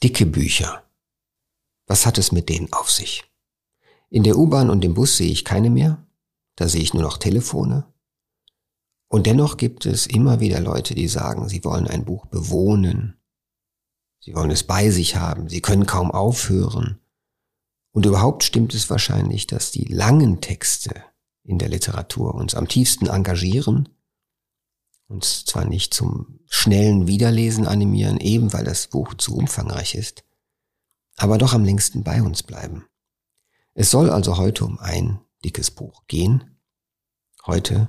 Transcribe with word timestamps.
Dicke 0.00 0.26
Bücher. 0.26 0.84
Was 1.88 2.06
hat 2.06 2.18
es 2.18 2.30
mit 2.30 2.48
denen 2.48 2.72
auf 2.72 2.88
sich? 2.88 3.24
In 4.10 4.22
der 4.22 4.38
U-Bahn 4.38 4.70
und 4.70 4.84
im 4.84 4.94
Bus 4.94 5.16
sehe 5.16 5.32
ich 5.32 5.44
keine 5.44 5.70
mehr, 5.70 6.06
da 6.54 6.68
sehe 6.68 6.82
ich 6.82 6.94
nur 6.94 7.02
noch 7.02 7.18
Telefone. 7.18 7.92
Und 9.08 9.26
dennoch 9.26 9.56
gibt 9.56 9.86
es 9.86 10.06
immer 10.06 10.38
wieder 10.38 10.60
Leute, 10.60 10.94
die 10.94 11.08
sagen, 11.08 11.48
sie 11.48 11.64
wollen 11.64 11.88
ein 11.88 12.04
Buch 12.04 12.26
bewohnen, 12.26 13.20
sie 14.20 14.36
wollen 14.36 14.52
es 14.52 14.62
bei 14.62 14.90
sich 14.90 15.16
haben, 15.16 15.48
sie 15.48 15.62
können 15.62 15.84
kaum 15.84 16.12
aufhören. 16.12 17.00
Und 17.90 18.06
überhaupt 18.06 18.44
stimmt 18.44 18.74
es 18.74 18.88
wahrscheinlich, 18.90 19.48
dass 19.48 19.72
die 19.72 19.84
langen 19.84 20.40
Texte 20.40 20.94
in 21.42 21.58
der 21.58 21.70
Literatur 21.70 22.36
uns 22.36 22.54
am 22.54 22.68
tiefsten 22.68 23.08
engagieren, 23.08 23.88
uns 25.08 25.44
zwar 25.44 25.64
nicht 25.64 25.92
zum 25.92 26.40
schnellen 26.46 27.06
Wiederlesen 27.06 27.66
animieren, 27.66 28.18
eben 28.18 28.52
weil 28.52 28.64
das 28.64 28.86
Buch 28.86 29.14
zu 29.14 29.36
umfangreich 29.36 29.94
ist, 29.94 30.24
aber 31.16 31.38
doch 31.38 31.54
am 31.54 31.64
längsten 31.64 32.04
bei 32.04 32.22
uns 32.22 32.42
bleiben. 32.42 32.86
Es 33.74 33.90
soll 33.90 34.10
also 34.10 34.36
heute 34.36 34.64
um 34.64 34.78
ein 34.78 35.20
dickes 35.44 35.70
Buch 35.70 36.04
gehen. 36.06 36.58
Heute 37.46 37.88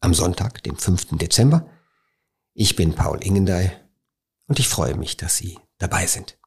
am 0.00 0.14
Sonntag, 0.14 0.62
dem 0.64 0.76
5. 0.76 1.16
Dezember. 1.18 1.68
Ich 2.54 2.76
bin 2.76 2.94
Paul 2.94 3.22
Ingendey 3.22 3.70
und 4.46 4.58
ich 4.58 4.68
freue 4.68 4.96
mich, 4.96 5.16
dass 5.16 5.36
Sie 5.36 5.58
dabei 5.78 6.06
sind. 6.06 6.38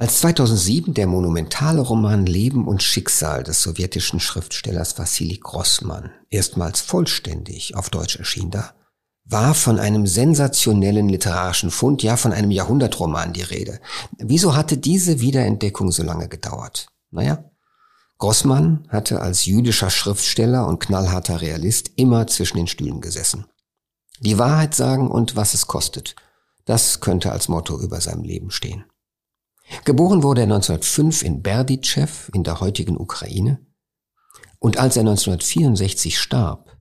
Als 0.00 0.20
2007 0.20 0.94
der 0.94 1.08
monumentale 1.08 1.80
Roman 1.80 2.24
Leben 2.24 2.68
und 2.68 2.84
Schicksal 2.84 3.42
des 3.42 3.60
sowjetischen 3.64 4.20
Schriftstellers 4.20 4.96
Wassili 4.96 5.38
Grossmann 5.38 6.12
erstmals 6.30 6.80
vollständig 6.80 7.74
auf 7.74 7.90
Deutsch 7.90 8.14
erschien 8.14 8.52
da, 8.52 8.74
war 9.24 9.54
von 9.54 9.80
einem 9.80 10.06
sensationellen 10.06 11.08
literarischen 11.08 11.72
Fund, 11.72 12.04
ja 12.04 12.16
von 12.16 12.32
einem 12.32 12.52
Jahrhundertroman 12.52 13.32
die 13.32 13.42
Rede. 13.42 13.80
Wieso 14.18 14.54
hatte 14.54 14.76
diese 14.76 15.18
Wiederentdeckung 15.18 15.90
so 15.90 16.04
lange 16.04 16.28
gedauert? 16.28 16.86
Naja, 17.10 17.50
Grossmann 18.18 18.86
hatte 18.90 19.20
als 19.20 19.46
jüdischer 19.46 19.90
Schriftsteller 19.90 20.68
und 20.68 20.78
knallharter 20.78 21.40
Realist 21.40 21.90
immer 21.96 22.28
zwischen 22.28 22.58
den 22.58 22.68
Stühlen 22.68 23.00
gesessen. 23.00 23.46
Die 24.20 24.38
Wahrheit 24.38 24.76
sagen 24.76 25.10
und 25.10 25.34
was 25.34 25.54
es 25.54 25.66
kostet, 25.66 26.14
das 26.66 27.00
könnte 27.00 27.32
als 27.32 27.48
Motto 27.48 27.80
über 27.80 28.00
seinem 28.00 28.22
Leben 28.22 28.52
stehen. 28.52 28.84
Geboren 29.84 30.22
wurde 30.22 30.42
er 30.42 30.44
1905 30.44 31.22
in 31.22 31.42
Berdichev 31.42 32.30
in 32.32 32.44
der 32.44 32.60
heutigen 32.60 32.96
Ukraine. 32.96 33.64
Und 34.58 34.78
als 34.78 34.96
er 34.96 35.00
1964 35.00 36.18
starb, 36.18 36.76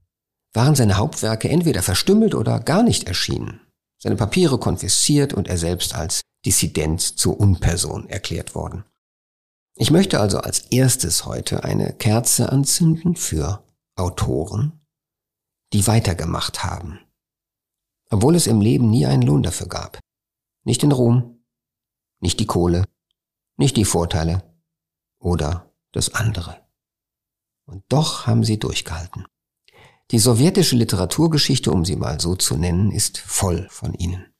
waren 0.53 0.75
seine 0.75 0.97
Hauptwerke 0.97 1.49
entweder 1.49 1.83
verstümmelt 1.83 2.33
oder 2.33 2.59
gar 2.59 2.83
nicht 2.83 3.07
erschienen. 3.07 3.61
Seine 3.99 4.15
Papiere 4.15 4.57
konfisziert 4.57 5.33
und 5.33 5.47
er 5.47 5.57
selbst 5.57 5.93
als 5.93 6.21
Dissident 6.45 7.01
zur 7.01 7.39
Unperson 7.39 8.09
erklärt 8.09 8.55
worden. 8.55 8.83
Ich 9.75 9.91
möchte 9.91 10.19
also 10.19 10.39
als 10.39 10.59
erstes 10.71 11.25
heute 11.25 11.63
eine 11.63 11.93
Kerze 11.93 12.51
anzünden 12.51 13.15
für 13.15 13.63
Autoren, 13.95 14.79
die 15.73 15.85
weitergemacht 15.85 16.63
haben, 16.63 16.99
obwohl 18.09 18.35
es 18.35 18.47
im 18.47 18.61
Leben 18.61 18.89
nie 18.89 19.05
einen 19.05 19.21
Lohn 19.21 19.43
dafür 19.43 19.67
gab. 19.67 19.99
Nicht 20.63 20.81
den 20.81 20.91
Ruhm, 20.91 21.36
nicht 22.19 22.39
die 22.39 22.45
Kohle, 22.45 22.85
nicht 23.57 23.77
die 23.77 23.85
Vorteile 23.85 24.43
oder 25.19 25.73
das 25.91 26.13
andere. 26.13 26.61
Und 27.65 27.83
doch 27.89 28.27
haben 28.27 28.43
sie 28.43 28.59
durchgehalten. 28.59 29.25
Die 30.11 30.19
sowjetische 30.19 30.77
Literaturgeschichte, 30.77 31.71
um 31.71 31.83
sie 31.83 31.97
mal 31.97 32.21
so 32.21 32.35
zu 32.35 32.55
nennen, 32.55 32.91
ist 32.91 33.17
voll 33.17 33.67
von 33.69 33.93
ihnen. 33.93 34.33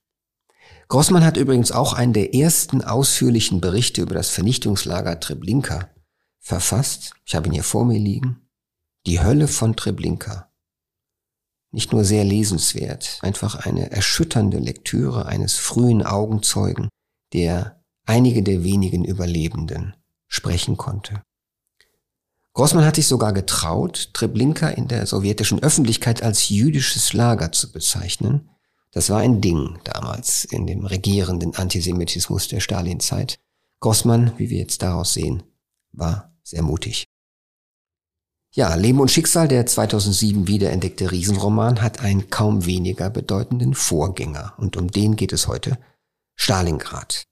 Grossmann 0.88 1.26
hat 1.26 1.36
übrigens 1.36 1.74
auch 1.74 1.92
einen 1.92 2.14
der 2.14 2.34
ersten 2.34 2.82
ausführlichen 2.82 3.60
Berichte 3.60 4.02
über 4.02 4.14
das 4.14 4.30
Vernichtungslager 4.30 5.20
Treblinka 5.20 5.90
verfasst. 6.40 7.14
Ich 7.26 7.36
habe 7.36 7.48
ihn 7.48 7.54
hier 7.54 7.66
vor 7.66 7.84
mir 7.84 8.00
liegen. 8.00 8.50
Die 9.06 9.20
Hölle 9.22 9.50
von 9.50 9.76
Treblinka. 9.76 10.50
Nicht 11.72 11.92
nur 11.92 12.06
sehr 12.06 12.24
lesenswert, 12.24 13.20
einfach 13.22 13.56
eine 13.66 13.92
erschütternde 13.92 14.60
Lektüre 14.60 15.26
eines 15.26 15.56
frühen 15.56 16.02
Augenzeugen, 16.02 16.88
der 17.34 17.82
einige 18.06 18.44
der 18.44 18.64
wenigen 18.64 19.04
Überlebenden 19.04 19.96
sprechen 20.28 20.78
konnte. 20.78 21.22
Grossmann 22.54 22.86
hat 22.86 22.96
sich 22.96 23.08
sogar 23.08 23.34
getraut, 23.34 24.10
Treblinka 24.14 24.70
in 24.70 24.88
der 24.88 25.06
sowjetischen 25.06 25.62
Öffentlichkeit 25.62 26.24
als 26.24 26.50
jüdisches 26.50 27.14
Lager 27.14 27.52
zu 27.52 27.72
bezeichnen. 27.72 28.50
Das 28.92 29.12
war 29.12 29.20
ein 29.20 29.42
Ding 29.42 29.78
damals 29.84 30.44
in 30.46 30.66
dem 30.66 30.86
regierenden 30.86 31.56
Antisemitismus 31.56 32.48
der 32.48 32.60
Stalinzeit. 32.60 33.40
Grossmann, 33.80 34.32
wie 34.38 34.50
wir 34.50 34.58
jetzt 34.58 34.82
daraus 34.82 35.14
sehen, 35.14 35.44
war 35.92 36.34
sehr 36.42 36.64
mutig. 36.64 37.06
Ja, 38.54 38.74
Leben 38.74 39.02
und 39.02 39.12
Schicksal, 39.12 39.48
der 39.48 39.68
2007 39.68 40.48
wiederentdeckte 40.48 41.12
Riesenroman, 41.12 41.84
hat 41.84 42.00
einen 42.00 42.32
kaum 42.32 42.66
weniger 42.66 43.12
bedeutenden 43.12 43.76
Vorgänger 43.76 44.54
und 44.58 44.78
um 44.78 44.90
den 44.90 45.16
geht 45.16 45.32
es 45.32 45.48
heute 45.48 45.78
Stalingrad. 46.38 47.26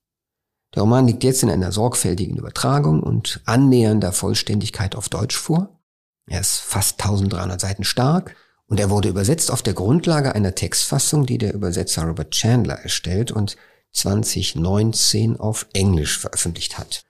Der 0.74 0.82
Roman 0.82 1.08
liegt 1.08 1.24
jetzt 1.24 1.42
in 1.42 1.50
einer 1.50 1.72
sorgfältigen 1.72 2.36
Übertragung 2.36 3.02
und 3.02 3.42
annähernder 3.46 4.12
Vollständigkeit 4.12 4.96
auf 4.96 5.08
Deutsch 5.08 5.38
vor. 5.38 5.80
Er 6.28 6.42
ist 6.42 6.58
fast 6.58 7.00
1300 7.00 7.62
Seiten 7.62 7.86
stark 7.86 8.36
und 8.68 8.80
er 8.80 8.90
wurde 8.90 9.10
übersetzt 9.10 9.52
auf 9.52 9.62
der 9.62 9.74
Grundlage 9.74 10.36
einer 10.36 10.56
Textfassung, 10.56 11.26
die 11.26 11.38
der 11.38 11.54
Übersetzer 11.54 12.04
Robert 12.04 12.32
Chandler 12.32 12.76
erstellt 12.76 13.32
und 13.32 13.56
2019 13.94 15.40
auf 15.40 15.68
Englisch 15.74 16.20
veröffentlicht 16.20 16.78
hat. 16.78 17.06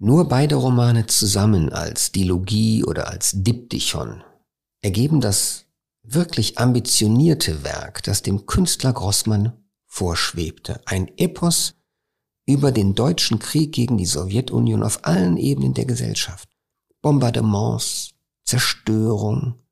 Nur 0.00 0.28
beide 0.28 0.56
Romane 0.56 1.06
zusammen 1.06 1.72
als 1.72 2.10
Dilogie 2.10 2.84
oder 2.84 3.08
als 3.08 3.32
Diptychon 3.34 4.24
ergeben 4.82 5.20
das 5.20 5.66
wirklich 6.02 6.58
ambitionierte 6.58 7.62
Werk, 7.62 8.02
das 8.02 8.22
dem 8.22 8.44
Künstler 8.46 8.92
Grossmann 8.92 9.52
vorschwebte. 9.94 10.80
Ein 10.86 11.08
Epos 11.18 11.76
über 12.46 12.72
den 12.72 12.96
deutschen 12.96 13.38
Krieg 13.38 13.72
gegen 13.72 13.96
die 13.96 14.06
Sowjetunion 14.06 14.82
auf 14.82 15.04
allen 15.04 15.36
Ebenen 15.36 15.72
der 15.72 15.84
Gesellschaft. 15.84 16.48
Bombardements, 17.00 18.10
Zerstörung, 18.44 19.62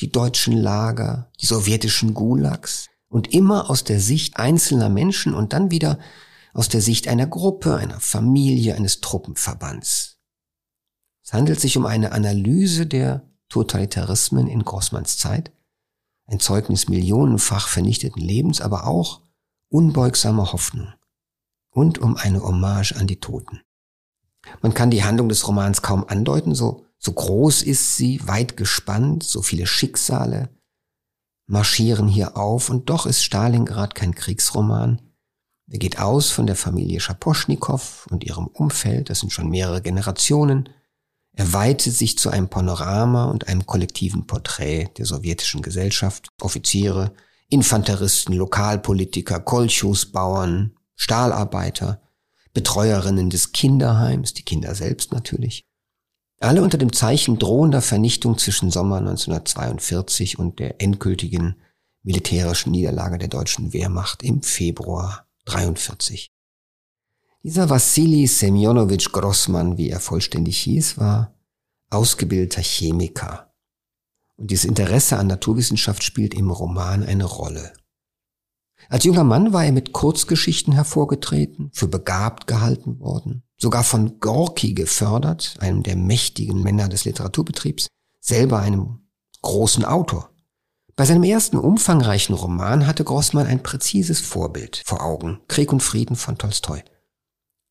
die 0.00 0.10
deutschen 0.10 0.56
Lager, 0.56 1.30
die 1.40 1.46
sowjetischen 1.46 2.12
Gulags 2.12 2.88
und 3.08 3.32
immer 3.32 3.70
aus 3.70 3.84
der 3.84 4.00
Sicht 4.00 4.36
einzelner 4.36 4.88
Menschen 4.88 5.32
und 5.32 5.52
dann 5.52 5.70
wieder 5.70 6.00
aus 6.54 6.68
der 6.68 6.80
Sicht 6.80 7.06
einer 7.06 7.28
Gruppe, 7.28 7.76
einer 7.76 8.00
Familie, 8.00 8.74
eines 8.74 9.00
Truppenverbands. 9.00 10.18
Es 11.24 11.32
handelt 11.32 11.60
sich 11.60 11.76
um 11.76 11.86
eine 11.86 12.10
Analyse 12.10 12.86
der 12.86 13.30
Totalitarismen 13.48 14.48
in 14.48 14.64
Grossmanns 14.64 15.18
Zeit, 15.18 15.52
ein 16.26 16.40
Zeugnis 16.40 16.88
millionenfach 16.88 17.68
vernichteten 17.68 18.20
Lebens, 18.20 18.60
aber 18.60 18.88
auch 18.88 19.21
unbeugsamer 19.72 20.52
Hoffnung 20.52 20.92
und 21.70 21.98
um 21.98 22.16
eine 22.16 22.42
Hommage 22.42 22.92
an 22.92 23.06
die 23.06 23.20
Toten. 23.20 23.62
Man 24.60 24.74
kann 24.74 24.90
die 24.90 25.04
Handlung 25.04 25.28
des 25.28 25.46
Romans 25.46 25.82
kaum 25.82 26.04
andeuten, 26.06 26.54
so, 26.54 26.84
so 26.98 27.12
groß 27.12 27.62
ist 27.62 27.96
sie, 27.96 28.20
weit 28.26 28.56
gespannt, 28.56 29.22
so 29.22 29.40
viele 29.42 29.66
Schicksale 29.66 30.50
marschieren 31.46 32.08
hier 32.08 32.36
auf 32.36 32.70
und 32.70 32.88
doch 32.88 33.06
ist 33.06 33.22
Stalingrad 33.22 33.94
kein 33.94 34.14
Kriegsroman. 34.14 35.02
Er 35.70 35.78
geht 35.78 35.98
aus 35.98 36.30
von 36.30 36.46
der 36.46 36.56
Familie 36.56 37.00
Schaposchnikow 37.00 38.06
und 38.10 38.24
ihrem 38.24 38.46
Umfeld, 38.46 39.10
das 39.10 39.20
sind 39.20 39.32
schon 39.32 39.48
mehrere 39.48 39.80
Generationen. 39.80 40.68
Er 41.34 41.52
weitet 41.52 41.94
sich 41.94 42.18
zu 42.18 42.30
einem 42.30 42.48
Panorama 42.48 43.24
und 43.24 43.48
einem 43.48 43.64
kollektiven 43.64 44.26
Porträt 44.26 44.88
der 44.98 45.06
sowjetischen 45.06 45.62
Gesellschaft, 45.62 46.28
Offiziere, 46.40 47.14
Infanteristen, 47.52 48.32
Lokalpolitiker, 48.32 49.38
Kolchosbauern, 49.38 50.74
Stahlarbeiter, 50.96 52.00
Betreuerinnen 52.54 53.28
des 53.28 53.52
Kinderheims, 53.52 54.32
die 54.32 54.42
Kinder 54.42 54.74
selbst 54.74 55.12
natürlich. 55.12 55.66
Alle 56.40 56.62
unter 56.62 56.78
dem 56.78 56.94
Zeichen 56.94 57.38
drohender 57.38 57.82
Vernichtung 57.82 58.38
zwischen 58.38 58.70
Sommer 58.70 58.96
1942 58.96 60.38
und 60.38 60.60
der 60.60 60.80
endgültigen 60.80 61.56
militärischen 62.02 62.72
Niederlage 62.72 63.18
der 63.18 63.28
deutschen 63.28 63.74
Wehrmacht 63.74 64.22
im 64.22 64.42
Februar 64.42 65.26
43. 65.44 66.32
Dieser 67.42 67.68
Wassili 67.68 68.26
Semjonowitsch 68.26 69.12
Grossmann, 69.12 69.76
wie 69.76 69.90
er 69.90 70.00
vollständig 70.00 70.58
hieß, 70.60 70.96
war 70.96 71.34
ausgebildeter 71.90 72.62
Chemiker 72.62 73.51
und 74.36 74.50
dieses 74.50 74.64
Interesse 74.64 75.18
an 75.18 75.26
Naturwissenschaft 75.26 76.02
spielt 76.02 76.34
im 76.34 76.50
Roman 76.50 77.02
eine 77.02 77.24
Rolle. 77.24 77.72
Als 78.88 79.04
junger 79.04 79.24
Mann 79.24 79.52
war 79.52 79.64
er 79.64 79.72
mit 79.72 79.92
Kurzgeschichten 79.92 80.72
hervorgetreten, 80.72 81.70
für 81.72 81.88
begabt 81.88 82.46
gehalten 82.46 83.00
worden. 83.00 83.44
sogar 83.56 83.84
von 83.84 84.18
Gorki 84.18 84.74
gefördert, 84.74 85.54
einem 85.60 85.84
der 85.84 85.94
mächtigen 85.94 86.64
Männer 86.64 86.88
des 86.88 87.04
Literaturbetriebs, 87.04 87.86
selber 88.20 88.58
einem 88.58 89.06
großen 89.42 89.84
Autor. 89.84 90.30
Bei 90.96 91.04
seinem 91.04 91.22
ersten 91.22 91.56
umfangreichen 91.56 92.34
Roman 92.34 92.88
hatte 92.88 93.04
Grossmann 93.04 93.46
ein 93.46 93.62
präzises 93.62 94.20
Vorbild 94.20 94.82
vor 94.84 95.02
Augen, 95.02 95.40
Krieg 95.46 95.72
und 95.72 95.80
Frieden 95.80 96.16
von 96.16 96.38
Tolstoi. 96.38 96.82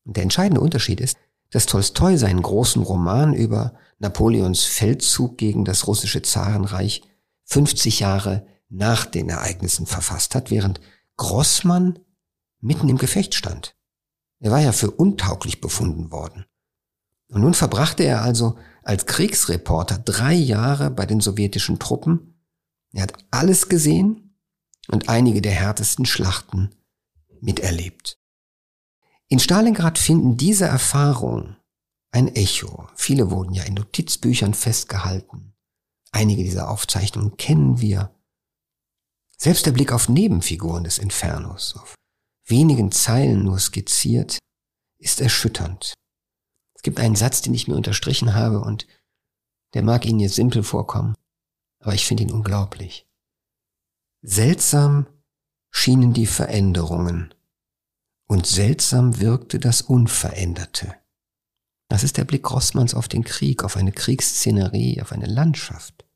Und 0.04 0.16
der 0.16 0.22
entscheidende 0.22 0.62
Unterschied 0.62 1.00
ist, 1.00 1.18
dass 1.52 1.66
Tolstoi 1.66 2.16
seinen 2.16 2.42
großen 2.42 2.82
Roman 2.82 3.34
über 3.34 3.74
Napoleons 3.98 4.64
Feldzug 4.64 5.38
gegen 5.38 5.64
das 5.64 5.86
russische 5.86 6.22
Zarenreich 6.22 7.02
50 7.44 8.00
Jahre 8.00 8.46
nach 8.68 9.04
den 9.04 9.28
Ereignissen 9.28 9.86
verfasst 9.86 10.34
hat, 10.34 10.50
während 10.50 10.80
Grossmann 11.16 11.98
mitten 12.60 12.88
im 12.88 12.96
Gefecht 12.98 13.34
stand. 13.34 13.76
Er 14.40 14.50
war 14.50 14.60
ja 14.60 14.72
für 14.72 14.90
untauglich 14.90 15.60
befunden 15.60 16.10
worden. 16.10 16.46
Und 17.28 17.42
nun 17.42 17.54
verbrachte 17.54 18.02
er 18.02 18.22
also 18.22 18.56
als 18.82 19.06
Kriegsreporter 19.06 19.98
drei 19.98 20.34
Jahre 20.34 20.90
bei 20.90 21.06
den 21.06 21.20
sowjetischen 21.20 21.78
Truppen. 21.78 22.42
Er 22.92 23.02
hat 23.02 23.12
alles 23.30 23.68
gesehen 23.68 24.36
und 24.88 25.08
einige 25.08 25.42
der 25.42 25.52
härtesten 25.52 26.06
Schlachten 26.06 26.70
miterlebt. 27.40 28.21
In 29.32 29.38
Stalingrad 29.38 29.98
finden 29.98 30.36
diese 30.36 30.66
Erfahrungen 30.66 31.56
ein 32.10 32.28
Echo. 32.36 32.86
Viele 32.96 33.30
wurden 33.30 33.54
ja 33.54 33.62
in 33.62 33.72
Notizbüchern 33.72 34.52
festgehalten. 34.52 35.54
Einige 36.10 36.44
dieser 36.44 36.68
Aufzeichnungen 36.68 37.38
kennen 37.38 37.80
wir. 37.80 38.14
Selbst 39.38 39.64
der 39.64 39.72
Blick 39.72 39.90
auf 39.90 40.10
Nebenfiguren 40.10 40.84
des 40.84 40.98
Infernos, 40.98 41.76
auf 41.76 41.94
wenigen 42.46 42.92
Zeilen 42.92 43.42
nur 43.42 43.58
skizziert, 43.58 44.36
ist 44.98 45.22
erschütternd. 45.22 45.94
Es 46.74 46.82
gibt 46.82 47.00
einen 47.00 47.16
Satz, 47.16 47.40
den 47.40 47.54
ich 47.54 47.66
mir 47.66 47.76
unterstrichen 47.76 48.34
habe 48.34 48.60
und 48.60 48.86
der 49.72 49.82
mag 49.82 50.04
Ihnen 50.04 50.20
jetzt 50.20 50.34
simpel 50.34 50.62
vorkommen, 50.62 51.14
aber 51.80 51.94
ich 51.94 52.06
finde 52.06 52.24
ihn 52.24 52.32
unglaublich. 52.32 53.06
Seltsam 54.20 55.06
schienen 55.70 56.12
die 56.12 56.26
Veränderungen, 56.26 57.32
und 58.26 58.46
seltsam 58.46 59.20
wirkte 59.20 59.58
das 59.58 59.82
Unveränderte. 59.82 60.94
Das 61.88 62.04
ist 62.04 62.16
der 62.16 62.24
Blick 62.24 62.50
Rossmanns 62.50 62.94
auf 62.94 63.08
den 63.08 63.24
Krieg, 63.24 63.64
auf 63.64 63.76
eine 63.76 63.92
Kriegsszenerie, 63.92 65.02
auf 65.02 65.12
eine 65.12 65.26
Landschaft. 65.26 66.06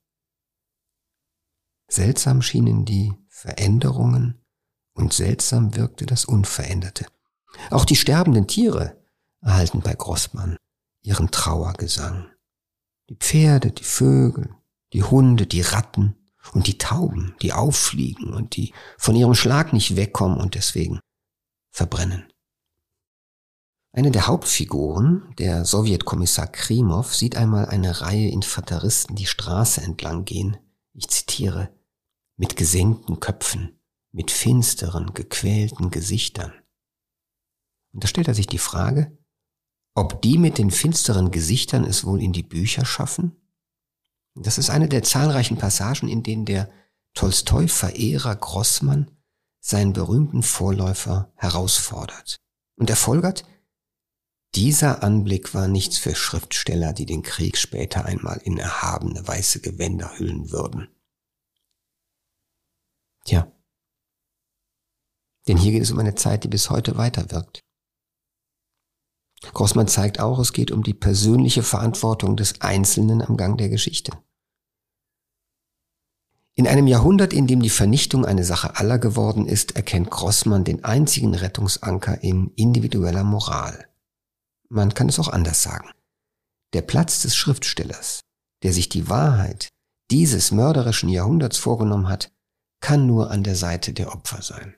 Seltsam 1.89 2.43
schienen 2.43 2.85
die 2.85 3.13
Veränderungen 3.29 4.41
und 4.95 5.13
seltsam 5.13 5.77
wirkte 5.77 6.07
das 6.07 6.25
Unveränderte. 6.25 7.07
Auch 7.71 7.85
die 7.85 7.97
sterbenden 7.97 8.47
Tiere 8.47 8.97
erhalten 9.43 9.81
bei 9.81 9.95
Grossmann 9.95 10.57
ihren 11.03 11.31
Trauergesang. 11.31 12.31
Die 13.09 13.17
Pferde, 13.17 13.71
die 13.71 13.85
Vögel, 13.85 14.51
die 14.93 15.05
Hunde, 15.05 15.47
die 15.47 15.61
Ratten 15.61 16.17
und 16.53 16.67
die 16.67 16.79
Tauben, 16.79 17.35
die 17.43 17.53
auffliegen 17.53 18.33
und 18.33 18.57
die 18.57 18.73
von 18.99 19.15
ihrem 19.15 19.35
Schlag 19.35 19.73
nicht 19.73 19.97
wegkommen 19.97 20.39
und 20.39 20.55
deswegen 20.55 21.01
verbrennen. 21.77 22.25
Eine 23.93 24.11
der 24.11 24.27
Hauptfiguren, 24.27 25.35
der 25.39 25.67
Sowjetkommissar 25.67 26.47
Krimov, 26.47 27.15
sieht 27.15 27.37
einmal 27.37 27.67
eine 27.67 28.01
Reihe 28.01 28.29
Infanteristen 28.31 29.15
die 29.15 29.27
Straße 29.27 29.83
entlang 29.83 30.25
gehen, 30.25 30.57
ich 30.95 31.09
zitiere, 31.09 31.69
mit 32.37 32.57
gesenkten 32.57 33.21
Köpfen, 33.21 33.79
mit 34.11 34.31
finsteren, 34.31 35.13
gequälten 35.13 35.91
Gesichtern. 35.91 36.55
Und 37.93 38.05
da 38.05 38.09
stellt 38.09 38.29
er 38.29 38.35
sich 38.35 38.47
die 38.47 38.59
Frage, 38.59 39.17
ob 39.95 40.23
die 40.23 40.39
mit 40.39 40.57
den 40.57 40.71
finsteren 40.71 41.31
Gesichtern 41.31 41.85
es 41.85 42.05
wohl 42.05 42.23
in 42.23 42.33
die 42.33 42.43
Bücher 42.43 42.87
schaffen? 42.87 43.37
Das 44.35 44.57
ist 44.57 44.71
eine 44.71 44.89
der 44.89 45.03
zahlreichen 45.03 45.59
Passagen, 45.59 46.09
in 46.09 46.23
denen 46.23 46.47
der 46.47 46.71
Tolstoi-Verehrer 47.15 48.37
Grossmann 48.37 49.16
seinen 49.61 49.93
berühmten 49.93 50.43
Vorläufer 50.43 51.33
herausfordert. 51.37 52.37
Und 52.77 52.91
er 52.91 52.97
folgert, 52.97 53.45
dieser 54.55 55.03
Anblick 55.03 55.55
war 55.55 55.69
nichts 55.69 55.99
für 55.99 56.15
Schriftsteller, 56.15 56.93
die 56.93 57.07
den 57.07 57.23
Krieg 57.23 57.59
später 57.59 58.05
einmal 58.05 58.41
in 58.45 58.59
erhabene 58.59 59.27
weiße 59.27 59.61
Gewänder 59.61 60.19
hüllen 60.19 60.51
würden. 60.51 60.89
Tja. 63.25 63.53
Denn 65.47 65.59
hier 65.59 65.73
geht 65.73 65.83
es 65.83 65.91
um 65.91 65.99
eine 65.99 66.15
Zeit, 66.15 66.45
die 66.45 66.49
bis 66.49 66.71
heute 66.71 66.97
weiterwirkt. 66.97 67.61
Grossmann 69.53 69.89
zeigt 69.89 70.21
auch, 70.21 70.39
es 70.39 70.53
geht 70.53 70.71
um 70.71 70.83
die 70.83 70.95
persönliche 70.95 71.63
Verantwortung 71.63 72.37
des 72.37 72.61
Einzelnen 72.61 73.23
am 73.23 73.37
Gang 73.37 73.59
der 73.59 73.69
Geschichte. 73.69 74.13
In 76.59 76.67
einem 76.67 76.87
Jahrhundert, 76.87 77.35
in 77.35 77.47
dem 77.47 77.61
die 77.61 77.69
Vernichtung 77.69 78.25
eine 78.25 78.43
Sache 78.43 78.77
aller 78.77 78.99
geworden 78.99 79.47
ist, 79.47 79.77
erkennt 79.77 80.11
Grossmann 80.11 80.65
den 80.65 80.85
einzigen 80.85 81.35
Rettungsanker 81.35 82.23
in 82.23 82.51
individueller 82.57 83.25
Moral. 83.25 83.87
Man 84.71 84.95
kann 84.95 85.11
es 85.11 85.19
auch 85.19 85.29
anders 85.29 85.63
sagen. 85.63 85.91
Der 86.73 86.81
Platz 86.81 87.21
des 87.21 87.37
Schriftstellers, 87.37 88.21
der 88.63 88.73
sich 88.73 88.89
die 88.89 89.11
Wahrheit 89.11 89.69
dieses 90.11 90.51
mörderischen 90.51 91.11
Jahrhunderts 91.11 91.59
vorgenommen 91.59 92.09
hat, 92.09 92.33
kann 92.81 93.07
nur 93.07 93.31
an 93.31 93.43
der 93.43 93.57
Seite 93.57 93.93
der 93.93 94.13
Opfer 94.15 94.41
sein. 94.41 94.77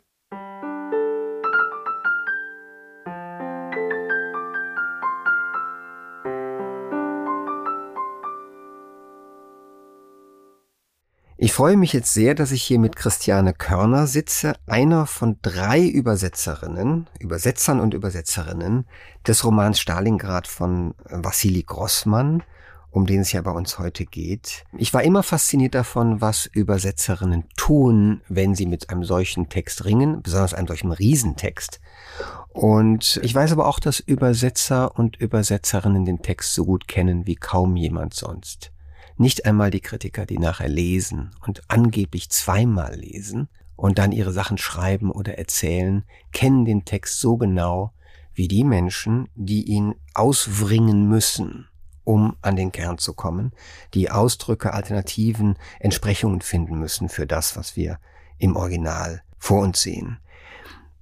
Ich 11.49 11.55
freue 11.55 11.79
mich 11.79 11.95
jetzt 11.95 12.12
sehr, 12.12 12.35
dass 12.35 12.53
ich 12.53 12.62
hier 12.62 12.79
mit 12.79 12.95
Christiane 12.95 13.55
Körner 13.55 14.06
sitze, 14.06 14.53
einer 14.67 15.06
von 15.06 15.39
drei 15.41 15.83
Übersetzerinnen, 15.83 17.06
Übersetzern 17.21 17.81
und 17.81 17.95
Übersetzerinnen 17.95 18.87
des 19.27 19.47
Romans 19.47 19.81
Stalingrad 19.81 20.47
von 20.47 20.95
Wassili 21.09 21.62
Grossmann, 21.62 22.43
um 22.91 23.06
den 23.06 23.23
es 23.23 23.33
ja 23.33 23.41
bei 23.41 23.50
uns 23.50 23.79
heute 23.79 24.05
geht. 24.05 24.67
Ich 24.77 24.93
war 24.93 25.03
immer 25.03 25.23
fasziniert 25.23 25.75
davon, 25.75 26.21
was 26.21 26.45
Übersetzerinnen 26.45 27.45
tun, 27.56 28.21
wenn 28.29 28.55
sie 28.55 28.67
mit 28.67 28.91
einem 28.91 29.03
solchen 29.03 29.49
Text 29.49 29.87
ringen, 29.87 30.21
besonders 30.21 30.53
einem 30.53 30.69
solchen 30.69 30.93
Riesentext. 30.93 31.81
Und 32.51 33.19
ich 33.22 33.34
weiß 33.34 33.53
aber 33.53 33.67
auch, 33.69 33.81
dass 33.81 34.01
Übersetzer 34.01 34.99
und 34.99 35.17
Übersetzerinnen 35.17 36.05
den 36.05 36.20
Text 36.20 36.53
so 36.53 36.67
gut 36.67 36.87
kennen 36.89 37.27
wie 37.27 37.37
kaum 37.37 37.75
jemand 37.75 38.13
sonst. 38.13 38.70
Nicht 39.20 39.46
einmal 39.46 39.72
die 39.72 39.81
Kritiker, 39.81 40.27
die 40.27 40.39
nachher 40.39 40.69
lesen 40.69 41.32
und 41.44 41.63
angeblich 41.67 42.31
zweimal 42.31 42.94
lesen 42.94 43.48
und 43.75 43.98
dann 43.98 44.13
ihre 44.13 44.32
Sachen 44.32 44.58
schreiben 44.58 45.10
oder 45.10 45.37
erzählen, 45.39 46.05
kennen 46.31 46.65
den 46.65 46.84
Text 46.84 47.19
so 47.19 47.37
genau 47.37 47.93
wie 48.32 48.46
die 48.46 48.63
Menschen, 48.63 49.29
die 49.34 49.65
ihn 49.65 49.96
auswringen 50.15 51.08
müssen, 51.08 51.67
um 52.05 52.37
an 52.43 52.55
den 52.55 52.70
Kern 52.70 52.98
zu 52.98 53.13
kommen, 53.13 53.51
die 53.93 54.08
Ausdrücke, 54.08 54.72
Alternativen, 54.72 55.56
Entsprechungen 55.81 56.41
finden 56.41 56.79
müssen 56.79 57.08
für 57.08 57.27
das, 57.27 57.56
was 57.56 57.75
wir 57.75 57.98
im 58.39 58.55
Original 58.55 59.22
vor 59.37 59.63
uns 59.63 59.82
sehen. 59.82 60.19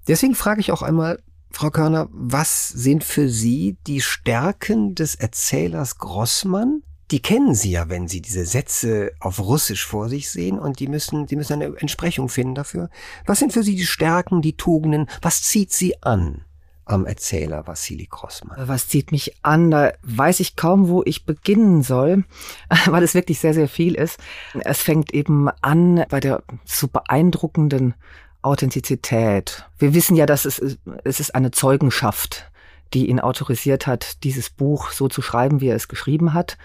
Deswegen 0.09 0.35
frage 0.35 0.61
ich 0.61 0.73
auch 0.73 0.81
einmal, 0.81 1.23
Frau 1.51 1.69
Körner, 1.69 2.09
was 2.11 2.69
sind 2.69 3.05
für 3.05 3.29
Sie 3.29 3.77
die 3.87 4.01
Stärken 4.01 4.95
des 4.95 5.15
Erzählers 5.17 5.99
Grossmann 5.99 6.83
die 7.11 7.21
kennen 7.21 7.55
sie 7.55 7.71
ja, 7.71 7.89
wenn 7.89 8.09
sie 8.09 8.21
diese 8.21 8.45
Sätze 8.45 9.13
auf 9.21 9.39
Russisch 9.39 9.87
vor 9.87 10.09
sich 10.09 10.29
sehen 10.29 10.59
und 10.59 10.81
die 10.81 10.89
müssen, 10.89 11.27
die 11.27 11.37
müssen 11.37 11.55
eine 11.55 11.77
Entsprechung 11.79 12.29
finden 12.29 12.55
dafür. 12.55 12.91
Was 13.27 13.39
sind 13.39 13.53
für 13.53 13.63
sie 13.63 13.77
die 13.77 13.87
Stärken, 13.87 14.43
die 14.43 14.57
Tugenden? 14.57 15.09
Was 15.23 15.43
zieht 15.43 15.73
sie 15.73 16.03
an? 16.03 16.45
am 16.89 17.05
Erzähler 17.05 17.67
Vassili 17.67 18.07
Grossmann. 18.09 18.69
Was 18.69 18.89
zieht 18.89 19.11
mich 19.11 19.37
an? 19.43 19.73
Da 19.73 19.93
weiß 20.03 20.41
ich 20.41 20.55
kaum, 20.55 20.89
wo 20.89 21.03
ich 21.05 21.27
beginnen 21.27 21.83
soll, 21.83 22.25
weil 22.87 23.03
es 23.03 23.15
wirklich 23.15 23.41
sehr, 23.41 23.55
sehr 23.55 23.69
viel 23.69 23.97
ist. 23.97 24.19
Es 24.61 24.81
fängt 24.83 25.13
eben 25.13 25.49
an 25.63 26.05
bei 26.09 26.21
der 26.21 26.43
so 26.65 26.87
beeindruckenden 26.87 27.95
Authentizität. 28.41 29.69
Wir 29.79 29.95
wissen 29.95 30.15
ja, 30.15 30.27
dass 30.27 30.45
es, 30.45 30.63
es 31.05 31.21
ist 31.21 31.35
eine 31.35 31.51
Zeugenschaft 31.51 32.51
die 32.95 33.09
ihn 33.09 33.21
autorisiert 33.21 33.87
hat, 33.87 34.23
dieses 34.25 34.51
Buch 34.51 34.91
so 34.91 35.09
zu 35.09 35.23
schreiben, 35.23 35.61
wie 35.61 35.69
er 35.69 35.77
es 35.77 35.89
geschrieben 35.89 36.35
hat. 36.35 36.57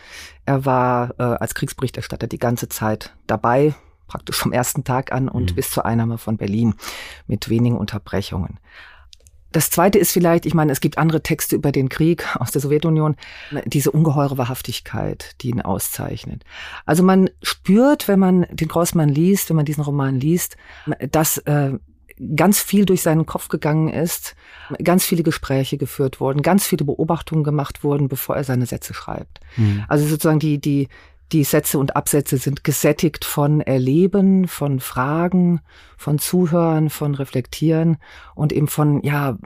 Er 0.46 0.66
war 0.66 1.16
äh, 1.18 1.24
als 1.24 1.56
Kriegsberichterstatter 1.56 2.28
die 2.28 2.40
ganze 2.40 2.70
Zeit 2.70 3.14
dabei, 3.28 3.74
praktisch 4.08 4.38
vom 4.38 4.52
ersten 4.52 4.84
Tag 4.84 5.12
an 5.12 5.30
und 5.30 5.52
mhm. 5.52 5.56
bis 5.56 5.72
zur 5.72 5.86
Einnahme 5.86 6.18
von 6.18 6.38
Berlin 6.38 6.76
mit 7.28 7.50
wenigen 7.50 7.78
Unterbrechungen. 7.78 8.60
Das 9.52 9.70
zweite 9.70 10.00
ist 10.00 10.14
vielleicht, 10.14 10.46
ich 10.46 10.54
meine, 10.54 10.72
es 10.72 10.80
gibt 10.80 10.98
andere 10.98 11.24
Texte 11.24 11.58
über 11.58 11.72
den 11.74 11.90
Krieg 11.90 12.26
aus 12.40 12.52
der 12.52 12.62
Sowjetunion, 12.62 13.18
diese 13.66 13.92
ungeheure 13.92 14.38
Wahrhaftigkeit, 14.38 15.36
die 15.42 15.50
ihn 15.50 15.62
auszeichnet. 15.62 16.46
Also 16.86 17.04
man 17.04 17.30
spürt, 17.42 18.08
wenn 18.08 18.20
man 18.20 18.46
den 18.52 18.70
Grossmann 18.70 19.10
liest, 19.10 19.50
wenn 19.50 19.58
man 19.58 19.66
diesen 19.66 19.84
Roman 19.84 20.16
liest, 20.16 20.56
dass 21.12 21.38
äh, 21.40 21.74
ganz 22.36 22.60
viel 22.60 22.86
durch 22.86 23.02
seinen 23.02 23.26
Kopf 23.26 23.48
gegangen 23.48 23.90
ist, 23.90 24.36
ganz 24.84 25.06
viele 25.06 25.24
Gespräche 25.24 25.78
geführt 25.78 26.20
wurden, 26.20 26.42
ganz 26.42 26.66
viele 26.66 26.86
Beobachtungen 26.86 27.44
gemacht 27.44 27.84
wurden, 27.84 28.08
bevor 28.08 28.36
er 28.36 28.44
seine 28.44 28.66
Sätze 28.66 28.94
schreibt. 28.94 29.40
Mhm. 29.58 29.84
Also 29.88 30.06
sozusagen 30.06 30.40
die, 30.40 30.60
die, 30.60 30.88
die 31.32 31.44
Sätze 31.44 31.80
und 31.80 31.96
Absätze 31.96 32.38
sind 32.38 32.64
gesättigt 32.64 33.26
von 33.26 33.62
Erleben, 33.62 34.48
von 34.48 34.80
Fragen, 34.80 35.62
von 35.98 36.20
Zuhören, 36.20 36.90
von 36.90 37.16
Reflektieren 37.16 37.98
und 38.36 38.52
eben 38.54 38.68
von, 38.68 39.02
ja, 39.04 39.38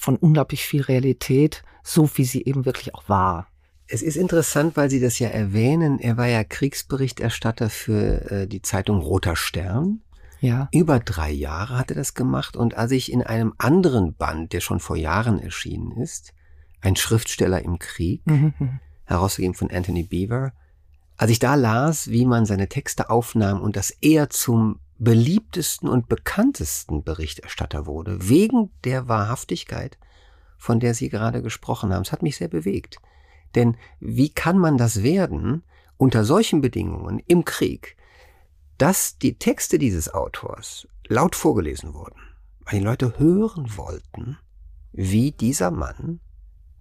von 0.00 0.16
unglaublich 0.16 0.62
viel 0.62 0.82
Realität, 0.82 1.62
so 1.82 2.08
wie 2.14 2.24
sie 2.24 2.44
eben 2.44 2.64
wirklich 2.64 2.94
auch 2.94 3.08
war. 3.08 3.48
Es 3.88 4.00
ist 4.00 4.16
interessant, 4.16 4.76
weil 4.76 4.88
Sie 4.88 5.00
das 5.00 5.18
ja 5.18 5.28
erwähnen. 5.28 5.98
Er 5.98 6.16
war 6.16 6.26
ja 6.26 6.44
Kriegsberichterstatter 6.44 7.68
für 7.68 8.30
äh, 8.30 8.46
die 8.46 8.62
Zeitung 8.62 9.00
Roter 9.00 9.36
Stern. 9.36 10.00
Ja. 10.42 10.68
Über 10.72 10.98
drei 10.98 11.30
Jahre 11.30 11.78
hat 11.78 11.90
er 11.90 11.96
das 11.96 12.14
gemacht. 12.14 12.56
Und 12.56 12.76
als 12.76 12.90
ich 12.90 13.12
in 13.12 13.22
einem 13.22 13.54
anderen 13.58 14.14
Band, 14.14 14.52
der 14.52 14.60
schon 14.60 14.80
vor 14.80 14.96
Jahren 14.96 15.38
erschienen 15.38 15.92
ist, 15.92 16.34
ein 16.80 16.96
Schriftsteller 16.96 17.62
im 17.62 17.78
Krieg, 17.78 18.26
mhm. 18.26 18.52
mhm. 18.58 18.80
herausgegeben 19.04 19.54
von 19.54 19.70
Anthony 19.70 20.02
Beaver, 20.02 20.52
als 21.16 21.30
ich 21.30 21.38
da 21.38 21.54
las, 21.54 22.10
wie 22.10 22.26
man 22.26 22.44
seine 22.44 22.68
Texte 22.68 23.08
aufnahm 23.08 23.60
und 23.60 23.76
dass 23.76 23.90
er 24.00 24.30
zum 24.30 24.80
beliebtesten 24.98 25.88
und 25.88 26.08
bekanntesten 26.08 27.04
Berichterstatter 27.04 27.86
wurde, 27.86 28.28
wegen 28.28 28.70
der 28.82 29.06
Wahrhaftigkeit, 29.06 29.96
von 30.58 30.80
der 30.80 30.94
Sie 30.94 31.08
gerade 31.08 31.40
gesprochen 31.40 31.92
haben, 31.92 32.02
es 32.02 32.10
hat 32.10 32.22
mich 32.22 32.36
sehr 32.36 32.48
bewegt. 32.48 32.98
Denn 33.54 33.76
wie 34.00 34.30
kann 34.30 34.58
man 34.58 34.76
das 34.76 35.04
werden 35.04 35.62
unter 35.96 36.24
solchen 36.24 36.60
Bedingungen 36.60 37.20
im 37.28 37.44
Krieg, 37.44 37.96
dass 38.82 39.16
die 39.16 39.38
Texte 39.38 39.78
dieses 39.78 40.12
Autors 40.12 40.88
laut 41.06 41.36
vorgelesen 41.36 41.94
wurden, 41.94 42.20
weil 42.64 42.80
die 42.80 42.84
Leute 42.84 43.16
hören 43.16 43.76
wollten, 43.76 44.38
wie 44.90 45.30
dieser 45.30 45.70
Mann 45.70 46.18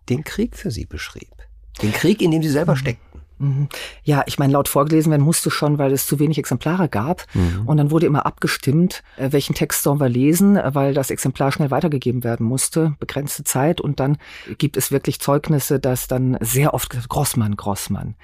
den 0.10 0.24
Krieg 0.24 0.58
für 0.58 0.72
sie 0.72 0.88
beschrieb. 0.88 1.32
Den 1.80 1.92
Krieg, 1.92 2.24
in 2.24 2.32
dem 2.32 2.42
sie 2.42 2.50
selber 2.50 2.72
mhm. 2.72 2.78
steckten. 2.80 3.11
Mhm. 3.42 3.70
Ja, 4.04 4.24
ich 4.28 4.38
meine, 4.38 4.54
laut 4.54 4.68
vorgelesen 4.68 5.12
werden 5.12 5.24
musste 5.24 5.50
schon, 5.50 5.78
weil 5.78 5.92
es 5.92 6.06
zu 6.06 6.20
wenig 6.20 6.38
Exemplare 6.38 6.88
gab. 6.88 7.26
Mhm. 7.34 7.64
Und 7.66 7.78
dann 7.78 7.92
wurde 7.92 8.06
immer 8.06 8.26
abgestimmt, 8.26 9.04
äh, 9.18 9.32
welchen 9.32 9.56
Text 9.56 9.84
sollen 9.84 10.00
wir 10.00 10.10
lesen, 10.10 10.58
äh, 10.58 10.74
weil 10.74 10.94
das 10.94 11.10
Exemplar 11.10 11.52
schnell 11.52 11.72
weitergegeben 11.72 12.24
werden 12.24 12.46
musste, 12.46 12.96
begrenzte 13.00 13.44
Zeit. 13.44 13.82
Und 13.82 14.00
dann 14.00 14.18
gibt 14.58 14.78
es 14.78 14.92
wirklich 14.92 15.20
Zeugnisse, 15.20 15.80
dass 15.80 16.08
dann 16.08 16.38
sehr 16.40 16.74
oft 16.74 16.90
gesagt, 16.90 17.10
Grossmann, 17.10 17.56
Grossmann. 17.56 18.16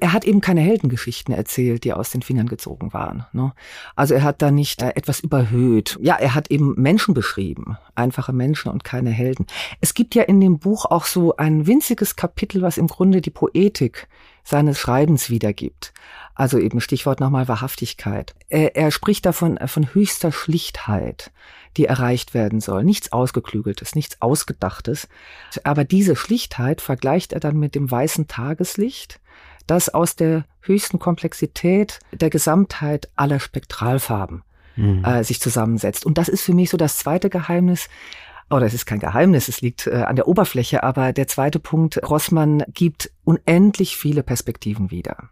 Er 0.00 0.12
hat 0.12 0.24
eben 0.24 0.40
keine 0.40 0.62
Heldengeschichten 0.62 1.34
erzählt, 1.34 1.84
die 1.84 1.92
aus 1.92 2.10
den 2.10 2.22
Fingern 2.22 2.48
gezogen 2.48 2.92
waren. 2.92 3.26
Ne? 3.32 3.52
Also 3.94 4.14
er 4.14 4.22
hat 4.22 4.40
da 4.40 4.50
nicht 4.50 4.82
äh, 4.82 4.90
etwas 4.94 5.20
überhöht. 5.20 5.98
Ja, 6.00 6.16
er 6.16 6.34
hat 6.34 6.50
eben 6.50 6.74
Menschen 6.80 7.12
beschrieben, 7.12 7.76
einfache 7.94 8.32
Menschen 8.32 8.70
und 8.70 8.84
keine 8.84 9.10
Helden. 9.10 9.46
Es 9.80 9.92
gibt 9.92 10.14
ja 10.14 10.22
in 10.22 10.40
dem 10.40 10.58
Buch 10.58 10.86
auch 10.86 11.04
so 11.04 11.36
ein 11.36 11.66
winziges 11.66 12.16
Kapitel, 12.16 12.62
was 12.62 12.78
im 12.78 12.86
Grunde 12.86 13.20
die 13.20 13.30
Poetik 13.30 14.08
seines 14.44 14.78
Schreibens 14.78 15.30
wiedergibt. 15.30 15.92
Also 16.34 16.58
eben 16.58 16.80
Stichwort 16.80 17.20
nochmal 17.20 17.48
Wahrhaftigkeit. 17.48 18.34
Er, 18.48 18.74
er 18.76 18.90
spricht 18.90 19.26
davon 19.26 19.56
äh, 19.56 19.68
von 19.68 19.94
höchster 19.94 20.32
Schlichtheit, 20.32 21.30
die 21.76 21.86
erreicht 21.86 22.34
werden 22.34 22.60
soll. 22.60 22.84
Nichts 22.84 23.12
Ausgeklügeltes, 23.12 23.94
nichts 23.94 24.20
Ausgedachtes. 24.20 25.08
Aber 25.64 25.84
diese 25.84 26.16
Schlichtheit 26.16 26.80
vergleicht 26.80 27.32
er 27.32 27.40
dann 27.40 27.58
mit 27.58 27.74
dem 27.74 27.90
weißen 27.90 28.28
Tageslicht, 28.28 29.20
das 29.66 29.88
aus 29.88 30.16
der 30.16 30.44
höchsten 30.60 30.98
Komplexität 30.98 32.00
der 32.12 32.30
Gesamtheit 32.30 33.08
aller 33.16 33.40
Spektralfarben 33.40 34.42
mhm. 34.76 35.04
äh, 35.04 35.24
sich 35.24 35.40
zusammensetzt. 35.40 36.06
Und 36.06 36.18
das 36.18 36.28
ist 36.28 36.42
für 36.42 36.54
mich 36.54 36.70
so 36.70 36.76
das 36.76 36.98
zweite 36.98 37.30
Geheimnis 37.30 37.88
oder 38.52 38.66
es 38.66 38.74
ist 38.74 38.86
kein 38.86 39.00
Geheimnis, 39.00 39.48
es 39.48 39.60
liegt 39.60 39.86
äh, 39.86 39.94
an 39.94 40.16
der 40.16 40.28
Oberfläche, 40.28 40.82
aber 40.82 41.12
der 41.12 41.28
zweite 41.28 41.58
Punkt, 41.58 42.00
Rossmann 42.08 42.64
gibt 42.72 43.10
unendlich 43.24 43.96
viele 43.96 44.22
Perspektiven 44.22 44.90
wieder. 44.90 45.30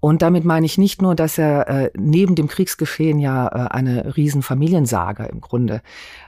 Und 0.00 0.22
damit 0.22 0.46
meine 0.46 0.64
ich 0.64 0.78
nicht 0.78 1.02
nur, 1.02 1.14
dass 1.14 1.36
er 1.36 1.68
äh, 1.68 1.90
neben 1.94 2.34
dem 2.34 2.48
Kriegsgeschehen 2.48 3.18
ja 3.18 3.46
äh, 3.48 3.68
eine 3.70 4.16
riesen 4.16 4.42
Familiensaga 4.42 5.24
im 5.24 5.42
Grunde 5.42 5.82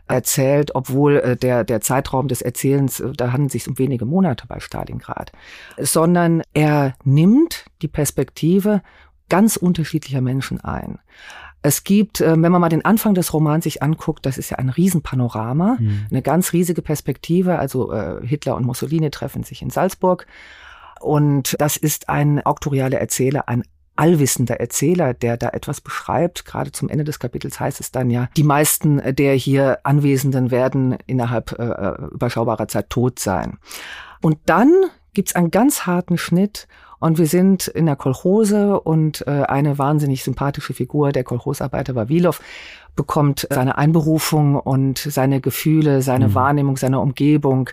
erzählt, 0.06 0.74
obwohl 0.74 1.16
äh, 1.16 1.36
der, 1.36 1.64
der 1.64 1.80
Zeitraum 1.80 2.28
des 2.28 2.42
Erzählens, 2.42 3.00
äh, 3.00 3.12
da 3.12 3.32
handelt 3.32 3.54
es 3.54 3.64
sich 3.64 3.68
um 3.68 3.78
wenige 3.78 4.04
Monate 4.04 4.46
bei 4.46 4.60
Stalingrad, 4.60 5.32
sondern 5.78 6.42
er 6.52 6.94
nimmt 7.02 7.64
die 7.80 7.88
Perspektive 7.88 8.82
ganz 9.30 9.56
unterschiedlicher 9.56 10.20
Menschen 10.20 10.60
ein. 10.60 10.98
Es 11.62 11.84
gibt, 11.84 12.20
äh, 12.20 12.30
wenn 12.32 12.52
man 12.52 12.60
mal 12.60 12.68
den 12.68 12.84
Anfang 12.84 13.14
des 13.14 13.32
Romans 13.32 13.64
sich 13.64 13.82
anguckt, 13.82 14.26
das 14.26 14.38
ist 14.38 14.50
ja 14.50 14.58
ein 14.58 14.68
Riesenpanorama, 14.68 15.76
mhm. 15.78 16.06
eine 16.10 16.22
ganz 16.22 16.52
riesige 16.52 16.82
Perspektive. 16.82 17.58
Also 17.58 17.92
äh, 17.92 18.26
Hitler 18.26 18.56
und 18.56 18.66
Mussolini 18.66 19.10
treffen 19.10 19.44
sich 19.44 19.62
in 19.62 19.70
Salzburg. 19.70 20.26
Und 21.00 21.56
das 21.58 21.76
ist 21.76 22.08
ein 22.08 22.44
auktorialer 22.44 22.98
Erzähler, 22.98 23.48
ein 23.48 23.64
allwissender 23.96 24.58
Erzähler, 24.58 25.14
der 25.14 25.36
da 25.36 25.50
etwas 25.50 25.80
beschreibt. 25.80 26.44
Gerade 26.44 26.72
zum 26.72 26.88
Ende 26.88 27.04
des 27.04 27.18
Kapitels 27.18 27.60
heißt 27.60 27.80
es 27.80 27.90
dann 27.90 28.10
ja, 28.10 28.28
die 28.36 28.42
meisten 28.42 29.02
der 29.14 29.34
hier 29.34 29.80
Anwesenden 29.84 30.50
werden 30.50 30.96
innerhalb 31.06 31.52
äh, 31.58 31.62
äh 31.62 32.06
überschaubarer 32.12 32.68
Zeit 32.68 32.90
tot 32.90 33.18
sein. 33.18 33.58
Und 34.20 34.38
dann 34.46 34.72
gibt's 35.14 35.34
einen 35.34 35.50
ganz 35.50 35.86
harten 35.86 36.18
Schnitt 36.18 36.66
und 37.02 37.18
wir 37.18 37.26
sind 37.26 37.66
in 37.66 37.86
der 37.86 37.96
Kolchose 37.96 38.78
und 38.80 39.26
äh, 39.26 39.30
eine 39.30 39.76
wahnsinnig 39.76 40.22
sympathische 40.22 40.72
Figur, 40.72 41.10
der 41.10 41.24
Kolchosarbeiter 41.24 41.96
Wawilow, 41.96 42.36
bekommt 42.94 43.46
seine 43.50 43.78
Einberufung 43.78 44.54
und 44.54 44.98
seine 44.98 45.40
Gefühle, 45.40 46.02
seine 46.02 46.28
mhm. 46.28 46.34
Wahrnehmung 46.34 46.76
seiner 46.76 47.00
Umgebung, 47.00 47.70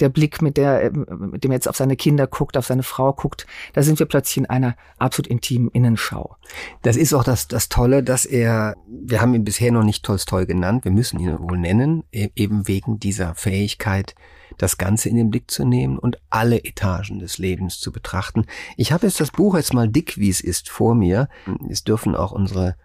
der 0.00 0.08
Blick, 0.08 0.40
mit, 0.42 0.56
der, 0.56 0.90
mit 0.90 1.44
dem 1.44 1.50
er 1.50 1.56
jetzt 1.56 1.68
auf 1.68 1.76
seine 1.76 1.94
Kinder 1.94 2.26
guckt, 2.26 2.56
auf 2.56 2.66
seine 2.66 2.82
Frau 2.82 3.12
guckt, 3.12 3.46
da 3.74 3.82
sind 3.82 3.98
wir 3.98 4.06
plötzlich 4.06 4.38
in 4.38 4.46
einer 4.46 4.74
absolut 4.98 5.28
intimen 5.28 5.68
Innenschau. 5.68 6.36
Das 6.82 6.96
ist 6.96 7.12
auch 7.12 7.24
das, 7.24 7.48
das 7.48 7.68
Tolle, 7.68 8.02
dass 8.02 8.24
er, 8.24 8.74
wir 8.88 9.20
haben 9.20 9.34
ihn 9.34 9.44
bisher 9.44 9.70
noch 9.70 9.84
nicht 9.84 10.04
Tolstoi 10.04 10.46
genannt, 10.46 10.84
wir 10.84 10.92
müssen 10.92 11.20
ihn 11.20 11.38
wohl 11.38 11.58
nennen, 11.58 12.04
e-, 12.10 12.30
eben 12.34 12.66
wegen 12.66 12.98
dieser 12.98 13.34
Fähigkeit, 13.34 14.14
das 14.58 14.78
Ganze 14.78 15.08
in 15.08 15.16
den 15.16 15.30
Blick 15.30 15.50
zu 15.50 15.64
nehmen 15.64 15.98
und 15.98 16.18
alle 16.30 16.64
Etagen 16.64 17.18
des 17.18 17.38
Lebens 17.38 17.80
zu 17.80 17.92
betrachten. 17.92 18.46
Ich 18.76 18.92
habe 18.92 19.06
jetzt 19.06 19.20
das 19.20 19.30
Buch 19.30 19.56
jetzt 19.56 19.74
mal 19.74 19.88
dick, 19.88 20.18
wie 20.18 20.30
es 20.30 20.40
ist, 20.40 20.68
vor 20.68 20.94
mir. 20.94 21.28
Es 21.68 21.84
dürfen 21.84 22.14
auch 22.14 22.32
unsere 22.32 22.76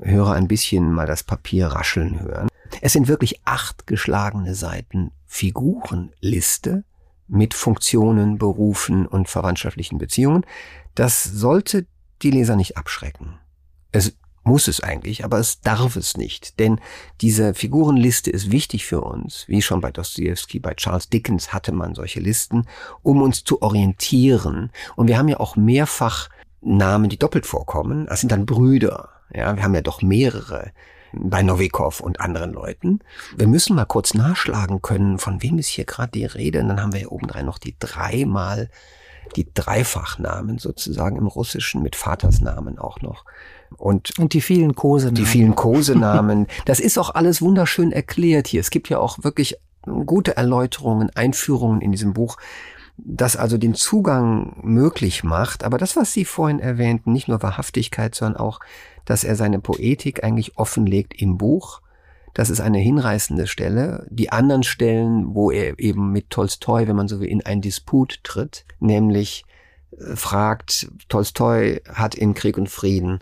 Hörer 0.00 0.32
ein 0.32 0.48
bisschen 0.48 0.92
mal 0.92 1.06
das 1.06 1.22
Papier 1.22 1.68
rascheln 1.68 2.20
hören. 2.20 2.48
Es 2.80 2.92
sind 2.92 3.08
wirklich 3.08 3.40
acht 3.44 3.86
geschlagene 3.86 4.54
Seiten 4.54 5.12
Figurenliste 5.26 6.84
mit 7.28 7.54
Funktionen, 7.54 8.38
Berufen 8.38 9.06
und 9.06 9.28
verwandtschaftlichen 9.28 9.98
Beziehungen. 9.98 10.44
Das 10.94 11.22
sollte 11.22 11.86
die 12.22 12.30
Leser 12.30 12.56
nicht 12.56 12.76
abschrecken. 12.76 13.38
Es 13.92 14.16
muss 14.44 14.68
es 14.68 14.80
eigentlich, 14.80 15.24
aber 15.24 15.38
es 15.38 15.60
darf 15.60 15.96
es 15.96 16.16
nicht. 16.16 16.58
Denn 16.58 16.80
diese 17.20 17.54
Figurenliste 17.54 18.30
ist 18.30 18.50
wichtig 18.50 18.86
für 18.86 19.00
uns. 19.00 19.44
Wie 19.48 19.62
schon 19.62 19.80
bei 19.80 19.90
Dostoevsky, 19.90 20.60
bei 20.60 20.74
Charles 20.74 21.08
Dickens 21.08 21.52
hatte 21.52 21.72
man 21.72 21.94
solche 21.94 22.20
Listen, 22.20 22.66
um 23.02 23.22
uns 23.22 23.44
zu 23.44 23.62
orientieren. 23.62 24.70
Und 24.96 25.08
wir 25.08 25.18
haben 25.18 25.28
ja 25.28 25.40
auch 25.40 25.56
mehrfach 25.56 26.28
Namen, 26.60 27.10
die 27.10 27.18
doppelt 27.18 27.46
vorkommen. 27.46 28.06
Das 28.06 28.20
sind 28.20 28.32
dann 28.32 28.46
Brüder. 28.46 29.10
Ja, 29.32 29.56
wir 29.56 29.62
haben 29.62 29.74
ja 29.74 29.82
doch 29.82 30.02
mehrere 30.02 30.72
bei 31.16 31.42
Novikov 31.42 32.00
und 32.00 32.20
anderen 32.20 32.52
Leuten. 32.52 33.00
Wir 33.36 33.46
müssen 33.46 33.76
mal 33.76 33.84
kurz 33.84 34.14
nachschlagen 34.14 34.82
können, 34.82 35.18
von 35.18 35.42
wem 35.42 35.58
ist 35.58 35.68
hier 35.68 35.84
gerade 35.84 36.12
die 36.12 36.24
Rede. 36.24 36.60
Und 36.60 36.68
dann 36.68 36.82
haben 36.82 36.92
wir 36.92 37.00
hier 37.00 37.12
obendrein 37.12 37.46
noch 37.46 37.58
die 37.58 37.76
dreimal, 37.78 38.68
die 39.36 39.52
Dreifachnamen 39.52 40.58
sozusagen 40.58 41.16
im 41.16 41.26
Russischen 41.26 41.82
mit 41.82 41.96
Vatersnamen 41.96 42.78
auch 42.78 43.00
noch. 43.00 43.24
Und, 43.76 44.18
und 44.18 44.32
die 44.32 44.40
vielen 44.40 44.74
Kosenamen. 44.74 45.14
Die 45.14 45.26
vielen 45.26 45.54
Kosenamen. 45.54 46.46
das 46.64 46.80
ist 46.80 46.98
auch 46.98 47.14
alles 47.14 47.42
wunderschön 47.42 47.92
erklärt 47.92 48.46
hier. 48.46 48.60
Es 48.60 48.70
gibt 48.70 48.88
ja 48.88 48.98
auch 48.98 49.22
wirklich 49.22 49.56
gute 49.84 50.36
Erläuterungen, 50.36 51.10
Einführungen 51.14 51.80
in 51.80 51.92
diesem 51.92 52.14
Buch, 52.14 52.36
das 52.96 53.36
also 53.36 53.58
den 53.58 53.74
Zugang 53.74 54.56
möglich 54.62 55.24
macht. 55.24 55.64
Aber 55.64 55.78
das, 55.78 55.96
was 55.96 56.12
Sie 56.12 56.24
vorhin 56.24 56.60
erwähnten, 56.60 57.12
nicht 57.12 57.28
nur 57.28 57.42
Wahrhaftigkeit, 57.42 58.14
sondern 58.14 58.40
auch, 58.40 58.60
dass 59.04 59.24
er 59.24 59.36
seine 59.36 59.58
Poetik 59.58 60.24
eigentlich 60.24 60.56
offenlegt 60.56 61.20
im 61.20 61.36
Buch. 61.36 61.80
Das 62.34 62.50
ist 62.50 62.60
eine 62.60 62.78
hinreißende 62.78 63.46
Stelle. 63.46 64.06
Die 64.10 64.30
anderen 64.30 64.64
Stellen, 64.64 65.34
wo 65.34 65.50
er 65.50 65.78
eben 65.78 66.10
mit 66.10 66.30
Tolstoi, 66.30 66.88
wenn 66.88 66.96
man 66.96 67.08
so 67.08 67.20
will, 67.20 67.28
in 67.28 67.44
einen 67.44 67.60
Disput 67.60 68.20
tritt, 68.24 68.64
nämlich 68.80 69.44
äh, 69.92 70.16
fragt, 70.16 70.88
Tolstoi 71.08 71.80
hat 71.92 72.14
in 72.14 72.34
Krieg 72.34 72.56
und 72.56 72.68
Frieden 72.68 73.20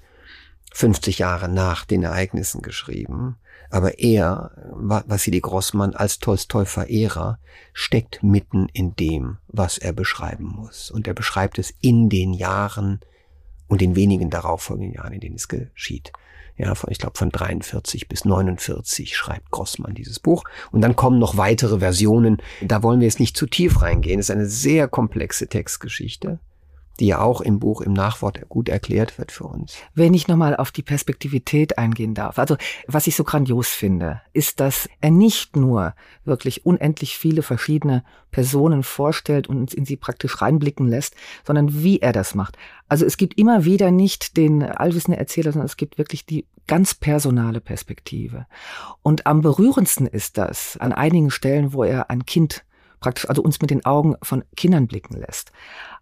50 0.72 1.18
Jahre 1.18 1.48
nach 1.48 1.84
den 1.84 2.02
Ereignissen 2.02 2.62
geschrieben. 2.62 3.36
Aber 3.70 3.98
er, 3.98 4.50
Wassili 4.72 5.40
Grossmann 5.40 5.94
als 5.94 6.18
Tolstoi-Verehrer, 6.18 7.38
steckt 7.72 8.22
mitten 8.22 8.68
in 8.72 8.94
dem, 8.96 9.38
was 9.48 9.78
er 9.78 9.92
beschreiben 9.92 10.44
muss. 10.44 10.90
Und 10.90 11.06
er 11.06 11.14
beschreibt 11.14 11.58
es 11.58 11.72
in 11.80 12.08
den 12.08 12.34
Jahren 12.34 13.00
und 13.68 13.80
den 13.80 13.96
wenigen 13.96 14.28
darauffolgenden 14.28 14.94
Jahren, 14.94 15.14
in 15.14 15.20
denen 15.20 15.36
es 15.36 15.48
geschieht. 15.48 16.12
Ja, 16.58 16.74
von, 16.74 16.90
ich 16.90 16.98
glaube 16.98 17.16
von 17.16 17.30
43 17.30 18.08
bis 18.08 18.26
49 18.26 19.16
schreibt 19.16 19.50
Grossmann 19.50 19.94
dieses 19.94 20.20
Buch. 20.20 20.44
Und 20.70 20.82
dann 20.82 20.96
kommen 20.96 21.18
noch 21.18 21.38
weitere 21.38 21.78
Versionen. 21.78 22.42
Da 22.60 22.82
wollen 22.82 23.00
wir 23.00 23.06
jetzt 23.06 23.20
nicht 23.20 23.36
zu 23.36 23.46
tief 23.46 23.80
reingehen. 23.80 24.20
Es 24.20 24.26
ist 24.26 24.34
eine 24.36 24.46
sehr 24.46 24.86
komplexe 24.86 25.48
Textgeschichte 25.48 26.38
die 27.00 27.06
ja 27.06 27.20
auch 27.20 27.40
im 27.40 27.58
Buch 27.58 27.80
im 27.80 27.92
Nachwort 27.92 28.48
gut 28.48 28.68
erklärt 28.68 29.18
wird 29.18 29.32
für 29.32 29.44
uns. 29.44 29.76
Wenn 29.94 30.14
ich 30.14 30.28
nochmal 30.28 30.56
auf 30.56 30.70
die 30.70 30.82
Perspektivität 30.82 31.78
eingehen 31.78 32.14
darf. 32.14 32.38
Also 32.38 32.56
was 32.86 33.06
ich 33.06 33.16
so 33.16 33.24
grandios 33.24 33.68
finde, 33.68 34.20
ist, 34.32 34.60
dass 34.60 34.88
er 35.00 35.10
nicht 35.10 35.56
nur 35.56 35.94
wirklich 36.24 36.66
unendlich 36.66 37.16
viele 37.16 37.42
verschiedene 37.42 38.04
Personen 38.30 38.82
vorstellt 38.82 39.46
und 39.46 39.58
uns 39.58 39.74
in 39.74 39.84
sie 39.84 39.96
praktisch 39.96 40.40
reinblicken 40.40 40.86
lässt, 40.86 41.14
sondern 41.44 41.82
wie 41.82 42.00
er 42.00 42.12
das 42.12 42.34
macht. 42.34 42.56
Also 42.88 43.04
es 43.04 43.16
gibt 43.16 43.38
immer 43.38 43.64
wieder 43.64 43.90
nicht 43.90 44.36
den 44.36 44.62
allwissenden 44.62 45.18
Erzähler, 45.18 45.52
sondern 45.52 45.66
es 45.66 45.76
gibt 45.76 45.98
wirklich 45.98 46.26
die 46.26 46.46
ganz 46.66 46.94
personale 46.94 47.60
Perspektive. 47.60 48.46
Und 49.02 49.26
am 49.26 49.40
berührendsten 49.40 50.06
ist 50.06 50.38
das 50.38 50.76
an 50.78 50.92
einigen 50.92 51.30
Stellen, 51.30 51.72
wo 51.72 51.84
er 51.84 52.10
ein 52.10 52.26
Kind 52.26 52.64
praktisch 53.02 53.28
also 53.28 53.42
uns 53.42 53.60
mit 53.60 53.70
den 53.70 53.84
Augen 53.84 54.16
von 54.22 54.44
Kindern 54.56 54.86
blicken 54.86 55.18
lässt. 55.18 55.52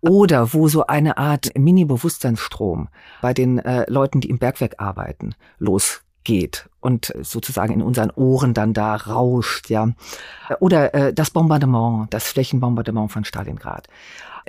Oder 0.00 0.52
wo 0.52 0.68
so 0.68 0.86
eine 0.86 1.18
Art 1.18 1.50
Mini-Bewusstseinsstrom 1.58 2.88
bei 3.20 3.34
den 3.34 3.58
äh, 3.58 3.90
Leuten, 3.90 4.20
die 4.20 4.30
im 4.30 4.38
Bergwerk 4.38 4.74
arbeiten, 4.78 5.34
losgeht 5.58 6.68
und 6.80 7.12
sozusagen 7.20 7.74
in 7.74 7.82
unseren 7.82 8.10
Ohren 8.10 8.54
dann 8.54 8.72
da 8.72 8.94
rauscht, 8.94 9.68
ja. 9.68 9.88
Oder 10.60 10.94
äh, 10.94 11.12
das 11.12 11.30
Bombardement, 11.30 12.12
das 12.12 12.28
Flächenbombardement 12.28 13.10
von 13.10 13.24
Stalingrad 13.24 13.88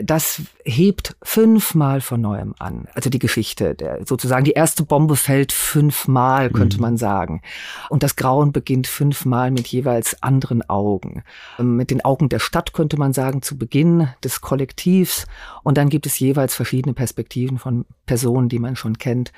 das 0.04 0.42
hebt 0.64 1.16
fünfmal 1.24 2.02
von 2.02 2.22
neuem 2.22 2.54
an. 2.60 2.88
Also 2.94 3.10
die 3.10 3.20
Geschichte, 3.20 3.76
der, 3.76 4.06
sozusagen 4.06 4.44
die 4.44 4.52
erste 4.52 4.84
Bombe 4.84 5.16
fällt 5.16 5.52
fünfmal, 5.52 6.50
könnte 6.50 6.78
mhm. 6.78 6.82
man 6.82 6.98
sagen. 6.98 7.42
Und 7.90 8.04
das 8.04 8.16
Grauen 8.16 8.52
beginnt 8.52 8.88
fünfmal 8.88 9.52
mit 9.52 9.68
jeweils 9.68 10.22
anderen 10.22 10.68
Augen. 10.70 11.24
Ähm, 11.60 11.78
mit 11.78 11.92
den 11.92 12.04
Augen 12.04 12.30
der 12.30 12.40
Stadt 12.40 12.74
könnte 12.74 12.98
man 12.98 13.14
sagen, 13.14 13.42
zu 13.42 13.58
Beginn 13.58 14.08
des 14.24 14.42
Kollektivs. 14.42 15.26
Und 15.64 15.78
dann 15.78 15.90
gibt 15.90 16.06
es 16.06 16.20
jeweils 16.20 16.56
verschiedene 16.56 16.94
Perspektiven 16.94 17.58
von 17.58 17.86
Personen, 18.06 18.50
die 18.50 18.60
man 18.60 18.76
schon 18.76 18.98
kennt. 18.98 19.32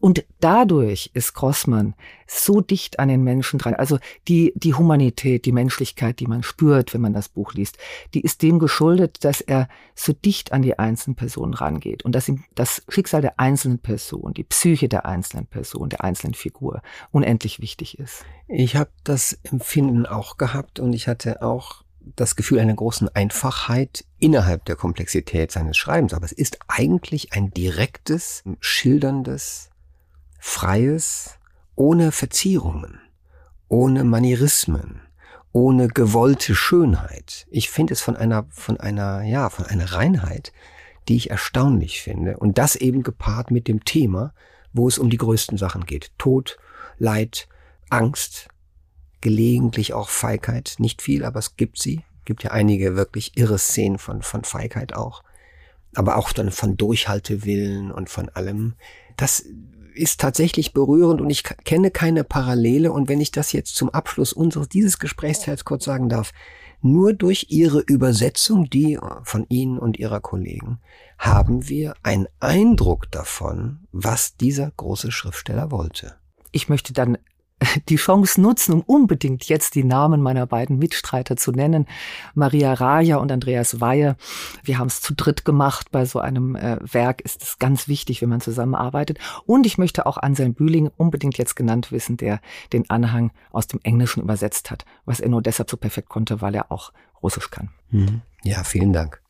Und 0.00 0.24
dadurch 0.40 1.10
ist 1.12 1.34
Grossmann 1.34 1.94
so 2.26 2.62
dicht 2.62 2.98
an 2.98 3.08
den 3.08 3.22
Menschen 3.22 3.58
dran. 3.58 3.74
Also 3.74 3.98
die, 4.28 4.52
die 4.56 4.74
Humanität, 4.74 5.44
die 5.44 5.52
Menschlichkeit, 5.52 6.20
die 6.20 6.26
man 6.26 6.42
spürt, 6.42 6.94
wenn 6.94 7.02
man 7.02 7.12
das 7.12 7.28
Buch 7.28 7.52
liest, 7.52 7.76
die 8.14 8.22
ist 8.22 8.42
dem 8.42 8.58
geschuldet, 8.58 9.24
dass 9.24 9.42
er 9.42 9.68
so 9.94 10.09
dicht 10.14 10.52
an 10.52 10.62
die 10.62 10.78
einzelnen 10.78 11.16
Personen 11.16 11.54
rangeht 11.54 12.04
und 12.04 12.14
dass 12.14 12.28
ihm 12.28 12.44
das 12.54 12.82
Schicksal 12.88 13.20
der 13.20 13.38
einzelnen 13.40 13.78
Person, 13.78 14.34
die 14.34 14.44
Psyche 14.44 14.88
der 14.88 15.06
einzelnen 15.06 15.46
Person, 15.46 15.88
der 15.88 16.04
einzelnen 16.04 16.34
Figur 16.34 16.82
unendlich 17.10 17.60
wichtig 17.60 17.98
ist. 17.98 18.24
Ich 18.48 18.76
habe 18.76 18.90
das 19.04 19.38
Empfinden 19.42 20.06
auch 20.06 20.36
gehabt 20.36 20.80
und 20.80 20.92
ich 20.92 21.08
hatte 21.08 21.42
auch 21.42 21.84
das 22.16 22.36
Gefühl 22.36 22.60
einer 22.60 22.74
großen 22.74 23.08
Einfachheit 23.14 24.04
innerhalb 24.18 24.64
der 24.64 24.76
Komplexität 24.76 25.52
seines 25.52 25.76
Schreibens. 25.76 26.14
Aber 26.14 26.24
es 26.24 26.32
ist 26.32 26.58
eigentlich 26.68 27.32
ein 27.32 27.50
direktes, 27.50 28.42
schilderndes, 28.60 29.70
freies, 30.38 31.38
ohne 31.76 32.12
Verzierungen, 32.12 33.00
ohne 33.68 34.04
Manierismen, 34.04 35.02
ohne 35.52 35.88
gewollte 35.88 36.54
Schönheit. 36.54 37.46
Ich 37.50 37.70
finde 37.70 37.92
es 37.92 38.00
von 38.00 38.16
einer, 38.16 38.46
von 38.50 38.78
einer, 38.78 39.22
ja, 39.22 39.50
von 39.50 39.66
einer 39.66 39.92
Reinheit, 39.92 40.52
die 41.08 41.16
ich 41.16 41.30
erstaunlich 41.30 42.02
finde. 42.02 42.36
Und 42.36 42.58
das 42.58 42.76
eben 42.76 43.02
gepaart 43.02 43.50
mit 43.50 43.66
dem 43.66 43.84
Thema, 43.84 44.32
wo 44.72 44.86
es 44.86 44.98
um 44.98 45.10
die 45.10 45.16
größten 45.16 45.58
Sachen 45.58 45.86
geht. 45.86 46.12
Tod, 46.18 46.58
Leid, 46.98 47.48
Angst, 47.88 48.48
gelegentlich 49.20 49.92
auch 49.92 50.08
Feigheit. 50.08 50.76
Nicht 50.78 51.02
viel, 51.02 51.24
aber 51.24 51.38
es 51.38 51.56
gibt 51.56 51.78
sie. 51.78 52.04
Gibt 52.24 52.44
ja 52.44 52.52
einige 52.52 52.94
wirklich 52.94 53.36
irre 53.36 53.58
Szenen 53.58 53.98
von, 53.98 54.22
von 54.22 54.44
Feigheit 54.44 54.94
auch. 54.94 55.22
Aber 55.96 56.16
auch 56.16 56.32
dann 56.32 56.52
von 56.52 56.76
Durchhaltewillen 56.76 57.90
und 57.90 58.08
von 58.08 58.28
allem. 58.28 58.74
Das 59.16 59.44
ist 59.94 60.20
tatsächlich 60.20 60.72
berührend 60.72 61.20
und 61.20 61.30
ich 61.30 61.42
kenne 61.42 61.90
keine 61.90 62.24
Parallele. 62.24 62.92
Und 62.92 63.08
wenn 63.08 63.20
ich 63.20 63.30
das 63.30 63.52
jetzt 63.52 63.74
zum 63.74 63.90
Abschluss 63.90 64.32
unseres 64.32 64.68
dieses 64.68 64.98
Gesprächsteils 64.98 65.64
kurz 65.64 65.84
sagen 65.84 66.08
darf, 66.08 66.32
nur 66.82 67.12
durch 67.12 67.46
Ihre 67.50 67.80
Übersetzung, 67.80 68.70
die 68.70 68.98
von 69.24 69.44
Ihnen 69.48 69.78
und 69.78 69.98
Ihrer 69.98 70.20
Kollegen, 70.20 70.80
haben 71.18 71.68
wir 71.68 71.94
einen 72.02 72.26
Eindruck 72.40 73.10
davon, 73.10 73.86
was 73.92 74.36
dieser 74.36 74.70
große 74.70 75.12
Schriftsteller 75.12 75.70
wollte. 75.70 76.16
Ich 76.52 76.68
möchte 76.68 76.92
dann 76.92 77.18
die 77.88 77.96
Chance 77.96 78.40
nutzen, 78.40 78.72
um 78.72 78.80
unbedingt 78.82 79.44
jetzt 79.44 79.74
die 79.74 79.84
Namen 79.84 80.22
meiner 80.22 80.46
beiden 80.46 80.78
Mitstreiter 80.78 81.36
zu 81.36 81.52
nennen. 81.52 81.86
Maria 82.34 82.72
Raja 82.74 83.16
und 83.16 83.30
Andreas 83.30 83.80
Weihe. 83.80 84.16
Wir 84.62 84.78
haben 84.78 84.88
es 84.88 85.00
zu 85.00 85.14
dritt 85.14 85.44
gemacht. 85.44 85.90
Bei 85.90 86.04
so 86.04 86.18
einem 86.18 86.56
äh, 86.56 86.78
Werk 86.80 87.20
ist 87.20 87.42
es 87.42 87.58
ganz 87.58 87.88
wichtig, 87.88 88.22
wenn 88.22 88.28
man 88.28 88.40
zusammenarbeitet. 88.40 89.18
Und 89.46 89.66
ich 89.66 89.78
möchte 89.78 90.06
auch 90.06 90.16
Anselm 90.16 90.54
Bühling 90.54 90.90
unbedingt 90.96 91.38
jetzt 91.38 91.56
genannt 91.56 91.92
wissen, 91.92 92.16
der 92.16 92.40
den 92.72 92.88
Anhang 92.90 93.32
aus 93.50 93.66
dem 93.66 93.80
Englischen 93.82 94.22
übersetzt 94.22 94.70
hat, 94.70 94.84
was 95.04 95.20
er 95.20 95.28
nur 95.28 95.42
deshalb 95.42 95.70
so 95.70 95.76
perfekt 95.76 96.08
konnte, 96.08 96.40
weil 96.40 96.54
er 96.54 96.72
auch 96.72 96.92
Russisch 97.22 97.50
kann. 97.50 97.70
Mhm. 97.90 98.22
Ja, 98.42 98.64
vielen 98.64 98.92
Dank. 98.92 99.20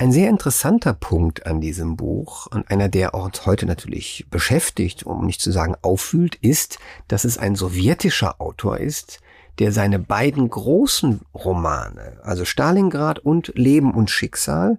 Ein 0.00 0.12
sehr 0.12 0.28
interessanter 0.30 0.94
Punkt 0.94 1.44
an 1.44 1.60
diesem 1.60 1.96
Buch 1.96 2.46
und 2.46 2.70
einer, 2.70 2.88
der 2.88 3.14
uns 3.14 3.46
heute 3.46 3.66
natürlich 3.66 4.26
beschäftigt, 4.30 5.02
um 5.02 5.26
nicht 5.26 5.40
zu 5.40 5.50
sagen 5.50 5.74
auffühlt, 5.82 6.36
ist, 6.36 6.78
dass 7.08 7.24
es 7.24 7.36
ein 7.36 7.56
sowjetischer 7.56 8.40
Autor 8.40 8.78
ist, 8.78 9.18
der 9.58 9.72
seine 9.72 9.98
beiden 9.98 10.48
großen 10.48 11.22
Romane, 11.34 12.20
also 12.22 12.44
Stalingrad 12.44 13.18
und 13.18 13.50
Leben 13.56 13.92
und 13.92 14.08
Schicksal, 14.08 14.78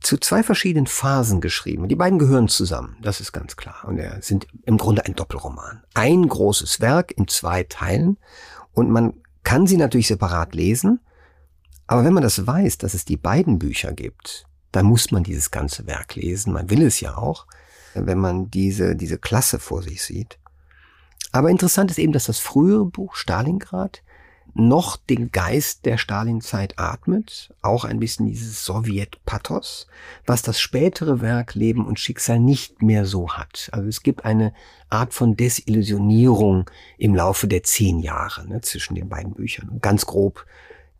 zu 0.00 0.16
zwei 0.16 0.44
verschiedenen 0.44 0.86
Phasen 0.86 1.40
geschrieben. 1.40 1.88
Die 1.88 1.96
beiden 1.96 2.20
gehören 2.20 2.46
zusammen, 2.46 2.96
das 3.02 3.20
ist 3.20 3.32
ganz 3.32 3.56
klar. 3.56 3.84
Und 3.84 3.98
er 3.98 4.22
sind 4.22 4.46
im 4.64 4.78
Grunde 4.78 5.06
ein 5.06 5.16
Doppelroman. 5.16 5.82
Ein 5.94 6.28
großes 6.28 6.80
Werk 6.80 7.10
in 7.10 7.26
zwei 7.26 7.64
Teilen 7.64 8.16
und 8.74 8.90
man 8.90 9.14
kann 9.42 9.66
sie 9.66 9.76
natürlich 9.76 10.06
separat 10.06 10.54
lesen, 10.54 11.00
aber 11.86 12.04
wenn 12.04 12.12
man 12.12 12.22
das 12.22 12.46
weiß, 12.46 12.78
dass 12.78 12.94
es 12.94 13.04
die 13.04 13.16
beiden 13.16 13.58
Bücher 13.58 13.92
gibt, 13.92 14.46
dann 14.72 14.86
muss 14.86 15.10
man 15.10 15.22
dieses 15.22 15.50
ganze 15.50 15.86
Werk 15.86 16.16
lesen. 16.16 16.52
Man 16.52 16.70
will 16.70 16.82
es 16.82 17.00
ja 17.00 17.16
auch, 17.16 17.46
wenn 17.94 18.18
man 18.18 18.50
diese, 18.50 18.96
diese 18.96 19.18
Klasse 19.18 19.58
vor 19.58 19.82
sich 19.82 20.02
sieht. 20.02 20.38
Aber 21.32 21.50
interessant 21.50 21.90
ist 21.90 21.98
eben, 21.98 22.12
dass 22.12 22.26
das 22.26 22.38
frühere 22.38 22.84
Buch 22.84 23.14
Stalingrad 23.14 24.02
noch 24.54 24.96
den 24.96 25.30
Geist 25.32 25.84
der 25.84 25.98
Stalinzeit 25.98 26.78
atmet, 26.78 27.54
auch 27.60 27.84
ein 27.84 28.00
bisschen 28.00 28.26
dieses 28.26 28.64
Sowjet-Pathos, 28.64 29.86
was 30.24 30.40
das 30.40 30.58
spätere 30.58 31.20
Werk 31.20 31.54
Leben 31.54 31.86
und 31.86 32.00
Schicksal 32.00 32.40
nicht 32.40 32.80
mehr 32.80 33.04
so 33.04 33.32
hat. 33.32 33.68
Also 33.72 33.88
es 33.88 34.02
gibt 34.02 34.24
eine 34.24 34.54
Art 34.88 35.12
von 35.12 35.36
Desillusionierung 35.36 36.70
im 36.96 37.14
Laufe 37.14 37.48
der 37.48 37.64
zehn 37.64 37.98
Jahre 37.98 38.48
ne, 38.48 38.62
zwischen 38.62 38.94
den 38.94 39.10
beiden 39.10 39.34
Büchern. 39.34 39.78
Ganz 39.82 40.06
grob 40.06 40.46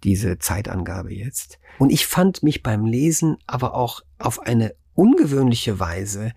diese 0.05 0.39
Zeitangabe 0.39 1.13
jetzt. 1.13 1.59
Und 1.79 1.91
ich 1.91 2.07
fand 2.07 2.43
mich 2.43 2.63
beim 2.63 2.85
Lesen 2.85 3.37
aber 3.47 3.75
auch 3.75 4.03
auf 4.19 4.41
eine 4.41 4.75
ungewöhnliche 4.95 5.79
Weise 5.79 6.33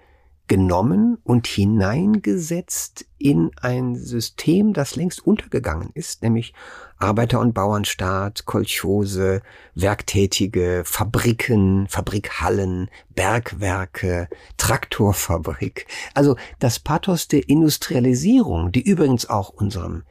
genommen 0.49 1.19
und 1.23 1.47
hineingesetzt 1.47 3.05
in 3.19 3.51
ein 3.61 3.95
System, 3.95 4.73
das 4.73 4.95
längst 4.95 5.25
untergegangen 5.25 5.91
ist, 5.93 6.23
nämlich 6.23 6.53
Arbeiter- 6.97 7.39
und 7.39 7.53
Bauernstaat, 7.53 8.45
Kolchose, 8.45 9.41
Werktätige, 9.75 10.81
Fabriken, 10.85 11.87
Fabrikhallen, 11.87 12.89
Bergwerke, 13.13 14.27
Traktorfabrik. 14.57 15.85
Also 16.15 16.35
das 16.57 16.79
Pathos 16.79 17.27
der 17.27 17.47
Industrialisierung, 17.47 18.71
die 18.71 18.81
übrigens 18.81 19.29
auch 19.29 19.49
unserem 19.49 20.03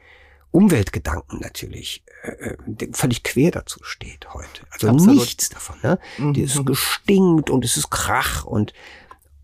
Umweltgedanken 0.51 1.39
natürlich 1.41 2.03
äh, 2.23 2.31
äh 2.31 2.89
völlig 2.93 3.23
quer 3.23 3.51
dazu 3.51 3.79
steht 3.83 4.33
heute. 4.33 4.63
Also 4.71 4.89
Absolut. 4.89 5.15
nichts 5.15 5.49
davon. 5.49 5.77
Ne? 5.83 5.99
Mhm. 6.17 6.33
Die 6.33 6.41
ist 6.41 6.65
gestinkt 6.65 7.49
und 7.49 7.65
es 7.65 7.77
ist 7.77 7.89
Krach. 7.89 8.45
Und 8.45 8.73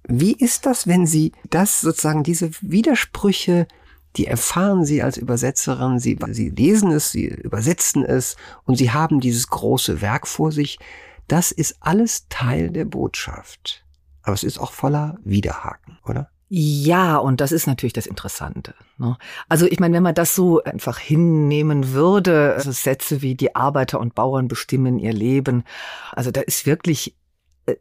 wie 0.08 0.34
ist 0.34 0.66
das, 0.66 0.88
wenn 0.88 1.08
Sie 1.08 1.32
das 1.50 1.82
sozusagen, 1.82 2.24
diese 2.24 2.52
Widersprüche, 2.62 3.68
die 4.16 4.28
erfahren 4.28 4.86
Sie 4.86 5.02
als 5.02 5.18
Übersetzerin, 5.18 6.00
Sie, 6.00 6.18
Sie 6.32 6.50
lesen 6.50 6.92
es, 6.92 7.12
Sie 7.12 7.26
übersetzen 7.26 8.06
es 8.06 8.36
und 8.64 8.76
Sie 8.78 8.92
haben 8.92 9.20
dieses 9.20 9.48
große 9.48 10.02
Werk 10.02 10.28
vor 10.28 10.52
sich. 10.52 10.80
Das 11.28 11.52
ist 11.52 11.78
alles 11.80 12.28
Teil 12.30 12.70
der 12.70 12.86
Botschaft. 12.86 13.84
Aber 14.22 14.34
es 14.34 14.44
ist 14.44 14.58
auch 14.58 14.72
voller 14.72 15.18
Widerhaken, 15.24 16.00
oder? 16.06 16.30
Ja, 16.48 17.18
und 17.18 17.42
das 17.42 17.52
ist 17.52 17.66
natürlich 17.66 17.94
das 17.94 18.06
Interessante. 18.06 18.76
Ne? 18.98 19.18
Also 19.50 19.66
ich 19.66 19.80
meine, 19.80 19.96
wenn 19.96 20.04
man 20.04 20.14
das 20.14 20.36
so 20.36 20.64
einfach 20.64 21.00
hinnehmen 21.00 21.94
würde, 21.94 22.54
also 22.56 22.72
Sätze 22.72 23.24
wie 23.24 23.34
die 23.36 23.56
Arbeiter 23.56 24.00
und 24.00 24.14
Bauern 24.14 24.48
bestimmen 24.48 25.00
ihr 25.00 25.14
Leben, 25.14 25.64
also 26.12 26.30
da 26.30 26.42
ist 26.42 26.68
wirklich 26.68 27.16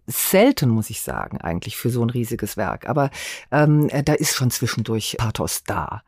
selten, 0.07 0.71
muss 0.71 0.91
ich 0.91 1.03
sagen, 1.03 1.41
eigentlich 1.41 1.77
für 1.77 1.91
so 1.91 2.03
ein 2.03 2.11
riesiges 2.11 2.57
Werk. 2.57 2.89
Aber 2.89 3.11
ähm, 3.51 3.89
äh, 3.91 4.03
da 4.03 4.15
ist 4.15 4.35
schon 4.35 4.51
zwischendurch 4.51 5.17
Pathos 5.19 5.63
da. 5.65 6.03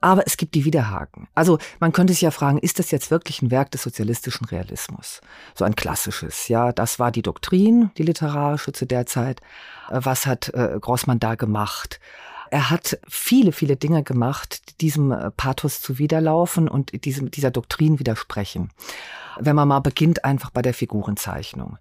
Aber 0.00 0.26
es 0.26 0.36
gibt 0.36 0.54
die 0.54 0.64
Widerhaken. 0.64 1.28
Also 1.34 1.58
man 1.78 1.92
könnte 1.92 2.12
sich 2.12 2.22
ja 2.22 2.30
fragen, 2.30 2.58
ist 2.58 2.78
das 2.78 2.90
jetzt 2.90 3.10
wirklich 3.10 3.42
ein 3.42 3.50
Werk 3.50 3.70
des 3.70 3.82
sozialistischen 3.82 4.46
Realismus? 4.46 5.20
So 5.54 5.64
ein 5.64 5.76
klassisches, 5.76 6.48
ja, 6.48 6.72
das 6.72 6.98
war 6.98 7.12
die 7.12 7.22
Doktrin, 7.22 7.90
die 7.98 8.02
literarische 8.02 8.72
zu 8.72 8.86
der 8.86 9.06
Zeit. 9.06 9.40
Äh, 9.90 10.00
was 10.02 10.26
hat 10.26 10.48
äh, 10.54 10.78
Grossmann 10.80 11.20
da 11.20 11.34
gemacht? 11.34 12.00
Er 12.52 12.70
hat 12.70 12.98
viele, 13.08 13.52
viele 13.52 13.76
Dinge 13.76 14.02
gemacht, 14.02 14.62
die 14.70 14.78
diesem 14.78 15.14
Pathos 15.36 15.80
zuwiderlaufen 15.82 16.66
und 16.66 17.04
diesem, 17.04 17.30
dieser 17.30 17.52
Doktrin 17.52 18.00
widersprechen. 18.00 18.70
Wenn 19.40 19.56
man 19.56 19.68
mal 19.68 19.80
beginnt 19.80 20.24
einfach 20.24 20.50
bei 20.50 20.62
der 20.62 20.74
Figurenzeichnung. 20.74 21.78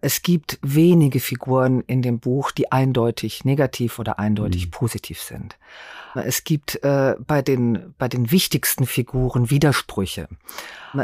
Es 0.00 0.22
gibt 0.22 0.58
wenige 0.62 1.20
Figuren 1.20 1.82
in 1.86 2.00
dem 2.00 2.20
Buch, 2.20 2.52
die 2.52 2.72
eindeutig 2.72 3.44
negativ 3.44 3.98
oder 3.98 4.18
eindeutig 4.18 4.66
mhm. 4.66 4.70
positiv 4.70 5.20
sind. 5.20 5.56
Es 6.14 6.44
gibt 6.44 6.82
äh, 6.82 7.14
bei 7.24 7.42
den 7.42 7.94
bei 7.98 8.08
den 8.08 8.30
wichtigsten 8.30 8.86
Figuren 8.86 9.50
Widersprüche. 9.50 10.28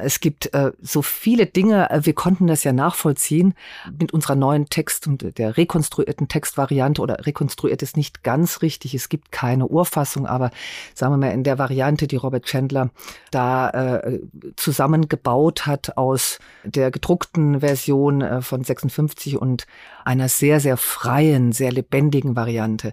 Es 0.03 0.19
gibt 0.19 0.53
äh, 0.53 0.73
so 0.83 1.01
viele 1.01 1.47
Dinge, 1.47 1.91
äh, 1.91 2.05
wir 2.05 2.15
konnten 2.15 2.49
das 2.49 2.65
ja 2.65 2.73
nachvollziehen 2.73 3.55
mit 3.99 4.13
unserer 4.13 4.35
neuen 4.35 4.69
Text 4.69 5.07
und 5.07 5.39
der 5.39 5.57
rekonstruierten 5.57 6.27
Textvariante 6.27 7.01
oder 7.01 7.25
rekonstruiert 7.25 7.83
ist 7.83 7.97
nicht 7.97 8.25
ganz 8.25 8.63
richtig. 8.63 8.95
Es 8.95 9.09
gibt 9.09 9.31
keine 9.31 9.67
Urfassung, 9.67 10.27
aber 10.27 10.51
sagen 10.95 11.13
wir 11.13 11.19
mal 11.19 11.33
in 11.33 11.45
der 11.45 11.59
Variante, 11.59 12.09
die 12.09 12.17
Robert 12.17 12.47
Chandler 12.47 12.91
da 13.31 13.71
äh, 13.71 14.21
zusammengebaut 14.57 15.67
hat 15.67 15.96
aus 15.97 16.39
der 16.65 16.91
gedruckten 16.91 17.61
Version 17.61 18.21
äh, 18.21 18.43
von 18.43 18.63
56 18.63 19.39
und 19.39 19.67
einer 20.05 20.29
sehr, 20.29 20.61
sehr 20.61 20.77
freien, 20.77 21.53
sehr 21.53 21.73
lebendigen 21.73 22.37
Variante. 22.37 22.93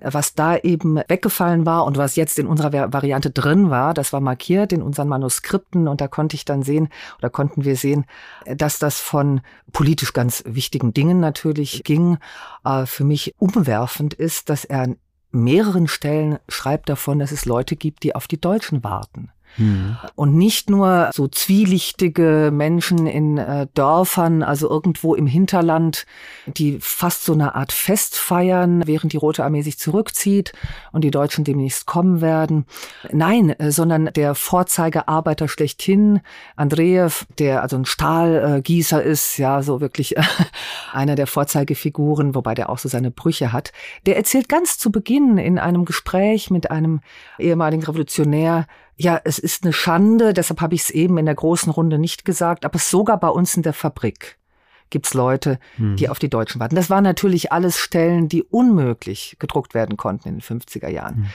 Was 0.00 0.34
da 0.34 0.56
eben 0.56 0.96
weggefallen 1.08 1.66
war 1.66 1.84
und 1.84 1.98
was 1.98 2.16
jetzt 2.16 2.38
in 2.38 2.46
unserer 2.46 2.92
Variante 2.92 3.30
drin 3.30 3.68
war, 3.68 3.94
das 3.94 4.12
war 4.12 4.20
markiert 4.20 4.72
in 4.72 4.82
unseren 4.82 5.08
Manuskripten 5.08 5.88
und 5.88 6.00
da 6.00 6.08
konnte 6.08 6.36
ich 6.36 6.44
dann 6.44 6.62
sehen 6.62 6.88
oder 7.18 7.30
konnten 7.30 7.64
wir 7.64 7.76
sehen, 7.76 8.06
dass 8.46 8.78
das 8.78 9.00
von 9.00 9.40
politisch 9.72 10.12
ganz 10.12 10.42
wichtigen 10.46 10.94
Dingen 10.94 11.20
natürlich 11.20 11.84
ging. 11.84 12.18
Äh, 12.64 12.86
für 12.86 13.04
mich 13.04 13.34
umwerfend 13.38 14.14
ist, 14.14 14.48
dass 14.48 14.64
er 14.64 14.82
an 14.82 14.96
mehreren 15.32 15.88
Stellen 15.88 16.38
schreibt 16.48 16.88
davon, 16.88 17.18
dass 17.18 17.32
es 17.32 17.46
Leute 17.46 17.76
gibt, 17.76 18.02
die 18.02 18.14
auf 18.14 18.28
die 18.28 18.40
Deutschen 18.40 18.84
warten. 18.84 19.30
Mhm. 19.56 19.96
Und 20.14 20.36
nicht 20.36 20.70
nur 20.70 21.10
so 21.12 21.28
zwielichtige 21.28 22.50
Menschen 22.52 23.06
in 23.06 23.38
äh, 23.38 23.66
Dörfern, 23.74 24.42
also 24.42 24.68
irgendwo 24.68 25.14
im 25.14 25.26
Hinterland, 25.26 26.06
die 26.46 26.78
fast 26.80 27.24
so 27.24 27.32
eine 27.32 27.54
Art 27.54 27.72
Fest 27.72 28.16
feiern, 28.16 28.82
während 28.86 29.12
die 29.12 29.18
Rote 29.18 29.44
Armee 29.44 29.62
sich 29.62 29.78
zurückzieht 29.78 30.52
und 30.92 31.02
die 31.04 31.10
Deutschen 31.10 31.44
demnächst 31.44 31.86
kommen 31.86 32.20
werden. 32.20 32.66
Nein, 33.10 33.50
äh, 33.50 33.70
sondern 33.70 34.10
der 34.14 34.34
Vorzeigearbeiter 34.34 35.48
schlechthin, 35.48 36.20
Andreev, 36.56 37.26
der 37.38 37.62
also 37.62 37.76
ein 37.76 37.84
Stahlgießer 37.84 39.02
ist, 39.02 39.38
ja, 39.38 39.62
so 39.62 39.80
wirklich 39.80 40.16
einer 40.92 41.14
der 41.14 41.26
Vorzeigefiguren, 41.26 42.34
wobei 42.34 42.54
der 42.54 42.70
auch 42.70 42.78
so 42.78 42.88
seine 42.88 43.10
Brüche 43.10 43.52
hat, 43.52 43.72
der 44.06 44.16
erzählt 44.16 44.48
ganz 44.48 44.78
zu 44.78 44.90
Beginn 44.90 45.38
in 45.38 45.58
einem 45.58 45.84
Gespräch 45.84 46.50
mit 46.50 46.70
einem 46.70 47.00
ehemaligen 47.38 47.82
Revolutionär, 47.82 48.66
ja, 48.96 49.20
es 49.24 49.38
ist 49.38 49.64
eine 49.64 49.72
Schande, 49.72 50.32
deshalb 50.32 50.60
habe 50.60 50.74
ich 50.74 50.82
es 50.82 50.90
eben 50.90 51.18
in 51.18 51.26
der 51.26 51.34
großen 51.34 51.72
Runde 51.72 51.98
nicht 51.98 52.24
gesagt, 52.24 52.64
aber 52.64 52.78
sogar 52.78 53.18
bei 53.18 53.28
uns 53.28 53.56
in 53.56 53.62
der 53.62 53.72
Fabrik 53.72 54.38
gibt's 54.90 55.14
Leute, 55.14 55.58
hm. 55.76 55.96
die 55.96 56.08
auf 56.08 56.18
die 56.18 56.28
Deutschen 56.28 56.60
warten. 56.60 56.76
Das 56.76 56.90
waren 56.90 57.04
natürlich 57.04 57.50
alles 57.50 57.78
Stellen, 57.78 58.28
die 58.28 58.42
unmöglich 58.42 59.36
gedruckt 59.38 59.74
werden 59.74 59.96
konnten 59.96 60.28
in 60.28 60.38
den 60.38 60.42
50er 60.42 60.88
Jahren. 60.88 61.16
Hm. 61.16 61.26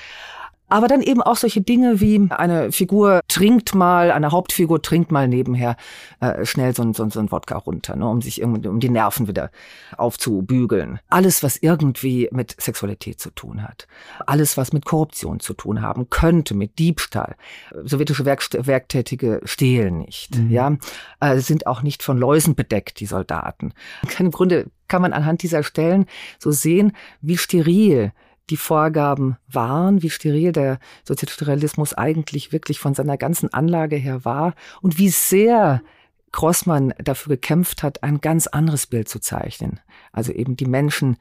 Aber 0.69 0.87
dann 0.87 1.01
eben 1.01 1.21
auch 1.21 1.37
solche 1.37 1.61
Dinge 1.61 2.01
wie 2.01 2.27
eine 2.29 2.71
Figur 2.71 3.21
trinkt 3.27 3.73
mal, 3.73 4.11
eine 4.11 4.31
Hauptfigur 4.31 4.81
trinkt 4.81 5.11
mal 5.11 5.27
nebenher 5.27 5.77
äh, 6.19 6.45
schnell 6.45 6.75
so 6.75 6.83
ein, 6.83 6.93
so, 6.93 7.09
so 7.09 7.19
ein 7.19 7.31
Wodka 7.31 7.57
runter, 7.57 7.95
ne, 7.95 8.07
um 8.07 8.21
sich 8.21 8.41
irgendwie, 8.41 8.67
um 8.67 8.79
die 8.79 8.89
Nerven 8.89 9.27
wieder 9.27 9.49
aufzubügeln. 9.97 10.99
Alles, 11.09 11.41
was 11.41 11.57
irgendwie 11.57 12.27
mit 12.31 12.55
Sexualität 12.59 13.19
zu 13.19 13.31
tun 13.31 13.63
hat. 13.63 13.87
Alles, 14.25 14.57
was 14.57 14.73
mit 14.73 14.85
Korruption 14.85 15.39
zu 15.39 15.53
tun 15.53 15.81
haben 15.81 16.09
könnte, 16.09 16.53
mit 16.53 16.79
Diebstahl. 16.79 17.35
Sowjetische 17.83 18.25
Werk 18.25 18.37
Werktätige 18.51 19.41
stehlen 19.45 19.97
nicht, 19.97 20.37
mhm. 20.37 20.51
ja, 20.51 20.77
äh, 21.19 21.39
sind 21.39 21.65
auch 21.65 21.81
nicht 21.81 22.03
von 22.03 22.17
Läusen 22.17 22.55
bedeckt, 22.55 22.99
die 22.99 23.05
Soldaten. 23.05 23.73
Im 24.19 24.31
Grunde 24.31 24.67
kann 24.87 25.01
man 25.01 25.13
anhand 25.13 25.43
dieser 25.43 25.63
Stellen 25.63 26.05
so 26.39 26.51
sehen, 26.51 26.93
wie 27.21 27.37
steril 27.37 28.11
die 28.49 28.57
Vorgaben 28.57 29.37
waren, 29.47 30.01
wie 30.01 30.09
steril 30.09 30.51
der 30.51 30.79
sozialistische 31.03 31.47
Realismus 31.47 31.93
eigentlich 31.93 32.51
wirklich 32.51 32.79
von 32.79 32.93
seiner 32.93 33.17
ganzen 33.17 33.53
Anlage 33.53 33.95
her 33.95 34.25
war 34.25 34.53
und 34.81 34.97
wie 34.97 35.09
sehr 35.09 35.81
Grossmann 36.31 36.93
dafür 36.97 37.35
gekämpft 37.35 37.83
hat, 37.83 38.03
ein 38.03 38.21
ganz 38.21 38.47
anderes 38.47 38.87
Bild 38.87 39.09
zu 39.09 39.19
zeichnen. 39.19 39.79
Also 40.11 40.31
eben 40.31 40.55
die 40.55 40.65
Menschen 40.65 41.17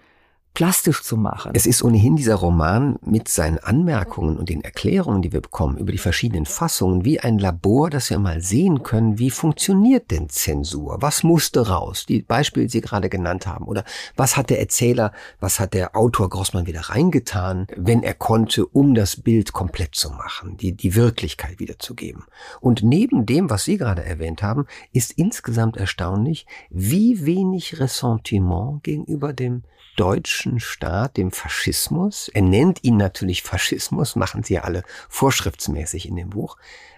plastisch 0.57 1.03
zu 1.03 1.19
machen. 1.19 1.53
Es 1.55 1.67
ist 1.67 1.83
ohnehin 1.83 2.17
dieser 2.17 2.37
Roman 2.37 2.99
mit 3.05 3.29
seinen 3.29 3.59
Anmerkungen 3.59 4.39
und 4.39 4.49
den 4.49 4.65
Erklärungen, 4.65 5.21
die 5.21 5.31
wir 5.31 5.43
bekommen 5.43 5.77
über 5.77 5.93
die 5.93 5.99
verschiedenen 5.99 6.47
Fassungen, 6.47 7.05
wie 7.05 7.21
ein 7.21 7.39
Labor, 7.39 7.91
das 7.91 8.09
wir 8.09 8.19
mal 8.19 8.41
sehen 8.41 8.83
können, 8.83 9.19
wie 9.19 9.29
funktioniert 9.29 10.11
denn 10.11 10.31
Zensur? 10.31 10.97
Was 11.03 11.23
musste 11.23 11.69
raus? 11.69 12.07
Die 12.09 12.23
Beispiele, 12.23 12.65
die 12.65 12.73
Sie 12.73 12.81
gerade 12.81 13.11
genannt 13.11 13.47
haben. 13.47 13.67
Oder 13.67 13.85
was 14.17 14.39
hat 14.39 14.49
der 14.49 14.59
Erzähler, 14.59 15.13
was 15.41 15.61
hat 15.61 15.75
der 15.75 15.95
Autor 15.95 16.31
Grossmann 16.31 16.67
wieder 16.67 16.81
reingetan, 16.81 17.67
wenn 17.77 18.03
er 18.03 18.15
konnte, 18.15 18.65
um 18.65 18.95
das 18.95 19.17
Bild 19.21 19.53
komplett 19.53 19.95
zu 19.95 20.09
machen, 20.09 20.57
die, 20.57 20.73
die 20.73 20.95
Wirklichkeit 20.95 21.59
wiederzugeben. 21.59 22.25
Und 22.63 22.83
neben 22.83 23.27
dem, 23.27 23.51
was 23.51 23.65
Sie 23.65 23.77
gerade 23.77 24.07
erwähnt 24.07 24.43
haben, 24.43 24.65
ist 24.95 25.13
insgesamt 25.13 25.77
erstaunlich, 25.77 26.47
wie 26.71 27.27
wenig 27.27 27.79
Ressentiment 27.79 28.83
gegenüber 28.83 29.35
dem 29.35 29.63
deutschen 29.97 30.61
Staat, 30.61 31.17
dem 31.17 31.33
Faschismus. 31.33 32.29
Er 32.29 32.43
nennt 32.43 32.85
ihn 32.85 32.97
natürlich 32.97 33.43
Faschismus, 33.43 34.17
machen 34.17 34.43
sie 34.43 34.55
ja 34.55 34.63
alle 34.63 34.83
vorschriftsmäßig 35.09 36.09
in 36.09 36.17
dem 36.17 36.31
Buch. 36.31 36.57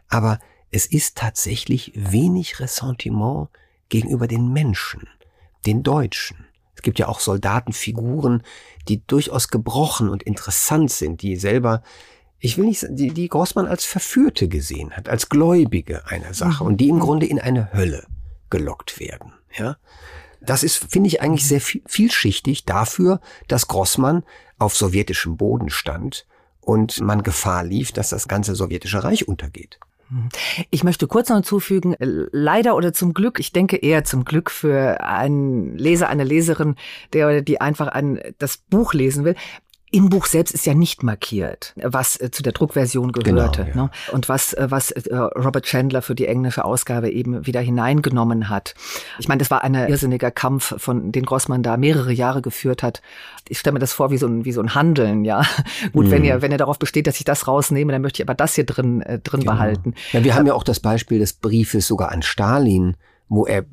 Aber 0.08 0.38
es 0.70 0.86
ist 0.86 1.16
tatsächlich 1.16 1.92
wenig 1.94 2.60
Ressentiment 2.60 3.48
gegenüber 3.88 4.26
den 4.26 4.52
Menschen, 4.52 5.08
den 5.66 5.82
Deutschen. 5.82 6.46
Es 6.74 6.82
gibt 6.82 6.98
ja 6.98 7.08
auch 7.08 7.20
Soldatenfiguren, 7.20 8.42
die 8.86 9.04
durchaus 9.06 9.48
gebrochen 9.48 10.08
und 10.08 10.22
interessant 10.22 10.90
sind, 10.90 11.22
die 11.22 11.36
selber, 11.36 11.82
ich 12.38 12.56
will 12.56 12.66
nicht, 12.66 12.86
die, 12.90 13.08
die 13.12 13.28
Grossmann 13.28 13.66
als 13.66 13.84
Verführte 13.84 14.48
gesehen 14.48 14.92
hat, 14.96 15.08
als 15.08 15.28
Gläubige 15.28 16.06
einer 16.06 16.34
Sache 16.34 16.62
mhm. 16.62 16.70
und 16.70 16.76
die 16.76 16.88
im 16.88 17.00
Grunde 17.00 17.26
in 17.26 17.40
eine 17.40 17.72
Hölle 17.72 18.06
gelockt 18.50 19.00
werden, 19.00 19.32
ja. 19.56 19.76
Das 20.40 20.62
ist, 20.62 20.76
finde 20.90 21.08
ich, 21.08 21.20
eigentlich 21.20 21.46
sehr 21.46 21.60
vielschichtig 21.60 22.64
dafür, 22.64 23.20
dass 23.48 23.68
Grossmann 23.68 24.24
auf 24.58 24.76
sowjetischem 24.76 25.36
Boden 25.36 25.70
stand 25.70 26.26
und 26.60 27.00
man 27.00 27.22
Gefahr 27.22 27.64
lief, 27.64 27.92
dass 27.92 28.10
das 28.10 28.28
ganze 28.28 28.54
sowjetische 28.54 29.02
Reich 29.02 29.26
untergeht. 29.26 29.78
Ich 30.70 30.84
möchte 30.84 31.06
kurz 31.06 31.28
noch 31.28 31.36
hinzufügen, 31.36 31.94
leider 31.98 32.76
oder 32.76 32.94
zum 32.94 33.12
Glück, 33.12 33.38
ich 33.38 33.52
denke 33.52 33.76
eher 33.76 34.04
zum 34.04 34.24
Glück 34.24 34.50
für 34.50 35.02
einen 35.02 35.76
Leser, 35.76 36.08
eine 36.08 36.24
Leserin, 36.24 36.76
der 37.12 37.26
oder 37.26 37.42
die 37.42 37.60
einfach 37.60 37.88
ein, 37.88 38.18
das 38.38 38.56
Buch 38.56 38.94
lesen 38.94 39.24
will. 39.24 39.34
Im 39.90 40.10
Buch 40.10 40.26
selbst 40.26 40.52
ist 40.52 40.66
ja 40.66 40.74
nicht 40.74 41.02
markiert, 41.02 41.74
was 41.76 42.20
äh, 42.20 42.30
zu 42.30 42.42
der 42.42 42.52
Druckversion 42.52 43.12
gehörte 43.12 43.64
genau, 43.64 43.76
ja. 43.76 43.82
ne? 43.84 43.90
und 44.12 44.28
was, 44.28 44.52
äh, 44.52 44.66
was 44.70 44.90
äh, 44.90 45.16
Robert 45.16 45.64
Chandler 45.64 46.02
für 46.02 46.14
die 46.14 46.26
englische 46.26 46.64
Ausgabe 46.64 47.10
eben 47.10 47.46
wieder 47.46 47.60
hineingenommen 47.60 48.48
hat. 48.50 48.74
Ich 49.18 49.28
meine, 49.28 49.38
das 49.38 49.50
war 49.50 49.64
ein 49.64 49.74
irrsinniger 49.74 50.30
Kampf, 50.30 50.74
von 50.78 51.10
den 51.12 51.24
Grossmann 51.24 51.62
da 51.62 51.76
mehrere 51.76 52.12
Jahre 52.12 52.42
geführt 52.42 52.82
hat. 52.82 53.00
Ich 53.48 53.58
stelle 53.58 53.74
mir 53.74 53.78
das 53.80 53.92
vor 53.94 54.10
wie 54.10 54.18
so 54.18 54.26
ein, 54.26 54.44
wie 54.44 54.52
so 54.52 54.60
ein 54.60 54.74
Handeln, 54.74 55.24
ja. 55.24 55.42
Gut, 55.92 56.06
mhm. 56.06 56.10
wenn 56.10 56.24
ihr, 56.24 56.42
wenn 56.42 56.52
ihr 56.52 56.58
darauf 56.58 56.78
besteht, 56.78 57.06
dass 57.06 57.18
ich 57.18 57.24
das 57.24 57.48
rausnehme, 57.48 57.92
dann 57.92 58.02
möchte 58.02 58.22
ich 58.22 58.28
aber 58.28 58.34
das 58.34 58.54
hier 58.54 58.66
drin, 58.66 59.00
äh, 59.02 59.18
drin 59.18 59.40
genau. 59.40 59.52
behalten. 59.52 59.94
Ja, 60.12 60.22
wir 60.22 60.34
haben 60.34 60.46
ja 60.46 60.54
auch 60.54 60.64
das 60.64 60.80
Beispiel 60.80 61.18
des 61.18 61.32
Briefes 61.32 61.86
sogar 61.86 62.12
an 62.12 62.22
Stalin, 62.22 62.96
wo 63.28 63.46
er 63.46 63.64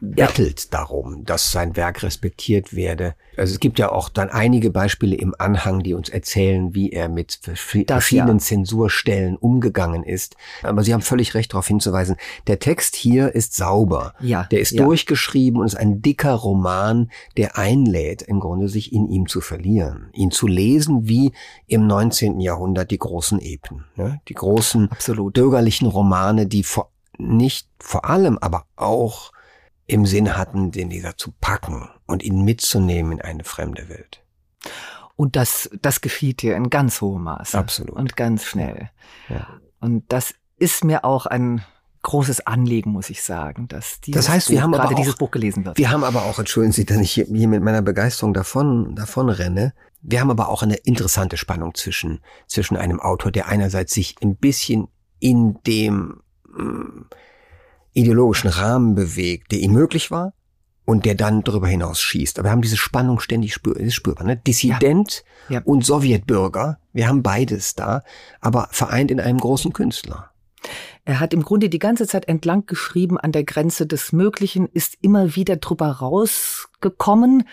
bettelt 0.00 0.60
ja. 0.60 0.66
darum, 0.70 1.24
dass 1.24 1.52
sein 1.52 1.76
Werk 1.76 2.02
respektiert 2.02 2.74
werde. 2.74 3.14
Also 3.36 3.52
es 3.52 3.60
gibt 3.60 3.78
ja 3.78 3.92
auch 3.92 4.08
dann 4.08 4.30
einige 4.30 4.70
Beispiele 4.70 5.16
im 5.16 5.34
Anhang, 5.38 5.82
die 5.82 5.94
uns 5.94 6.08
erzählen, 6.08 6.74
wie 6.74 6.90
er 6.90 7.08
mit 7.08 7.40
verschiedenen 7.42 8.38
ja. 8.38 8.44
Zensurstellen 8.44 9.36
umgegangen 9.36 10.02
ist. 10.02 10.36
Aber 10.62 10.82
Sie 10.82 10.92
haben 10.94 11.02
völlig 11.02 11.34
recht 11.34 11.52
darauf 11.52 11.66
hinzuweisen, 11.66 12.16
der 12.46 12.58
Text 12.58 12.96
hier 12.96 13.34
ist 13.34 13.54
sauber. 13.54 14.14
Ja. 14.20 14.44
Der 14.50 14.60
ist 14.60 14.72
ja. 14.72 14.84
durchgeschrieben 14.84 15.60
und 15.60 15.66
ist 15.66 15.76
ein 15.76 16.02
dicker 16.02 16.34
Roman, 16.34 17.10
der 17.36 17.58
einlädt, 17.58 18.22
im 18.22 18.40
Grunde 18.40 18.68
sich 18.68 18.92
in 18.92 19.08
ihm 19.08 19.28
zu 19.28 19.40
verlieren, 19.40 20.08
ihn 20.12 20.30
zu 20.30 20.46
lesen 20.46 21.08
wie 21.08 21.32
im 21.66 21.86
19. 21.86 22.40
Jahrhundert 22.40 22.90
die 22.90 22.98
großen 22.98 23.40
Epen, 23.40 23.84
ne? 23.96 24.20
die 24.28 24.34
großen 24.34 24.90
Absolut. 24.90 25.34
bürgerlichen 25.34 25.86
Romane, 25.86 26.46
die 26.46 26.62
vor, 26.62 26.90
nicht 27.18 27.68
vor 27.78 28.06
allem, 28.06 28.38
aber 28.38 28.64
auch 28.76 29.32
im 29.90 30.06
Sinn 30.06 30.36
hatten, 30.36 30.70
den 30.70 30.90
Leser 30.90 31.16
zu 31.16 31.32
packen 31.40 31.88
und 32.06 32.22
ihn 32.22 32.44
mitzunehmen 32.44 33.12
in 33.12 33.20
eine 33.20 33.44
fremde 33.44 33.88
Welt. 33.88 34.22
Und 35.16 35.36
das, 35.36 35.68
das 35.82 36.00
geschieht 36.00 36.40
hier 36.40 36.56
in 36.56 36.70
ganz 36.70 37.00
hohem 37.00 37.24
Maße. 37.24 37.58
Absolut. 37.58 37.96
Und 37.96 38.16
ganz 38.16 38.44
schnell. 38.44 38.90
Ja. 39.28 39.48
Und 39.80 40.04
das 40.08 40.34
ist 40.58 40.84
mir 40.84 41.04
auch 41.04 41.26
ein 41.26 41.64
großes 42.02 42.46
Anliegen, 42.46 42.92
muss 42.92 43.10
ich 43.10 43.22
sagen, 43.22 43.68
dass 43.68 44.00
dieses 44.00 44.24
das 44.24 44.32
heißt, 44.32 44.48
wir 44.48 44.56
Buch, 44.56 44.62
haben 44.62 44.72
gerade 44.72 44.94
auch, 44.94 44.98
dieses 44.98 45.16
Buch 45.16 45.30
gelesen 45.30 45.64
wird. 45.64 45.76
Wir 45.76 45.90
haben 45.90 46.04
aber 46.04 46.22
auch, 46.22 46.38
entschuldigen 46.38 46.72
Sie, 46.72 46.86
dass 46.86 46.98
ich 46.98 47.12
hier, 47.12 47.26
hier 47.26 47.48
mit 47.48 47.62
meiner 47.62 47.82
Begeisterung 47.82 48.32
davon, 48.32 48.94
davon 48.94 49.28
renne. 49.28 49.74
Wir 50.00 50.20
haben 50.20 50.30
aber 50.30 50.48
auch 50.48 50.62
eine 50.62 50.76
interessante 50.76 51.36
Spannung 51.36 51.74
zwischen, 51.74 52.20
zwischen 52.46 52.76
einem 52.76 53.00
Autor, 53.00 53.30
der 53.32 53.48
einerseits 53.48 53.92
sich 53.92 54.16
ein 54.22 54.36
bisschen 54.36 54.88
in 55.18 55.58
dem, 55.64 56.22
mh, 56.48 56.64
mm, 56.64 57.06
ideologischen 57.92 58.50
Rahmen 58.50 58.94
bewegt, 58.94 59.52
der 59.52 59.60
ihm 59.60 59.72
möglich 59.72 60.10
war 60.10 60.32
und 60.84 61.04
der 61.04 61.14
dann 61.14 61.42
darüber 61.42 61.68
hinaus 61.68 62.00
schießt. 62.00 62.38
Aber 62.38 62.48
wir 62.48 62.52
haben 62.52 62.62
diese 62.62 62.76
Spannung 62.76 63.20
ständig 63.20 63.54
spür, 63.54 63.76
spürbar. 63.90 64.26
Ne? 64.26 64.36
Dissident 64.36 65.24
ja. 65.48 65.56
Ja. 65.56 65.62
und 65.64 65.84
Sowjetbürger, 65.84 66.78
wir 66.92 67.08
haben 67.08 67.22
beides 67.22 67.74
da, 67.74 68.02
aber 68.40 68.68
vereint 68.72 69.10
in 69.10 69.20
einem 69.20 69.38
großen 69.38 69.72
Künstler. 69.72 70.30
Er 71.04 71.20
hat 71.20 71.32
im 71.32 71.42
Grunde 71.42 71.68
die 71.68 71.78
ganze 71.78 72.06
Zeit 72.06 72.28
entlang 72.28 72.66
geschrieben 72.66 73.18
an 73.18 73.32
der 73.32 73.44
Grenze 73.44 73.86
des 73.86 74.12
Möglichen, 74.12 74.66
ist 74.66 74.96
immer 75.00 75.34
wieder 75.36 75.56
drüber 75.56 75.88
raus 75.88 76.70
gekommen, 76.80 77.44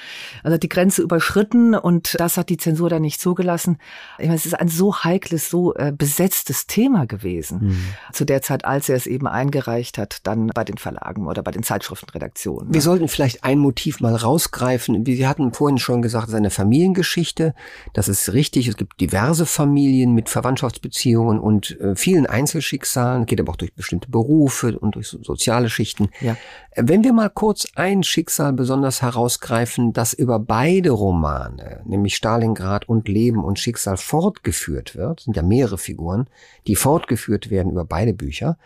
also 0.44 0.58
die 0.58 0.70
Grenze 0.70 1.02
überschritten 1.02 1.76
und 1.76 2.20
das 2.20 2.38
hat 2.38 2.50
die 2.50 2.58
Zensur 2.58 2.90
dann 2.90 3.02
nicht 3.02 3.20
zugelassen. 3.20 3.78
Ich 4.18 4.26
meine, 4.26 4.36
es 4.36 4.46
ist 4.46 4.60
ein 4.60 4.70
so 4.70 5.04
heikles, 5.04 5.50
so 5.50 5.76
äh, 5.76 5.92
besetztes 5.96 6.68
Thema 6.68 7.06
gewesen 7.06 7.60
mhm. 7.60 7.84
zu 8.14 8.26
der 8.26 8.42
Zeit, 8.42 8.66
als 8.66 8.90
er 8.90 8.96
es 8.96 9.06
eben 9.06 9.28
eingereicht 9.28 9.98
hat, 9.98 10.20
dann 10.24 10.48
bei 10.48 10.64
den 10.64 10.78
Verlagen 10.78 11.28
oder 11.28 11.44
bei 11.44 11.52
den 11.52 11.64
Zeitschriftenredaktionen. 11.64 12.74
Wir 12.74 12.82
sollten 12.82 13.08
vielleicht 13.08 13.44
ein 13.44 13.60
Motiv 13.60 14.00
mal 14.00 14.16
rausgreifen. 14.16 15.06
Wir 15.06 15.28
hatten 15.28 15.54
vorhin 15.54 15.78
schon 15.78 16.02
gesagt, 16.02 16.30
seine 16.30 16.50
Familiengeschichte. 16.50 17.54
Das 17.94 18.08
ist 18.08 18.34
richtig. 18.34 18.68
Es 18.68 18.78
gibt 18.78 19.00
diverse 19.02 19.46
Familien 19.46 20.14
mit 20.14 20.30
Verwandtschaftsbeziehungen 20.30 21.40
und 21.40 21.80
äh, 21.82 21.96
vielen 21.96 22.26
Einzelschicksalen. 22.26 23.26
Geht 23.38 23.46
aber 23.46 23.54
auch 23.54 23.58
durch 23.58 23.74
bestimmte 23.74 24.10
Berufe 24.10 24.78
und 24.80 24.96
durch 24.96 25.08
so 25.08 25.22
soziale 25.22 25.70
Schichten. 25.70 26.10
Ja. 26.22 26.36
Wenn 26.76 27.04
wir 27.04 27.14
mal 27.14 27.30
kurz 27.30 27.68
ein 27.76 28.04
Schicksal 28.04 28.54
besonders 28.54 29.02
heraus 29.02 29.28
herausgreifen, 29.38 29.94
das 29.94 30.14
über 30.14 30.40
beide 30.40 30.92
Romane, 30.92 31.82
nämlich 31.86 32.16
Stalingrad 32.16 32.88
und 32.88 33.08
Leben 33.08 33.44
und 33.44 33.60
Schicksal 33.60 33.98
fortgeführt 33.98 34.96
wird. 34.96 35.22
Sind 35.22 35.36
ja 35.36 35.44
mehrere 35.44 35.78
Figuren, 35.78 36.28
die 36.66 36.76
fortgeführt 36.76 37.50
werden 37.50 37.72
über 37.72 37.86
beide 37.86 38.14
Bücher, 38.14 38.58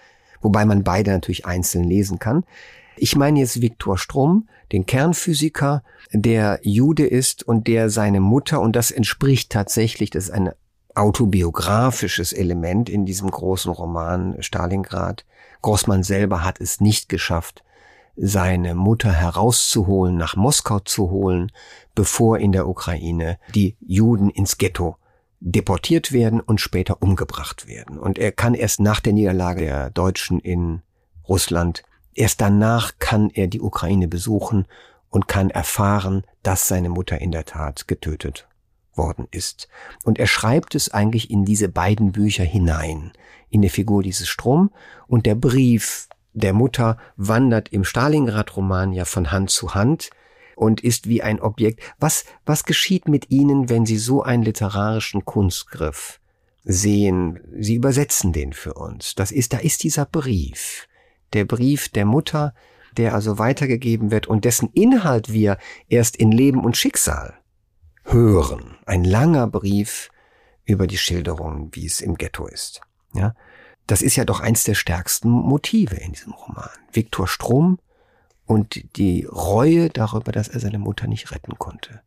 wobei 0.41 0.65
man 0.65 0.83
beide 0.83 1.11
natürlich 1.11 1.45
einzeln 1.45 1.85
lesen 1.85 2.19
kann. 2.19 2.43
Ich 2.97 3.15
meine 3.15 3.39
jetzt 3.39 3.61
Viktor 3.61 3.97
Strum, 3.97 4.47
den 4.71 4.85
Kernphysiker, 4.85 5.83
der 6.11 6.59
Jude 6.61 7.05
ist 7.05 7.43
und 7.43 7.67
der 7.67 7.89
seine 7.89 8.19
Mutter, 8.19 8.61
und 8.61 8.75
das 8.75 8.91
entspricht 8.91 9.49
tatsächlich, 9.49 10.09
das 10.09 10.25
ist 10.25 10.31
ein 10.31 10.51
autobiografisches 10.95 12.33
Element 12.33 12.89
in 12.89 13.05
diesem 13.05 13.29
großen 13.29 13.71
Roman 13.71 14.41
Stalingrad. 14.41 15.25
Grossmann 15.61 16.03
selber 16.03 16.43
hat 16.43 16.59
es 16.59 16.81
nicht 16.81 17.09
geschafft, 17.09 17.63
seine 18.15 18.75
Mutter 18.75 19.11
herauszuholen, 19.11 20.17
nach 20.17 20.35
Moskau 20.35 20.79
zu 20.79 21.09
holen, 21.09 21.51
bevor 21.95 22.39
in 22.39 22.51
der 22.51 22.67
Ukraine 22.67 23.37
die 23.55 23.77
Juden 23.79 24.29
ins 24.29 24.57
Ghetto 24.57 24.97
deportiert 25.39 26.11
werden 26.11 26.39
und 26.39 26.61
später 26.61 27.01
umgebracht 27.01 27.67
werden. 27.67 27.97
Und 27.97 28.19
er 28.19 28.31
kann 28.31 28.53
erst 28.53 28.79
nach 28.79 28.99
der 28.99 29.13
Niederlage 29.13 29.61
der 29.61 29.89
Deutschen 29.89 30.39
in 30.39 30.81
Russland, 31.27 31.83
erst 32.13 32.41
danach 32.41 32.93
kann 32.99 33.29
er 33.29 33.47
die 33.47 33.61
Ukraine 33.61 34.07
besuchen 34.07 34.67
und 35.09 35.27
kann 35.27 35.49
erfahren, 35.49 36.25
dass 36.43 36.67
seine 36.67 36.89
Mutter 36.89 37.19
in 37.19 37.31
der 37.31 37.45
Tat 37.45 37.87
getötet 37.87 38.47
worden 38.95 39.27
ist. 39.31 39.67
Und 40.03 40.19
er 40.19 40.27
schreibt 40.27 40.75
es 40.75 40.93
eigentlich 40.93 41.29
in 41.29 41.45
diese 41.45 41.69
beiden 41.69 42.11
Bücher 42.11 42.43
hinein, 42.43 43.11
in 43.49 43.61
der 43.61 43.71
Figur 43.71 44.03
dieses 44.03 44.27
Strom 44.27 44.71
und 45.07 45.25
der 45.25 45.35
Brief, 45.35 46.07
der 46.33 46.53
Mutter 46.53 46.97
wandert 47.17 47.69
im 47.69 47.83
Stalingrad-Roman 47.83 48.93
ja 48.93 49.05
von 49.05 49.31
Hand 49.31 49.49
zu 49.49 49.73
Hand 49.73 50.09
und 50.55 50.81
ist 50.81 51.07
wie 51.09 51.21
ein 51.21 51.41
Objekt. 51.41 51.81
Was, 51.99 52.25
was 52.45 52.63
geschieht 52.63 53.07
mit 53.07 53.31
Ihnen, 53.31 53.69
wenn 53.69 53.85
Sie 53.85 53.97
so 53.97 54.23
einen 54.23 54.43
literarischen 54.43 55.25
Kunstgriff 55.25 56.19
sehen? 56.63 57.39
Sie 57.57 57.75
übersetzen 57.75 58.31
den 58.31 58.53
für 58.53 58.75
uns. 58.75 59.15
Das 59.15 59.31
ist, 59.31 59.53
da 59.53 59.57
ist 59.57 59.83
dieser 59.83 60.05
Brief. 60.05 60.87
Der 61.33 61.45
Brief 61.45 61.89
der 61.89 62.05
Mutter, 62.05 62.53
der 62.95 63.13
also 63.13 63.39
weitergegeben 63.39 64.11
wird 64.11 64.27
und 64.27 64.45
dessen 64.45 64.69
Inhalt 64.73 65.33
wir 65.33 65.57
erst 65.89 66.15
in 66.15 66.31
Leben 66.31 66.63
und 66.63 66.77
Schicksal 66.77 67.40
hören. 68.11 68.77
Ein 68.85 69.03
langer 69.03 69.47
Brief 69.47 70.09
über 70.65 70.87
die 70.87 70.97
Schilderung, 70.97 71.69
wie 71.73 71.85
es 71.85 72.01
im 72.01 72.15
Ghetto 72.15 72.47
ist. 72.47 72.81
Ja. 73.13 73.35
Das 73.87 74.01
ist 74.01 74.15
ja 74.15 74.25
doch 74.25 74.39
eins 74.39 74.63
der 74.63 74.75
stärksten 74.75 75.29
Motive 75.29 75.95
in 75.95 76.13
diesem 76.13 76.33
Roman. 76.33 76.69
Viktor 76.91 77.27
Strom 77.27 77.79
und 78.45 78.97
die 78.97 79.25
Reue 79.25 79.89
darüber, 79.89 80.31
dass 80.31 80.47
er 80.47 80.59
seine 80.59 80.79
Mutter 80.79 81.07
nicht 81.07 81.31
retten 81.31 81.57
konnte. 81.57 82.01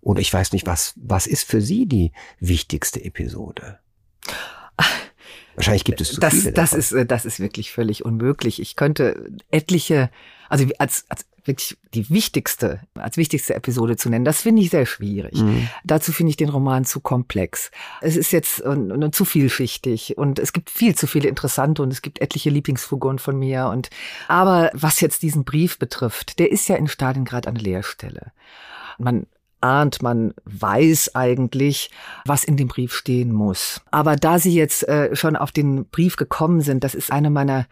Oder 0.00 0.20
ich 0.20 0.32
weiß 0.32 0.52
nicht, 0.52 0.66
was, 0.66 0.94
was 0.96 1.26
ist 1.26 1.44
für 1.44 1.60
Sie 1.60 1.86
die 1.86 2.12
wichtigste 2.38 3.04
Episode? 3.04 3.80
Wahrscheinlich 5.56 5.84
gibt 5.84 6.00
es 6.00 6.12
zu 6.12 6.20
das, 6.20 6.34
viele. 6.34 6.52
Das 6.52 6.72
ist, 6.74 6.94
das 7.08 7.24
ist 7.24 7.40
wirklich 7.40 7.72
völlig 7.72 8.04
unmöglich. 8.04 8.60
Ich 8.60 8.76
könnte 8.76 9.32
etliche, 9.50 10.10
also 10.48 10.66
als, 10.78 11.06
als 11.08 11.24
wirklich 11.46 11.76
die 11.94 12.08
wichtigste, 12.10 12.80
als 12.94 13.16
wichtigste 13.16 13.54
Episode 13.54 13.96
zu 13.96 14.08
nennen, 14.10 14.24
das 14.24 14.42
finde 14.42 14.62
ich 14.62 14.70
sehr 14.70 14.86
schwierig. 14.86 15.40
Mhm. 15.40 15.68
Dazu 15.84 16.12
finde 16.12 16.30
ich 16.30 16.36
den 16.36 16.48
Roman 16.48 16.84
zu 16.84 17.00
komplex. 17.00 17.70
Es 18.00 18.16
ist 18.16 18.32
jetzt 18.32 18.64
uh, 18.64 19.08
zu 19.10 19.24
vielschichtig 19.24 20.18
und 20.18 20.38
es 20.38 20.52
gibt 20.52 20.70
viel 20.70 20.94
zu 20.94 21.06
viele 21.06 21.28
interessante 21.28 21.82
und 21.82 21.92
es 21.92 22.02
gibt 22.02 22.20
etliche 22.20 22.50
Lieblingsfiguren 22.50 23.18
von 23.18 23.38
mir 23.38 23.68
und, 23.68 23.90
aber 24.28 24.70
was 24.72 25.00
jetzt 25.00 25.22
diesen 25.22 25.44
Brief 25.44 25.78
betrifft, 25.78 26.38
der 26.38 26.50
ist 26.50 26.68
ja 26.68 26.76
in 26.76 26.88
Stalingrad 26.88 27.46
eine 27.46 27.58
Leerstelle. 27.58 28.32
Man 28.98 29.26
ahnt, 29.60 30.02
man 30.02 30.34
weiß 30.44 31.14
eigentlich, 31.14 31.90
was 32.24 32.44
in 32.44 32.56
dem 32.56 32.68
Brief 32.68 32.94
stehen 32.94 33.32
muss. 33.32 33.80
Aber 33.90 34.16
da 34.16 34.38
Sie 34.38 34.54
jetzt 34.54 34.86
äh, 34.88 35.14
schon 35.16 35.36
auf 35.36 35.50
den 35.50 35.86
Brief 35.86 36.16
gekommen 36.16 36.60
sind, 36.60 36.84
das 36.84 36.94
ist 36.94 37.10
eine 37.10 37.30
meiner 37.30 37.66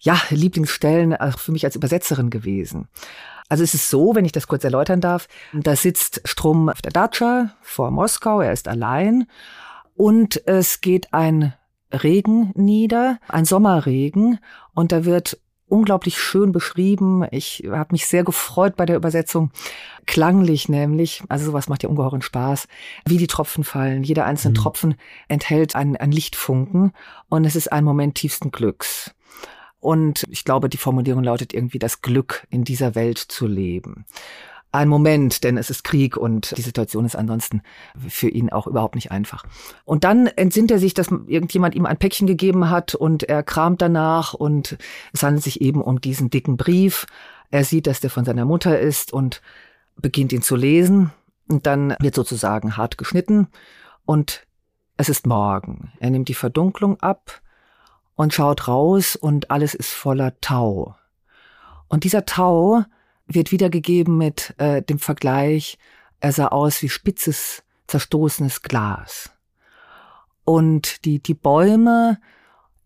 ja, 0.00 0.20
Lieblingsstellen 0.30 1.14
auch 1.14 1.38
für 1.38 1.52
mich 1.52 1.64
als 1.64 1.76
Übersetzerin 1.76 2.30
gewesen. 2.30 2.88
Also 3.48 3.64
es 3.64 3.74
ist 3.74 3.90
so, 3.90 4.14
wenn 4.14 4.24
ich 4.24 4.32
das 4.32 4.46
kurz 4.46 4.64
erläutern 4.64 5.00
darf, 5.00 5.28
da 5.52 5.76
sitzt 5.76 6.22
Strom 6.24 6.68
auf 6.68 6.82
der 6.82 6.92
Datscha 6.92 7.54
vor 7.60 7.90
Moskau, 7.90 8.40
er 8.40 8.52
ist 8.52 8.68
allein 8.68 9.26
und 9.94 10.46
es 10.46 10.80
geht 10.80 11.12
ein 11.12 11.54
Regen 11.92 12.52
nieder, 12.54 13.18
ein 13.28 13.44
Sommerregen 13.44 14.38
und 14.72 14.92
da 14.92 15.04
wird 15.04 15.38
unglaublich 15.70 16.20
schön 16.20 16.52
beschrieben. 16.52 17.24
Ich 17.30 17.64
habe 17.70 17.92
mich 17.92 18.06
sehr 18.06 18.24
gefreut 18.24 18.76
bei 18.76 18.86
der 18.86 18.96
Übersetzung. 18.96 19.50
Klanglich 20.06 20.68
nämlich, 20.68 21.22
also 21.28 21.46
sowas 21.46 21.68
macht 21.68 21.82
ja 21.82 21.88
ungeheuren 21.88 22.22
Spaß, 22.22 22.66
wie 23.06 23.18
die 23.18 23.28
Tropfen 23.28 23.64
fallen. 23.64 24.02
Jeder 24.02 24.26
einzelne 24.26 24.52
mhm. 24.52 24.62
Tropfen 24.62 24.94
enthält 25.28 25.76
einen, 25.76 25.96
einen 25.96 26.12
Lichtfunken 26.12 26.92
und 27.28 27.44
es 27.44 27.56
ist 27.56 27.72
ein 27.72 27.84
Moment 27.84 28.16
tiefsten 28.16 28.50
Glücks. 28.50 29.14
Und 29.80 30.26
ich 30.30 30.44
glaube, 30.44 30.68
die 30.68 30.76
Formulierung 30.76 31.24
lautet 31.24 31.54
irgendwie 31.54 31.78
das 31.78 32.02
Glück, 32.02 32.46
in 32.50 32.64
dieser 32.64 32.94
Welt 32.94 33.18
zu 33.18 33.46
leben. 33.46 34.04
Ein 34.72 34.88
Moment, 34.88 35.42
denn 35.42 35.56
es 35.56 35.68
ist 35.68 35.82
Krieg 35.82 36.16
und 36.16 36.56
die 36.56 36.62
Situation 36.62 37.04
ist 37.04 37.16
ansonsten 37.16 37.62
für 38.06 38.28
ihn 38.28 38.50
auch 38.50 38.68
überhaupt 38.68 38.94
nicht 38.94 39.10
einfach. 39.10 39.44
Und 39.84 40.04
dann 40.04 40.28
entsinnt 40.28 40.70
er 40.70 40.78
sich, 40.78 40.94
dass 40.94 41.08
irgendjemand 41.08 41.74
ihm 41.74 41.86
ein 41.86 41.96
Päckchen 41.96 42.28
gegeben 42.28 42.70
hat 42.70 42.94
und 42.94 43.24
er 43.24 43.42
kramt 43.42 43.82
danach 43.82 44.32
und 44.32 44.78
es 45.12 45.24
handelt 45.24 45.42
sich 45.42 45.60
eben 45.60 45.82
um 45.82 46.00
diesen 46.00 46.30
dicken 46.30 46.56
Brief. 46.56 47.06
Er 47.50 47.64
sieht, 47.64 47.88
dass 47.88 47.98
der 47.98 48.10
von 48.10 48.24
seiner 48.24 48.44
Mutter 48.44 48.78
ist 48.78 49.12
und 49.12 49.42
beginnt 49.96 50.32
ihn 50.32 50.42
zu 50.42 50.54
lesen 50.54 51.10
und 51.48 51.66
dann 51.66 51.96
wird 51.98 52.14
sozusagen 52.14 52.76
hart 52.76 52.96
geschnitten 52.96 53.48
und 54.06 54.46
es 54.96 55.08
ist 55.08 55.26
morgen. 55.26 55.90
Er 55.98 56.10
nimmt 56.10 56.28
die 56.28 56.34
Verdunklung 56.34 57.00
ab 57.00 57.40
und 58.20 58.34
schaut 58.34 58.68
raus 58.68 59.16
und 59.16 59.50
alles 59.50 59.72
ist 59.72 59.88
voller 59.88 60.38
Tau. 60.42 60.94
Und 61.88 62.04
dieser 62.04 62.26
Tau 62.26 62.84
wird 63.26 63.50
wiedergegeben 63.50 64.18
mit 64.18 64.52
äh, 64.58 64.82
dem 64.82 64.98
Vergleich, 64.98 65.78
er 66.20 66.32
sah 66.32 66.48
aus 66.48 66.82
wie 66.82 66.90
spitzes, 66.90 67.62
zerstoßenes 67.86 68.60
Glas. 68.60 69.30
Und 70.44 71.06
die, 71.06 71.22
die 71.22 71.32
Bäume 71.32 72.20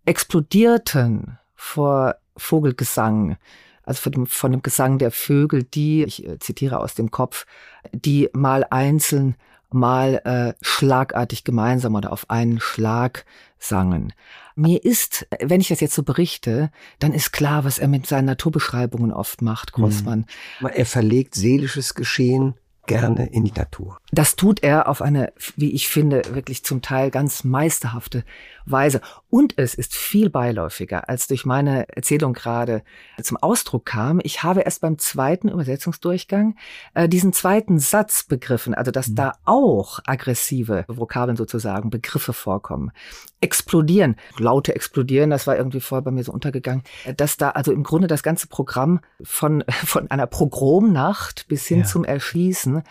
explodierten 0.05 1.41
vor 1.57 2.15
Vogelgesang, 2.37 3.37
also 3.83 4.03
von 4.03 4.13
dem, 4.13 4.27
von 4.29 4.53
dem 4.53 4.63
Gesang 4.63 4.99
der 4.99 5.11
Vögel, 5.11 5.65
die, 5.65 6.05
ich 6.05 6.25
äh, 6.25 6.39
zitiere 6.39 6.79
aus 6.79 6.95
dem 6.95 7.11
Kopf, 7.11 7.45
die 7.93 8.31
mal 8.35 8.65
einzeln, 8.71 9.35
mal 9.75 10.21
äh, 10.25 10.55
schlagartig 10.63 11.45
gemeinsam 11.45 11.95
oder 11.95 12.13
auf 12.13 12.31
einen 12.31 12.61
Schlag 12.61 13.25
sangen. 13.59 14.13
Mir 14.57 14.85
ist, 14.85 15.27
wenn 15.41 15.61
ich 15.61 15.69
das 15.69 15.81
jetzt 15.81 15.95
so 15.95 16.03
berichte, 16.03 16.71
dann 17.01 17.13
ist 17.13 17.33
klar, 17.33 17.65
was 17.65 17.79
er 17.79 17.89
mit 17.89 18.07
seinen 18.07 18.27
Naturbeschreibungen 18.27 19.13
oft 19.13 19.43
macht, 19.43 19.73
Grossmann. 19.73 20.27
Er 20.61 20.87
verlegt 20.87 21.35
seelisches 21.35 21.95
Geschehen 21.95 22.55
gerne 22.87 23.27
in 23.27 23.45
die 23.45 23.53
Natur. 23.53 23.99
Das 24.15 24.37
tut 24.37 24.63
er 24.63 24.89
auf 24.89 25.03
eine, 25.03 25.33
wie 25.57 25.73
ich 25.73 25.89
finde, 25.89 26.23
wirklich 26.35 26.65
zum 26.65 26.83
Teil 26.83 27.11
ganz 27.11 27.43
meisterhafte 27.43 28.23
Weise. 28.65 29.01
Und 29.29 29.59
es 29.59 29.75
ist 29.75 29.93
viel 29.93 30.31
beiläufiger, 30.31 31.09
als 31.09 31.27
durch 31.27 31.45
meine 31.45 31.89
Erzählung 31.89 32.33
gerade 32.33 32.85
zum 33.21 33.37
Ausdruck 33.37 33.87
kam. 33.87 34.21
Ich 34.23 34.45
habe 34.45 34.61
erst 34.61 34.83
beim 34.83 34.99
zweiten 34.99 35.49
Übersetzungsdurchgang 35.49 36.55
äh, 36.95 37.09
diesen 37.09 37.33
zweiten 37.33 37.81
Satz 37.81 38.23
begriffen, 38.23 38.73
also 38.73 38.93
dass 38.93 39.09
mhm. 39.09 39.17
da 39.17 39.33
auch 39.45 39.99
aggressive 40.07 40.85
Vokabeln 40.87 41.37
sozusagen, 41.37 41.91
Begriffe 41.91 42.33
vorkommen. 42.33 42.93
Explodieren, 43.41 44.15
Laute 44.39 44.77
explodieren, 44.77 45.31
das 45.31 45.49
war 45.49 45.57
irgendwie 45.57 45.81
vorher 45.81 46.03
bei 46.03 46.13
mir 46.13 46.23
so 46.23 46.33
untergegangen, 46.33 46.85
dass 47.17 47.37
da 47.37 47.51
also 47.51 47.73
im 47.73 47.83
Grunde 47.83 48.07
das 48.07 48.23
ganze 48.23 48.47
Programm 48.47 49.01
von, 49.23 49.65
von 49.85 50.09
einer 50.09 50.29
Progromnacht 50.29 51.49
bis 51.49 51.67
hin 51.67 51.81
ja. 51.81 51.85
zum 51.85 52.05
Erschließen 52.05 52.85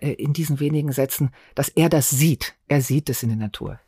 äh, 0.00 0.12
in 0.12 0.34
diesen 0.34 0.57
wenigen 0.60 0.92
Sätzen, 0.92 1.30
dass 1.54 1.68
er 1.68 1.88
das 1.88 2.10
sieht. 2.10 2.54
Er 2.68 2.82
sieht 2.82 3.08
es 3.10 3.22
in 3.22 3.30
der 3.30 3.38
Natur. 3.38 3.78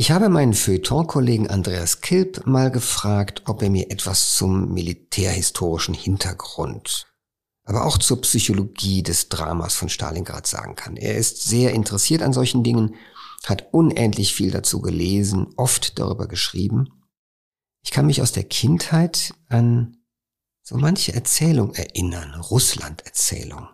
Ich 0.00 0.12
habe 0.12 0.28
meinen 0.28 0.54
Feuilleton-Kollegen 0.54 1.50
Andreas 1.50 2.00
Kilp 2.00 2.46
mal 2.46 2.70
gefragt, 2.70 3.42
ob 3.46 3.62
er 3.62 3.68
mir 3.68 3.90
etwas 3.90 4.36
zum 4.36 4.72
militärhistorischen 4.72 5.92
Hintergrund, 5.92 7.08
aber 7.64 7.84
auch 7.84 7.98
zur 7.98 8.20
Psychologie 8.20 9.02
des 9.02 9.28
Dramas 9.28 9.74
von 9.74 9.88
Stalingrad 9.88 10.46
sagen 10.46 10.76
kann. 10.76 10.96
Er 10.96 11.16
ist 11.16 11.42
sehr 11.42 11.72
interessiert 11.72 12.22
an 12.22 12.32
solchen 12.32 12.62
Dingen, 12.62 12.94
hat 13.48 13.72
unendlich 13.72 14.34
viel 14.34 14.50
dazu 14.50 14.80
gelesen, 14.80 15.48
oft 15.56 15.98
darüber 15.98 16.28
geschrieben. 16.28 16.88
Ich 17.82 17.90
kann 17.90 18.06
mich 18.06 18.20
aus 18.20 18.32
der 18.32 18.44
Kindheit 18.44 19.34
an 19.48 19.96
so 20.62 20.76
manche 20.76 21.14
Erzählung 21.14 21.74
erinnern, 21.74 22.34
Russland-Erzählung. 22.34 23.68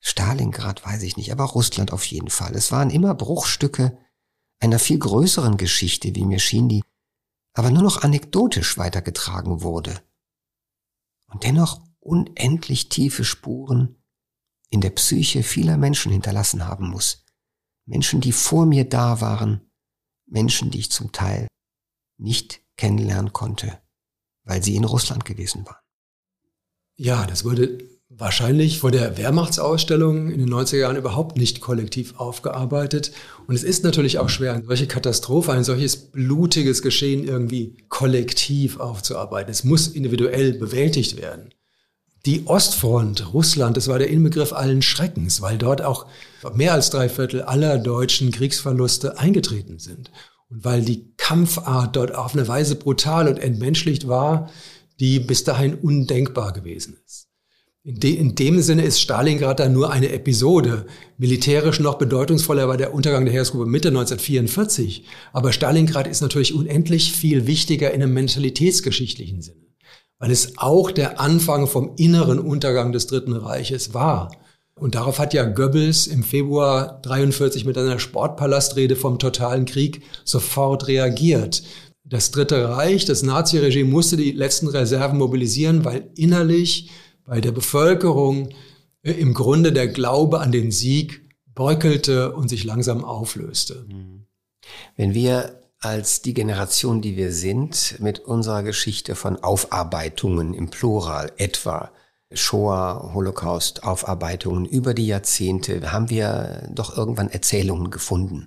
Stalingrad 0.00 0.84
weiß 0.84 1.02
ich 1.02 1.16
nicht, 1.16 1.30
aber 1.30 1.44
Russland 1.44 1.92
auf 1.92 2.04
jeden 2.06 2.28
Fall. 2.28 2.56
Es 2.56 2.72
waren 2.72 2.90
immer 2.90 3.14
Bruchstücke 3.14 3.96
einer 4.58 4.80
viel 4.80 4.98
größeren 4.98 5.56
Geschichte, 5.56 6.14
wie 6.16 6.24
mir 6.24 6.40
schien, 6.40 6.68
die 6.68 6.82
aber 7.54 7.70
nur 7.70 7.82
noch 7.82 8.02
anekdotisch 8.02 8.78
weitergetragen 8.78 9.62
wurde 9.62 10.02
und 11.26 11.44
dennoch 11.44 11.80
unendlich 12.00 12.88
tiefe 12.88 13.24
Spuren 13.24 14.02
in 14.70 14.80
der 14.80 14.90
Psyche 14.90 15.42
vieler 15.42 15.76
Menschen 15.76 16.10
hinterlassen 16.10 16.66
haben 16.66 16.88
muss. 16.88 17.21
Menschen, 17.86 18.20
die 18.20 18.32
vor 18.32 18.66
mir 18.66 18.88
da 18.88 19.20
waren, 19.20 19.60
Menschen, 20.26 20.70
die 20.70 20.78
ich 20.78 20.90
zum 20.90 21.12
Teil 21.12 21.48
nicht 22.18 22.60
kennenlernen 22.76 23.32
konnte, 23.32 23.80
weil 24.44 24.62
sie 24.62 24.76
in 24.76 24.84
Russland 24.84 25.24
gewesen 25.24 25.66
waren. 25.66 25.82
Ja, 26.96 27.26
das 27.26 27.44
wurde 27.44 27.78
wahrscheinlich 28.08 28.78
vor 28.78 28.90
der 28.90 29.16
Wehrmachtsausstellung 29.16 30.30
in 30.30 30.38
den 30.38 30.50
90er 30.50 30.78
Jahren 30.78 30.96
überhaupt 30.96 31.36
nicht 31.36 31.60
kollektiv 31.60 32.16
aufgearbeitet. 32.16 33.12
Und 33.46 33.54
es 33.54 33.64
ist 33.64 33.84
natürlich 33.84 34.18
auch 34.18 34.28
schwer, 34.28 34.52
eine 34.52 34.64
solche 34.64 34.86
Katastrophe, 34.86 35.52
ein 35.52 35.64
solches 35.64 36.10
blutiges 36.10 36.82
Geschehen 36.82 37.24
irgendwie 37.24 37.78
kollektiv 37.88 38.78
aufzuarbeiten. 38.78 39.50
Es 39.50 39.64
muss 39.64 39.88
individuell 39.88 40.52
bewältigt 40.54 41.16
werden. 41.16 41.54
Die 42.24 42.46
Ostfront, 42.46 43.32
Russland, 43.34 43.76
das 43.76 43.88
war 43.88 43.98
der 43.98 44.08
Inbegriff 44.08 44.52
allen 44.52 44.80
Schreckens, 44.80 45.40
weil 45.42 45.58
dort 45.58 45.82
auch 45.82 46.06
mehr 46.54 46.72
als 46.72 46.90
drei 46.90 47.08
Viertel 47.08 47.42
aller 47.42 47.78
deutschen 47.78 48.30
Kriegsverluste 48.30 49.18
eingetreten 49.18 49.80
sind. 49.80 50.10
Und 50.48 50.64
weil 50.64 50.84
die 50.84 51.12
Kampfart 51.16 51.96
dort 51.96 52.14
auf 52.14 52.34
eine 52.34 52.46
Weise 52.46 52.76
brutal 52.76 53.26
und 53.26 53.38
entmenschlicht 53.38 54.06
war, 54.06 54.50
die 55.00 55.18
bis 55.18 55.42
dahin 55.42 55.74
undenkbar 55.74 56.52
gewesen 56.52 56.96
ist. 57.04 57.28
In, 57.84 57.98
de, 57.98 58.14
in, 58.14 58.36
dem 58.36 58.62
Sinne 58.62 58.84
ist 58.84 59.00
Stalingrad 59.00 59.58
da 59.58 59.68
nur 59.68 59.90
eine 59.90 60.12
Episode. 60.12 60.86
Militärisch 61.18 61.80
noch 61.80 61.98
bedeutungsvoller 61.98 62.68
war 62.68 62.76
der 62.76 62.94
Untergang 62.94 63.24
der 63.24 63.34
Heeresgruppe 63.34 63.66
Mitte 63.66 63.88
1944. 63.88 65.04
Aber 65.32 65.52
Stalingrad 65.52 66.06
ist 66.06 66.20
natürlich 66.20 66.54
unendlich 66.54 67.12
viel 67.12 67.48
wichtiger 67.48 67.92
in 67.92 68.00
einem 68.00 68.14
mentalitätsgeschichtlichen 68.14 69.42
Sinne, 69.42 69.66
weil 70.22 70.30
es 70.30 70.56
auch 70.56 70.92
der 70.92 71.18
Anfang 71.18 71.66
vom 71.66 71.94
inneren 71.96 72.38
Untergang 72.38 72.92
des 72.92 73.08
Dritten 73.08 73.32
Reiches 73.32 73.92
war. 73.92 74.30
Und 74.76 74.94
darauf 74.94 75.18
hat 75.18 75.34
ja 75.34 75.42
Goebbels 75.42 76.06
im 76.06 76.22
Februar 76.22 77.00
43 77.02 77.64
mit 77.64 77.76
einer 77.76 77.98
Sportpalastrede 77.98 78.94
vom 78.94 79.18
totalen 79.18 79.64
Krieg 79.64 80.02
sofort 80.24 80.86
reagiert. 80.86 81.64
Das 82.04 82.30
Dritte 82.30 82.68
Reich, 82.68 83.04
das 83.04 83.24
Naziregime 83.24 83.90
musste 83.90 84.16
die 84.16 84.30
letzten 84.30 84.68
Reserven 84.68 85.18
mobilisieren, 85.18 85.84
weil 85.84 86.08
innerlich 86.14 86.92
bei 87.24 87.40
der 87.40 87.50
Bevölkerung 87.50 88.50
äh, 89.02 89.10
im 89.10 89.34
Grunde 89.34 89.72
der 89.72 89.88
Glaube 89.88 90.38
an 90.38 90.52
den 90.52 90.70
Sieg 90.70 91.28
bröckelte 91.52 92.32
und 92.32 92.46
sich 92.46 92.62
langsam 92.62 93.04
auflöste. 93.04 93.86
Wenn 94.94 95.14
wir 95.14 95.61
als 95.82 96.22
die 96.22 96.32
Generation, 96.32 97.02
die 97.02 97.16
wir 97.16 97.32
sind, 97.32 97.96
mit 97.98 98.20
unserer 98.20 98.62
Geschichte 98.62 99.16
von 99.16 99.36
Aufarbeitungen 99.42 100.54
im 100.54 100.70
Plural, 100.70 101.32
etwa 101.36 101.90
Shoah, 102.32 103.10
Holocaust, 103.12 103.82
Aufarbeitungen 103.82 104.64
über 104.64 104.94
die 104.94 105.08
Jahrzehnte, 105.08 105.92
haben 105.92 106.08
wir 106.08 106.68
doch 106.72 106.96
irgendwann 106.96 107.30
Erzählungen 107.30 107.90
gefunden. 107.90 108.46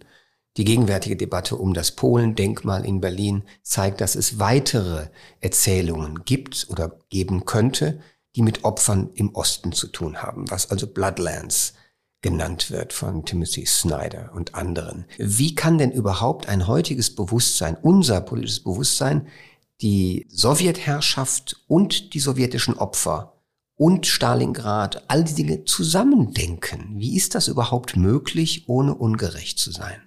Die 0.58 0.64
gegenwärtige 0.64 1.18
Debatte 1.18 1.58
um 1.58 1.74
das 1.74 1.92
Polendenkmal 1.92 2.86
in 2.86 3.02
Berlin 3.02 3.44
zeigt, 3.62 4.00
dass 4.00 4.16
es 4.16 4.40
weitere 4.40 5.08
Erzählungen 5.42 6.24
gibt 6.24 6.68
oder 6.70 6.98
geben 7.10 7.46
könnte, 7.46 8.00
die 8.38 8.42
mit 8.42 8.64
Opfern 8.64 9.10
im 9.14 9.36
Osten 9.36 9.74
zu 9.74 9.88
tun 9.88 10.24
haben, 10.24 10.50
was 10.50 10.72
also 10.72 10.88
Bloodlands 10.88 11.74
genannt 12.26 12.72
wird 12.72 12.92
von 12.92 13.24
Timothy 13.24 13.68
Snyder 13.68 14.32
und 14.34 14.56
anderen. 14.56 15.06
Wie 15.20 15.54
kann 15.54 15.78
denn 15.78 15.92
überhaupt 15.92 16.50
ein 16.50 16.66
heutiges 16.66 17.14
Bewusstsein, 17.14 17.78
unser 17.80 18.20
politisches 18.20 18.64
Bewusstsein, 18.64 19.28
die 19.80 20.26
Sowjetherrschaft 20.32 21.62
und 21.68 22.16
die 22.16 22.20
sowjetischen 22.20 22.80
Opfer 22.80 23.34
und 23.76 24.08
Stalingrad, 24.08 25.04
all 25.08 25.24
die 25.24 25.36
Dinge 25.36 25.66
zusammendenken? 25.66 26.96
Wie 26.98 27.16
ist 27.16 27.36
das 27.36 27.48
überhaupt 27.48 27.96
möglich, 27.96 28.64
ohne 28.66 28.96
ungerecht 28.96 29.60
zu 29.60 29.70
sein? 29.70 30.02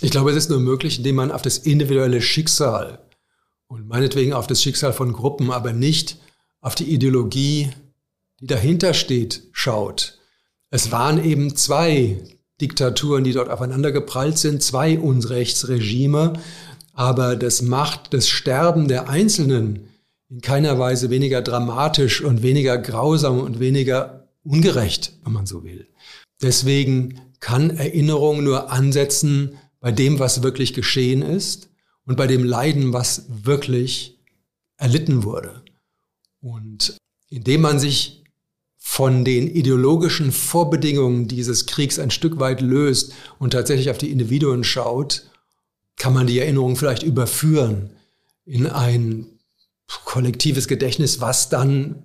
Ich 0.00 0.12
glaube, 0.12 0.30
es 0.30 0.36
ist 0.36 0.50
nur 0.50 0.60
möglich, 0.60 0.98
indem 0.98 1.16
man 1.16 1.32
auf 1.32 1.42
das 1.42 1.58
individuelle 1.58 2.22
Schicksal 2.22 3.00
und 3.66 3.88
meinetwegen 3.88 4.34
auf 4.34 4.46
das 4.46 4.62
Schicksal 4.62 4.92
von 4.92 5.12
Gruppen, 5.12 5.50
aber 5.50 5.72
nicht 5.72 6.18
auf 6.60 6.76
die 6.76 6.94
Ideologie, 6.94 7.70
die 8.38 8.46
dahinter 8.46 8.94
steht, 8.94 9.48
schaut. 9.50 10.15
Es 10.70 10.90
waren 10.90 11.22
eben 11.22 11.54
zwei 11.56 12.18
Diktaturen, 12.60 13.24
die 13.24 13.32
dort 13.32 13.50
aufeinander 13.50 13.92
geprallt 13.92 14.38
sind, 14.38 14.62
zwei 14.62 14.98
Unrechtsregime, 14.98 16.34
aber 16.92 17.36
das 17.36 17.62
macht 17.62 18.14
das 18.14 18.28
Sterben 18.28 18.88
der 18.88 19.08
Einzelnen 19.08 19.88
in 20.28 20.40
keiner 20.40 20.78
Weise 20.78 21.10
weniger 21.10 21.42
dramatisch 21.42 22.22
und 22.22 22.42
weniger 22.42 22.78
grausam 22.78 23.38
und 23.38 23.60
weniger 23.60 24.28
ungerecht, 24.42 25.12
wenn 25.22 25.32
man 25.32 25.46
so 25.46 25.62
will. 25.62 25.86
Deswegen 26.42 27.20
kann 27.40 27.70
Erinnerung 27.70 28.42
nur 28.42 28.72
ansetzen 28.72 29.58
bei 29.80 29.92
dem, 29.92 30.18
was 30.18 30.42
wirklich 30.42 30.74
geschehen 30.74 31.22
ist 31.22 31.68
und 32.06 32.16
bei 32.16 32.26
dem 32.26 32.44
Leiden, 32.44 32.92
was 32.92 33.26
wirklich 33.28 34.18
erlitten 34.78 35.22
wurde. 35.22 35.62
Und 36.40 36.96
indem 37.28 37.60
man 37.60 37.78
sich 37.78 38.24
von 38.88 39.24
den 39.24 39.48
ideologischen 39.48 40.30
Vorbedingungen 40.30 41.26
dieses 41.26 41.66
Kriegs 41.66 41.98
ein 41.98 42.12
Stück 42.12 42.38
weit 42.38 42.60
löst 42.62 43.12
und 43.38 43.50
tatsächlich 43.50 43.90
auf 43.90 43.98
die 43.98 44.12
Individuen 44.12 44.64
schaut, 44.64 45.24
kann 45.96 46.14
man 46.14 46.28
die 46.28 46.38
Erinnerung 46.38 46.76
vielleicht 46.76 47.02
überführen 47.02 47.90
in 48.46 48.66
ein 48.66 49.26
kollektives 50.04 50.66
Gedächtnis, 50.66 51.20
was 51.20 51.50
dann 51.50 52.04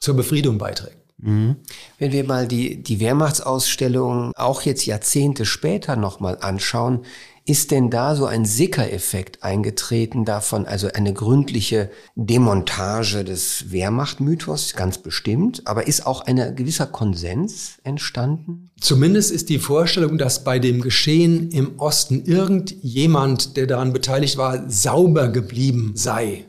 zur 0.00 0.16
Befriedung 0.16 0.58
beiträgt. 0.58 1.03
Mhm. 1.24 1.56
Wenn 1.98 2.12
wir 2.12 2.24
mal 2.24 2.46
die, 2.46 2.82
die 2.82 3.00
Wehrmachtsausstellung 3.00 4.32
auch 4.36 4.62
jetzt 4.62 4.84
Jahrzehnte 4.84 5.46
später 5.46 5.96
nochmal 5.96 6.36
anschauen, 6.40 7.00
ist 7.46 7.70
denn 7.70 7.90
da 7.90 8.14
so 8.14 8.24
ein 8.24 8.46
Sickereffekt 8.46 9.42
eingetreten 9.42 10.24
davon, 10.24 10.64
also 10.66 10.88
eine 10.94 11.12
gründliche 11.12 11.90
Demontage 12.14 13.22
des 13.22 13.70
Wehrmachtmythos, 13.70 14.74
ganz 14.74 14.98
bestimmt, 14.98 15.66
aber 15.66 15.86
ist 15.86 16.06
auch 16.06 16.22
ein 16.22 16.56
gewisser 16.56 16.86
Konsens 16.86 17.78
entstanden? 17.84 18.70
Zumindest 18.80 19.30
ist 19.30 19.50
die 19.50 19.58
Vorstellung, 19.58 20.16
dass 20.16 20.44
bei 20.44 20.58
dem 20.58 20.80
Geschehen 20.80 21.50
im 21.50 21.78
Osten 21.78 22.24
irgendjemand, 22.24 23.56
der 23.58 23.66
daran 23.66 23.92
beteiligt 23.92 24.38
war, 24.38 24.70
sauber 24.70 25.28
geblieben 25.28 25.92
sei. 25.94 26.44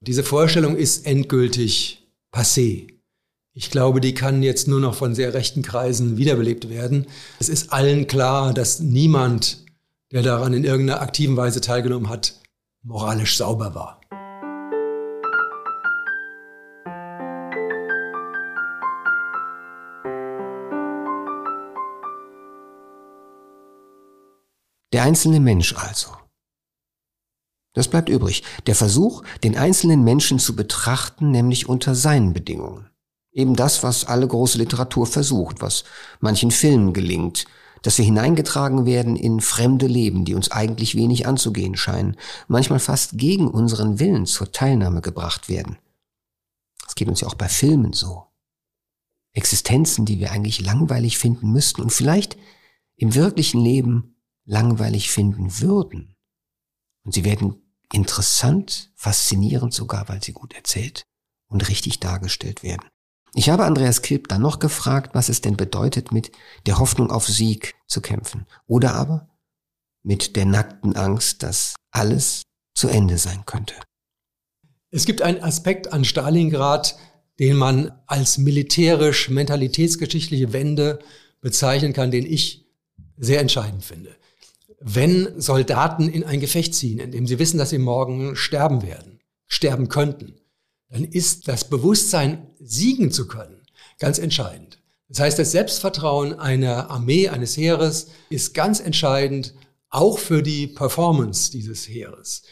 Diese 0.00 0.22
Vorstellung 0.22 0.76
ist 0.76 1.06
endgültig 1.06 2.06
passé. 2.32 2.95
Ich 3.58 3.70
glaube, 3.70 4.02
die 4.02 4.12
kann 4.12 4.42
jetzt 4.42 4.68
nur 4.68 4.80
noch 4.80 4.94
von 4.94 5.14
sehr 5.14 5.32
rechten 5.32 5.62
Kreisen 5.62 6.18
wiederbelebt 6.18 6.68
werden. 6.68 7.06
Es 7.38 7.48
ist 7.48 7.72
allen 7.72 8.06
klar, 8.06 8.52
dass 8.52 8.80
niemand 8.80 9.64
der 10.12 10.22
daran 10.22 10.52
in 10.52 10.62
irgendeiner 10.62 11.00
aktiven 11.00 11.38
Weise 11.38 11.62
teilgenommen 11.62 12.10
hat, 12.10 12.38
moralisch 12.82 13.38
sauber 13.38 13.74
war. 13.74 14.02
Der 24.92 25.02
einzelne 25.02 25.40
Mensch 25.40 25.74
also. 25.74 26.10
Das 27.72 27.88
bleibt 27.88 28.10
übrig. 28.10 28.42
Der 28.66 28.74
Versuch, 28.74 29.22
den 29.42 29.56
einzelnen 29.56 30.04
Menschen 30.04 30.38
zu 30.38 30.54
betrachten, 30.54 31.30
nämlich 31.30 31.70
unter 31.70 31.94
seinen 31.94 32.34
Bedingungen. 32.34 32.90
Eben 33.36 33.54
das, 33.54 33.82
was 33.82 34.06
alle 34.06 34.26
große 34.26 34.56
Literatur 34.56 35.06
versucht, 35.06 35.60
was 35.60 35.84
manchen 36.20 36.50
Filmen 36.50 36.94
gelingt, 36.94 37.44
dass 37.82 37.98
wir 37.98 38.04
hineingetragen 38.06 38.86
werden 38.86 39.14
in 39.14 39.42
fremde 39.42 39.86
Leben, 39.86 40.24
die 40.24 40.34
uns 40.34 40.50
eigentlich 40.50 40.94
wenig 40.94 41.26
anzugehen 41.26 41.76
scheinen, 41.76 42.16
manchmal 42.48 42.78
fast 42.78 43.18
gegen 43.18 43.46
unseren 43.46 43.98
Willen 43.98 44.24
zur 44.24 44.52
Teilnahme 44.52 45.02
gebracht 45.02 45.50
werden. 45.50 45.76
Das 46.82 46.94
geht 46.94 47.08
uns 47.08 47.20
ja 47.20 47.28
auch 47.28 47.34
bei 47.34 47.50
Filmen 47.50 47.92
so. 47.92 48.24
Existenzen, 49.34 50.06
die 50.06 50.18
wir 50.18 50.32
eigentlich 50.32 50.62
langweilig 50.62 51.18
finden 51.18 51.52
müssten 51.52 51.82
und 51.82 51.92
vielleicht 51.92 52.38
im 52.96 53.14
wirklichen 53.14 53.60
Leben 53.60 54.16
langweilig 54.46 55.10
finden 55.10 55.60
würden. 55.60 56.16
Und 57.04 57.12
sie 57.12 57.24
werden 57.24 57.56
interessant, 57.92 58.90
faszinierend 58.94 59.74
sogar, 59.74 60.08
weil 60.08 60.22
sie 60.22 60.32
gut 60.32 60.54
erzählt 60.54 61.04
und 61.48 61.68
richtig 61.68 62.00
dargestellt 62.00 62.62
werden. 62.62 62.88
Ich 63.38 63.50
habe 63.50 63.66
Andreas 63.66 64.00
Kilp 64.00 64.28
dann 64.28 64.40
noch 64.40 64.60
gefragt, 64.60 65.14
was 65.14 65.28
es 65.28 65.42
denn 65.42 65.58
bedeutet, 65.58 66.10
mit 66.10 66.32
der 66.64 66.78
Hoffnung 66.78 67.10
auf 67.10 67.26
Sieg 67.26 67.74
zu 67.86 68.00
kämpfen. 68.00 68.46
Oder 68.66 68.94
aber 68.94 69.28
mit 70.02 70.36
der 70.36 70.46
nackten 70.46 70.96
Angst, 70.96 71.42
dass 71.42 71.74
alles 71.90 72.44
zu 72.74 72.88
Ende 72.88 73.18
sein 73.18 73.44
könnte. 73.44 73.74
Es 74.90 75.04
gibt 75.04 75.20
einen 75.20 75.42
Aspekt 75.42 75.92
an 75.92 76.06
Stalingrad, 76.06 76.96
den 77.38 77.56
man 77.56 77.92
als 78.06 78.38
militärisch 78.38 79.28
mentalitätsgeschichtliche 79.28 80.54
Wende 80.54 81.00
bezeichnen 81.42 81.92
kann, 81.92 82.10
den 82.10 82.24
ich 82.24 82.64
sehr 83.18 83.40
entscheidend 83.40 83.84
finde. 83.84 84.16
Wenn 84.80 85.38
Soldaten 85.38 86.08
in 86.08 86.24
ein 86.24 86.40
Gefecht 86.40 86.74
ziehen, 86.74 87.00
in 87.00 87.10
dem 87.10 87.26
sie 87.26 87.38
wissen, 87.38 87.58
dass 87.58 87.68
sie 87.68 87.78
morgen 87.78 88.34
sterben 88.34 88.80
werden, 88.82 89.20
sterben 89.46 89.90
könnten, 89.90 90.40
dann 90.88 91.04
ist 91.04 91.48
das 91.48 91.68
Bewusstsein, 91.68 92.46
siegen 92.60 93.10
zu 93.10 93.26
können, 93.26 93.62
ganz 93.98 94.18
entscheidend. 94.18 94.78
Das 95.08 95.20
heißt, 95.20 95.38
das 95.38 95.52
Selbstvertrauen 95.52 96.34
einer 96.34 96.90
Armee, 96.90 97.28
eines 97.28 97.56
Heeres 97.56 98.08
ist 98.28 98.54
ganz 98.54 98.80
entscheidend, 98.80 99.54
auch 99.88 100.18
für 100.18 100.42
die 100.42 100.66
Performance 100.66 101.50
dieses 101.50 101.88
Heeres. 101.88 102.42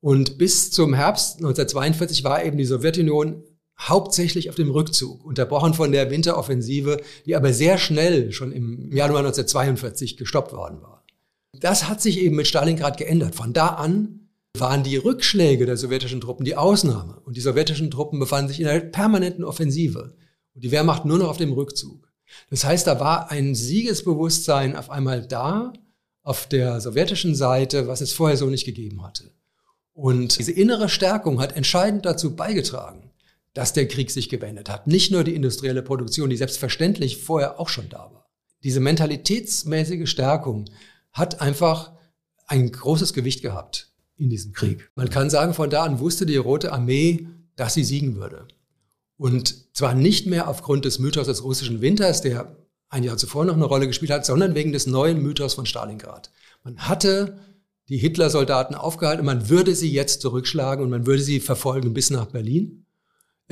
Und 0.00 0.38
bis 0.38 0.70
zum 0.70 0.94
Herbst 0.94 1.36
1942 1.36 2.24
war 2.24 2.42
eben 2.42 2.56
die 2.56 2.64
Sowjetunion 2.64 3.44
hauptsächlich 3.78 4.48
auf 4.48 4.56
dem 4.56 4.70
Rückzug, 4.70 5.24
unterbrochen 5.24 5.74
von 5.74 5.92
der 5.92 6.10
Winteroffensive, 6.10 7.02
die 7.26 7.36
aber 7.36 7.52
sehr 7.52 7.78
schnell 7.78 8.32
schon 8.32 8.52
im 8.52 8.92
Januar 8.92 9.20
1942 9.20 10.16
gestoppt 10.16 10.52
worden 10.52 10.82
war. 10.82 11.04
Das 11.58 11.88
hat 11.88 12.00
sich 12.00 12.18
eben 12.18 12.36
mit 12.36 12.46
Stalingrad 12.46 12.96
geändert. 12.96 13.34
Von 13.34 13.52
da 13.52 13.68
an 13.68 14.19
waren 14.58 14.82
die 14.82 14.96
Rückschläge 14.96 15.66
der 15.66 15.76
sowjetischen 15.76 16.20
Truppen 16.20 16.44
die 16.44 16.56
Ausnahme. 16.56 17.20
Und 17.20 17.36
die 17.36 17.40
sowjetischen 17.40 17.90
Truppen 17.90 18.18
befanden 18.18 18.48
sich 18.48 18.60
in 18.60 18.66
einer 18.66 18.80
permanenten 18.80 19.44
Offensive. 19.44 20.14
Und 20.54 20.64
die 20.64 20.70
Wehrmacht 20.70 21.04
nur 21.04 21.18
noch 21.18 21.28
auf 21.28 21.36
dem 21.36 21.52
Rückzug. 21.52 22.10
Das 22.50 22.64
heißt, 22.64 22.86
da 22.86 23.00
war 23.00 23.30
ein 23.30 23.54
Siegesbewusstsein 23.54 24.76
auf 24.76 24.90
einmal 24.90 25.26
da, 25.26 25.72
auf 26.22 26.46
der 26.46 26.80
sowjetischen 26.80 27.34
Seite, 27.34 27.88
was 27.88 28.00
es 28.00 28.12
vorher 28.12 28.36
so 28.36 28.46
nicht 28.46 28.66
gegeben 28.66 29.02
hatte. 29.02 29.32
Und 29.92 30.38
diese 30.38 30.52
innere 30.52 30.88
Stärkung 30.88 31.40
hat 31.40 31.56
entscheidend 31.56 32.04
dazu 32.06 32.36
beigetragen, 32.36 33.10
dass 33.54 33.72
der 33.72 33.88
Krieg 33.88 34.10
sich 34.10 34.28
gewendet 34.28 34.68
hat. 34.68 34.86
Nicht 34.86 35.10
nur 35.10 35.24
die 35.24 35.34
industrielle 35.34 35.82
Produktion, 35.82 36.30
die 36.30 36.36
selbstverständlich 36.36 37.16
vorher 37.16 37.58
auch 37.58 37.68
schon 37.68 37.88
da 37.88 38.10
war. 38.12 38.30
Diese 38.62 38.80
mentalitätsmäßige 38.80 40.08
Stärkung 40.08 40.66
hat 41.12 41.40
einfach 41.40 41.92
ein 42.46 42.70
großes 42.70 43.12
Gewicht 43.12 43.42
gehabt 43.42 43.89
in 44.20 44.30
diesem 44.30 44.52
Krieg. 44.52 44.90
Man 44.94 45.10
kann 45.10 45.30
sagen, 45.30 45.54
von 45.54 45.70
da 45.70 45.82
an 45.84 45.98
wusste 45.98 46.26
die 46.26 46.36
Rote 46.36 46.72
Armee, 46.72 47.26
dass 47.56 47.74
sie 47.74 47.84
siegen 47.84 48.16
würde. 48.16 48.46
Und 49.16 49.74
zwar 49.74 49.94
nicht 49.94 50.26
mehr 50.26 50.48
aufgrund 50.48 50.84
des 50.84 50.98
Mythos 50.98 51.26
des 51.26 51.42
russischen 51.42 51.80
Winters, 51.80 52.22
der 52.22 52.56
ein 52.88 53.04
Jahr 53.04 53.16
zuvor 53.16 53.44
noch 53.44 53.54
eine 53.54 53.64
Rolle 53.64 53.86
gespielt 53.86 54.10
hat, 54.10 54.26
sondern 54.26 54.54
wegen 54.54 54.72
des 54.72 54.86
neuen 54.86 55.22
Mythos 55.22 55.54
von 55.54 55.66
Stalingrad. 55.66 56.30
Man 56.64 56.78
hatte 56.78 57.38
die 57.88 57.98
Hitler-Soldaten 57.98 58.74
aufgehalten, 58.74 59.24
man 59.24 59.48
würde 59.48 59.74
sie 59.74 59.90
jetzt 59.90 60.20
zurückschlagen 60.20 60.84
und 60.84 60.90
man 60.90 61.06
würde 61.06 61.22
sie 61.22 61.40
verfolgen 61.40 61.92
bis 61.92 62.10
nach 62.10 62.26
Berlin. 62.26 62.86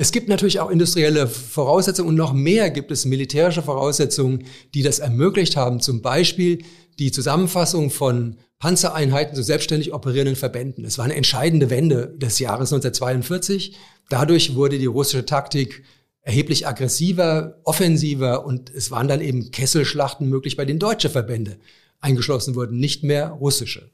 Es 0.01 0.13
gibt 0.13 0.29
natürlich 0.29 0.61
auch 0.61 0.69
industrielle 0.69 1.27
Voraussetzungen 1.27 2.07
und 2.07 2.15
noch 2.15 2.31
mehr 2.31 2.69
gibt 2.69 2.89
es 2.89 3.03
militärische 3.03 3.61
Voraussetzungen, 3.61 4.45
die 4.73 4.81
das 4.81 4.99
ermöglicht 4.99 5.57
haben. 5.57 5.81
Zum 5.81 6.01
Beispiel 6.01 6.63
die 6.99 7.11
Zusammenfassung 7.11 7.89
von 7.89 8.37
Panzereinheiten 8.59 9.35
zu 9.35 9.43
selbstständig 9.43 9.93
operierenden 9.93 10.37
Verbänden. 10.37 10.85
Es 10.85 10.97
war 10.97 11.03
eine 11.03 11.15
entscheidende 11.15 11.69
Wende 11.69 12.15
des 12.15 12.39
Jahres 12.39 12.71
1942. 12.71 13.75
Dadurch 14.07 14.55
wurde 14.55 14.79
die 14.79 14.85
russische 14.85 15.25
Taktik 15.25 15.83
erheblich 16.21 16.65
aggressiver, 16.65 17.59
offensiver 17.65 18.45
und 18.45 18.73
es 18.73 18.91
waren 18.91 19.09
dann 19.09 19.19
eben 19.19 19.51
Kesselschlachten 19.51 20.29
möglich, 20.29 20.55
bei 20.55 20.63
denen 20.63 20.79
deutsche 20.79 21.09
Verbände 21.09 21.57
eingeschlossen 21.99 22.55
wurden, 22.55 22.79
nicht 22.79 23.03
mehr 23.03 23.31
russische. 23.31 23.91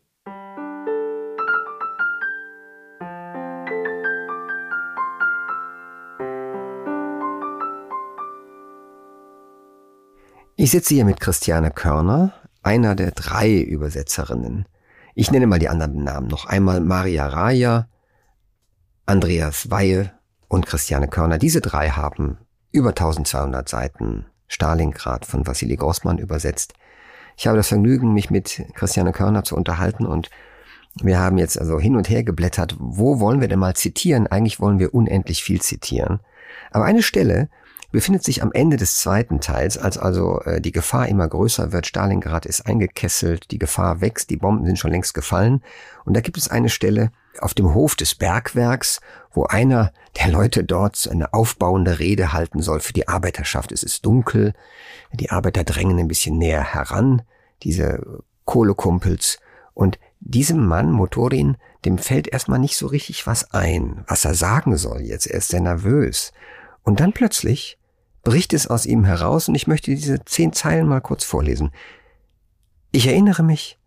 Ich 10.66 10.72
sitze 10.72 10.95
hier 10.95 11.05
mit 11.05 11.20
Christiane 11.20 11.70
Körner, 11.70 12.34
einer 12.63 12.95
der 12.95 13.11
drei 13.11 13.55
Übersetzerinnen. 13.59 14.66
Ich 15.13 15.30
nenne 15.30 15.45
mal 15.45 15.59
die 15.59 15.70
anderen 15.70 16.03
Namen 16.03 16.26
noch 16.26 16.47
einmal 16.47 16.82
Maria 16.82 17.28
Raja, 17.28 17.88
Andreas 19.05 19.70
Weihe 19.70 20.11
und 20.47 20.66
Christiane 20.66 21.07
Körner. 21.07 21.38
Diese 21.38 21.61
drei 21.61 21.89
haben 21.89 22.39
über 22.72 22.89
1200 22.89 23.70
Seiten 23.70 24.26
Stalingrad 24.47 25.28
von 25.28 25.45
Wassili 25.45 25.76
Grossmann 25.76 26.18
übersetzt. 26.18 26.74
Ich 27.38 27.45
habe 27.45 27.57
das 27.57 27.68
Vergnügen, 27.68 28.16
mich 28.16 28.32
mit 28.32 28.66
Christiane 28.74 29.11
Körner 29.11 29.43
zu 29.43 29.55
unterhalten 29.55 30.07
und 30.07 30.32
wir 30.95 31.20
haben 31.20 31.38
jetzt 31.38 31.61
also 31.61 31.80
hin 31.80 31.95
und 31.95 32.09
her 32.09 32.24
geblättert. 32.24 32.76
Wo 32.80 33.20
wollen 33.20 33.39
wir 33.39 33.49
denn 33.49 33.59
mal 33.59 33.76
zitieren? 33.76 34.26
Eigentlich 34.26 34.59
wollen 34.59 34.80
wir 34.80 34.95
unendlich 34.95 35.43
viel 35.43 35.61
zitieren. 35.61 36.22
Aber 36.72 36.86
eine 36.86 37.03
Stelle, 37.03 37.49
befindet 37.95 38.25
sich 38.25 38.43
am 38.43 38.51
Ende 38.51 38.75
des 38.75 38.97
zweiten 38.97 39.39
Teils, 39.39 39.77
als 39.77 39.97
also 39.97 40.41
äh, 40.41 40.59
die 40.59 40.73
Gefahr 40.73 41.07
immer 41.07 41.29
größer 41.29 41.71
wird. 41.71 41.87
Stalingrad 41.87 42.45
ist 42.45 42.65
eingekesselt, 42.65 43.51
die 43.51 43.57
Gefahr 43.57 44.01
wächst, 44.01 44.29
die 44.29 44.35
Bomben 44.35 44.65
sind 44.65 44.77
schon 44.77 44.91
längst 44.91 45.13
gefallen. 45.13 45.63
Und 46.03 46.13
da 46.13 46.19
gibt 46.19 46.37
es 46.37 46.49
eine 46.49 46.67
Stelle 46.67 47.13
auf 47.39 47.53
dem 47.53 47.73
Hof 47.73 47.95
des 47.95 48.13
Bergwerks, 48.13 48.99
wo 49.31 49.45
einer 49.45 49.93
der 50.17 50.27
Leute 50.27 50.65
dort 50.65 51.07
eine 51.09 51.33
aufbauende 51.33 51.99
Rede 51.99 52.33
halten 52.33 52.61
soll 52.61 52.81
für 52.81 52.91
die 52.91 53.07
Arbeiterschaft. 53.07 53.71
Es 53.71 53.81
ist 53.81 54.05
dunkel, 54.05 54.53
die 55.13 55.29
Arbeiter 55.29 55.63
drängen 55.63 55.97
ein 55.97 56.09
bisschen 56.09 56.37
näher 56.37 56.73
heran, 56.73 57.21
diese 57.63 58.21
Kohlekumpels. 58.43 59.39
Und 59.73 59.99
diesem 60.19 60.65
Mann, 60.65 60.91
Motorin, 60.91 61.55
dem 61.85 61.97
fällt 61.97 62.27
erstmal 62.27 62.59
nicht 62.59 62.75
so 62.75 62.87
richtig 62.87 63.25
was 63.25 63.53
ein, 63.53 64.03
was 64.07 64.25
er 64.25 64.33
sagen 64.33 64.75
soll 64.75 64.99
jetzt. 64.99 65.27
Er 65.27 65.37
ist 65.37 65.47
sehr 65.47 65.61
nervös. 65.61 66.33
Und 66.83 66.99
dann 66.99 67.13
plötzlich 67.13 67.77
bricht 68.26 68.53
es 68.53 68.67
aus 68.67 68.86
ihm 68.86 69.05
heraus 69.05 69.47
und 69.47 69.55
ich 69.55 69.67
möchte 69.67 69.91
diese 69.91 70.26
zehn 70.26 70.51
Zeilen 70.51 70.88
mal 70.88 70.99
kurz 70.99 71.23
vorlesen. 71.23 71.71
Ich 72.91 73.07
erinnere 73.07 73.43
mich, 73.43 73.80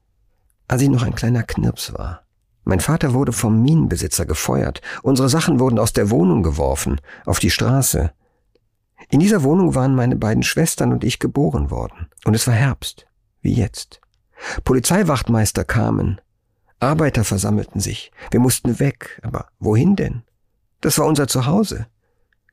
als 0.68 0.80
ich 0.80 0.89
noch 0.89 1.03
ein 1.03 1.14
kleiner 1.14 1.43
Knirps 1.43 1.93
war. 1.93 2.22
Mein 2.64 2.80
Vater 2.80 3.12
wurde 3.14 3.32
vom 3.32 3.61
Minenbesitzer 3.61 4.26
gefeuert. 4.26 4.80
Unsere 5.03 5.28
Sachen 5.28 5.59
wurden 5.59 5.78
aus 5.78 5.93
der 5.93 6.11
Wohnung 6.11 6.43
geworfen, 6.43 7.01
auf 7.26 7.41
die 7.41 7.51
Straße. 7.51 8.12
In 9.11 9.20
dieser 9.20 9.43
Wohnung 9.43 9.74
waren 9.74 9.95
meine 9.95 10.16
beiden 10.16 10.43
Schwestern 10.43 10.93
und 10.93 11.05
ich 11.05 11.18
geboren 11.18 11.70
worden. 11.70 12.09
Und 12.24 12.34
es 12.34 12.47
war 12.47 12.55
Herbst, 12.55 13.07
wie 13.41 13.55
jetzt. 13.55 14.01
Polizeiwachtmeister 14.64 15.64
kamen. 15.64 16.20
Arbeiter 16.78 17.24
versammelten 17.24 17.80
sich. 17.80 18.12
Wir 18.30 18.41
mussten 18.41 18.78
weg. 18.78 19.20
Aber 19.24 19.49
wohin 19.59 19.97
denn? 19.97 20.22
Das 20.80 20.99
war 20.99 21.07
unser 21.07 21.26
Zuhause. 21.26 21.86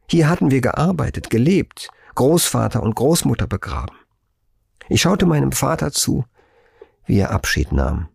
Hier 0.07 0.29
hatten 0.29 0.51
wir 0.51 0.61
gearbeitet, 0.61 1.29
gelebt, 1.29 1.89
Großvater 2.15 2.81
und 2.81 2.95
Großmutter 2.95 3.47
begraben. 3.47 3.97
Ich 4.87 5.01
schaute 5.01 5.25
meinem 5.25 5.51
Vater 5.51 5.91
zu, 5.91 6.25
wie 7.05 7.19
er 7.19 7.31
Abschied 7.31 7.71
nahm, 7.71 8.09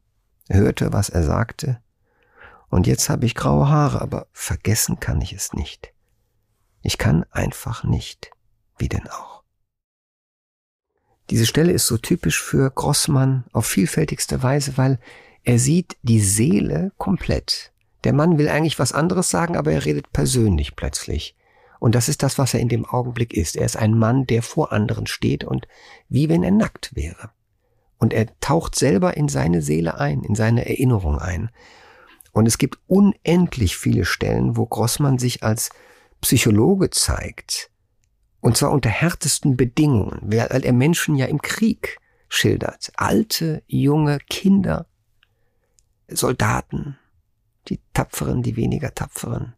hörte, 0.49 0.93
was 0.93 1.09
er 1.09 1.23
sagte, 1.23 1.81
und 2.71 2.87
jetzt 2.87 3.09
habe 3.11 3.27
ich 3.27 3.35
graue 3.35 3.69
Haare, 3.69 4.01
aber 4.01 4.29
vergessen 4.33 5.01
kann 5.01 5.21
ich 5.21 5.33
es 5.33 5.53
nicht. 5.53 5.93
Ich 6.83 6.99
kann 6.99 7.25
einfach 7.31 7.85
nicht, 7.85 8.31
wie 8.79 8.89
denn 8.89 9.09
auch. 9.09 9.43
Diese 11.31 11.47
Stelle 11.47 11.73
ist 11.73 11.87
so 11.87 11.99
typisch 11.99 12.41
für 12.41 12.71
Grossmann 12.71 13.45
auf 13.53 13.67
vielfältigste 13.67 14.43
Weise, 14.43 14.77
weil 14.77 14.99
er 15.43 15.59
sieht 15.59 15.97
die 16.03 16.21
Seele 16.21 16.93
komplett. 16.97 17.73
Der 18.05 18.13
Mann 18.13 18.39
will 18.39 18.49
eigentlich 18.49 18.79
was 18.79 18.93
anderes 18.93 19.31
sagen, 19.31 19.57
aber 19.57 19.73
er 19.73 19.85
redet 19.85 20.13
persönlich 20.13 20.77
plötzlich. 20.77 21.37
Und 21.81 21.95
das 21.95 22.09
ist 22.09 22.23
das, 22.23 22.39
was 22.39 22.55
er 22.55 22.61
in 22.61 22.69
dem 22.69 22.85
Augenblick 22.85 23.33
ist. 23.33 23.57
Er 23.57 23.65
ist 23.65 23.77
ein 23.77 23.99
Mann, 23.99 24.27
der 24.27 24.43
vor 24.43 24.71
anderen 24.71 25.07
steht 25.07 25.43
und 25.45 25.67
wie 26.09 26.29
wenn 26.29 26.45
er 26.45 26.51
nackt 26.53 26.95
wäre. 26.95 27.31
Und 27.99 28.13
er 28.13 28.39
taucht 28.41 28.77
selber 28.77 29.17
in 29.17 29.29
seine 29.29 29.63
Seele 29.63 29.99
ein, 29.99 30.23
in 30.23 30.35
seine 30.35 30.69
Erinnerung 30.69 31.19
ein. 31.19 31.51
Und 32.33 32.47
es 32.47 32.59
gibt 32.59 32.79
unendlich 32.87 33.77
viele 33.77 34.05
Stellen, 34.05 34.57
wo 34.57 34.67
Grossmann 34.67 35.19
sich 35.19 35.43
als 35.43 35.71
Psychologe 36.21 36.91
zeigt. 36.91 37.71
Und 38.41 38.57
zwar 38.57 38.73
unter 38.73 38.91
härtesten 38.91 39.57
Bedingungen, 39.57 40.21
weil 40.23 40.65
er 40.65 40.73
Menschen 40.73 41.17
ja 41.17 41.27
im 41.27 41.41
Krieg 41.41 41.99
schildert. 42.29 42.93
Alte, 42.97 43.63
junge, 43.67 44.19
Kinder, 44.29 44.87
Soldaten, 46.09 46.99
die 47.69 47.81
Tapferen, 47.95 48.43
die 48.43 48.57
weniger 48.57 48.95
Tapferen. 48.95 49.55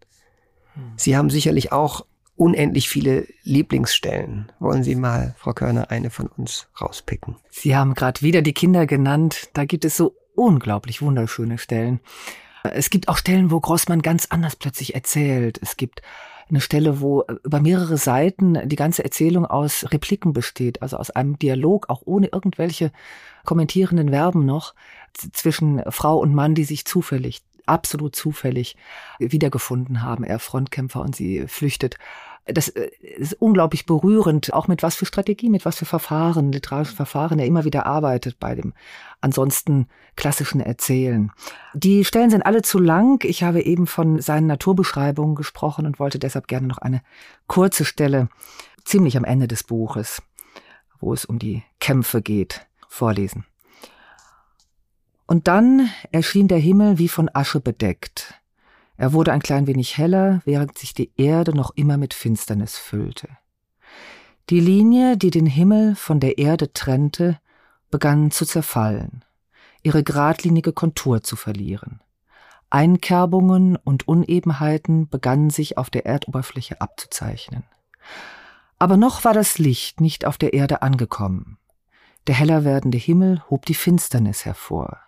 Sie 0.97 1.17
haben 1.17 1.31
sicherlich 1.31 1.73
auch 1.73 2.07
unendlich 2.37 2.89
viele 2.89 3.27
Lieblingsstellen. 3.43 4.51
Wollen 4.59 4.83
Sie 4.83 4.95
mal, 4.95 5.35
Frau 5.39 5.53
Körner, 5.53 5.91
eine 5.91 6.11
von 6.11 6.27
uns 6.27 6.69
rauspicken? 6.81 7.37
Sie 7.51 7.77
haben 7.77 7.95
gerade 7.95 8.23
wieder 8.23 8.43
die 8.43 8.55
Kinder 8.55 8.87
genannt. 8.87 9.51
Da 9.53 9.65
gibt 9.65 9.85
es 9.85 9.97
so 9.97 10.17
unglaublich 10.35 11.03
wunderschöne 11.03 11.59
Stellen. 11.59 12.01
Es 12.65 12.91
gibt 12.91 13.09
auch 13.09 13.17
Stellen, 13.17 13.51
wo 13.51 13.61
Grossmann 13.61 14.03
ganz 14.03 14.27
anders 14.31 14.57
plötzlich 14.57 14.95
erzählt. 14.95 15.59
Es 15.63 15.77
gibt 15.77 16.03
eine 16.49 16.61
Stelle, 16.61 17.01
wo 17.01 17.25
über 17.45 17.61
mehrere 17.61 17.97
Seiten 17.97 18.69
die 18.69 18.77
ganze 18.77 19.05
Erzählung 19.05 19.47
aus 19.47 19.87
Repliken 19.91 20.33
besteht, 20.33 20.83
also 20.83 20.97
aus 20.99 21.11
einem 21.11 21.39
Dialog, 21.39 21.89
auch 21.89 22.03
ohne 22.05 22.29
irgendwelche 22.29 22.93
kommentierenden 23.45 24.11
Verben 24.11 24.45
noch, 24.45 24.75
zwischen 25.33 25.83
Frau 25.91 26.19
und 26.19 26.35
Mann, 26.35 26.55
die 26.55 26.65
sich 26.65 26.85
zufällig 26.85 27.43
absolut 27.73 28.15
zufällig 28.15 28.77
wiedergefunden 29.19 30.03
haben. 30.03 30.25
Er 30.25 30.39
Frontkämpfer 30.39 31.01
und 31.01 31.17
sie 31.17 31.47
flüchtet. 31.49 31.97
Das 32.45 32.69
äh, 32.69 32.91
ist 33.01 33.35
unglaublich 33.35 33.87
berührend, 33.87 34.53
auch 34.53 34.67
mit 34.67 34.83
was 34.83 34.97
für 34.97 35.07
Strategie, 35.07 35.49
mit 35.49 35.65
was 35.65 35.79
für 35.79 35.85
Verfahren, 35.85 36.51
literarischen 36.51 36.97
Verfahren 36.97 37.39
er 37.39 37.47
immer 37.47 37.65
wieder 37.65 37.87
arbeitet 37.87 38.39
bei 38.41 38.55
dem 38.55 38.73
ansonsten 39.21 39.87
klassischen 40.17 40.61
Erzählen. 40.61 41.31
Die 41.75 42.05
Stellen 42.05 42.31
sind 42.31 42.45
alle 42.45 42.63
zu 42.63 42.79
lang. 42.79 43.25
Ich 43.25 43.45
habe 43.45 43.63
eben 43.63 43.87
von 43.87 44.21
seinen 44.21 44.49
Naturbeschreibungen 44.49 45.37
gesprochen 45.37 45.87
und 45.87 46.01
wollte 46.01 46.19
deshalb 46.19 46.49
gerne 46.49 46.67
noch 46.67 46.79
eine 46.79 47.03
kurze 47.47 47.85
Stelle 47.85 48.29
ziemlich 48.85 49.17
am 49.17 49.25
Ende 49.25 49.47
des 49.47 49.63
Buches, 49.63 50.21
wo 51.01 51.13
es 51.13 51.25
um 51.25 51.39
die 51.39 51.63
Kämpfe 51.79 52.23
geht, 52.23 52.67
vorlesen. 52.89 53.45
Und 55.33 55.49
dann 55.49 55.89
erschien 56.11 56.47
der 56.47 56.59
Himmel 56.59 56.99
wie 56.99 57.09
von 57.09 57.31
Asche 57.33 57.59
bedeckt. 57.61 58.35
Er 58.99 59.15
wurde 59.15 59.33
ein 59.33 59.41
klein 59.41 59.67
wenig 59.67 59.97
heller, 59.97 60.43
während 60.45 60.77
sich 60.77 60.93
die 60.93 61.11
Erde 61.17 61.57
noch 61.57 61.71
immer 61.75 61.97
mit 61.97 62.13
Finsternis 62.13 62.77
füllte. 62.77 63.31
Die 64.51 64.61
Linie, 64.61 65.17
die 65.17 65.31
den 65.31 65.47
Himmel 65.47 65.95
von 65.95 66.21
der 66.21 66.37
Erde 66.37 66.75
trennte, 66.75 67.41
begann 67.91 68.31
zu 68.31 68.45
zerfallen, 68.45 69.25
ihre 69.83 70.05
geradlinige 70.05 70.75
Kontur 70.75 71.23
zu 71.23 71.37
verlieren. 71.37 72.03
Einkerbungen 72.69 73.77
und 73.77 74.07
Unebenheiten 74.07 75.09
begannen 75.09 75.49
sich 75.49 75.79
auf 75.79 75.89
der 75.89 76.05
Erdoberfläche 76.05 76.79
abzuzeichnen. 76.79 77.65
Aber 78.79 78.99
noch 78.99 79.25
war 79.25 79.33
das 79.33 79.57
Licht 79.57 80.03
nicht 80.03 80.27
auf 80.27 80.37
der 80.37 80.53
Erde 80.53 80.83
angekommen. 80.83 81.57
Der 82.27 82.35
heller 82.35 82.65
werdende 82.65 82.99
Himmel 82.99 83.43
hob 83.49 83.65
die 83.65 83.75
Finsternis 83.75 84.45
hervor 84.45 85.01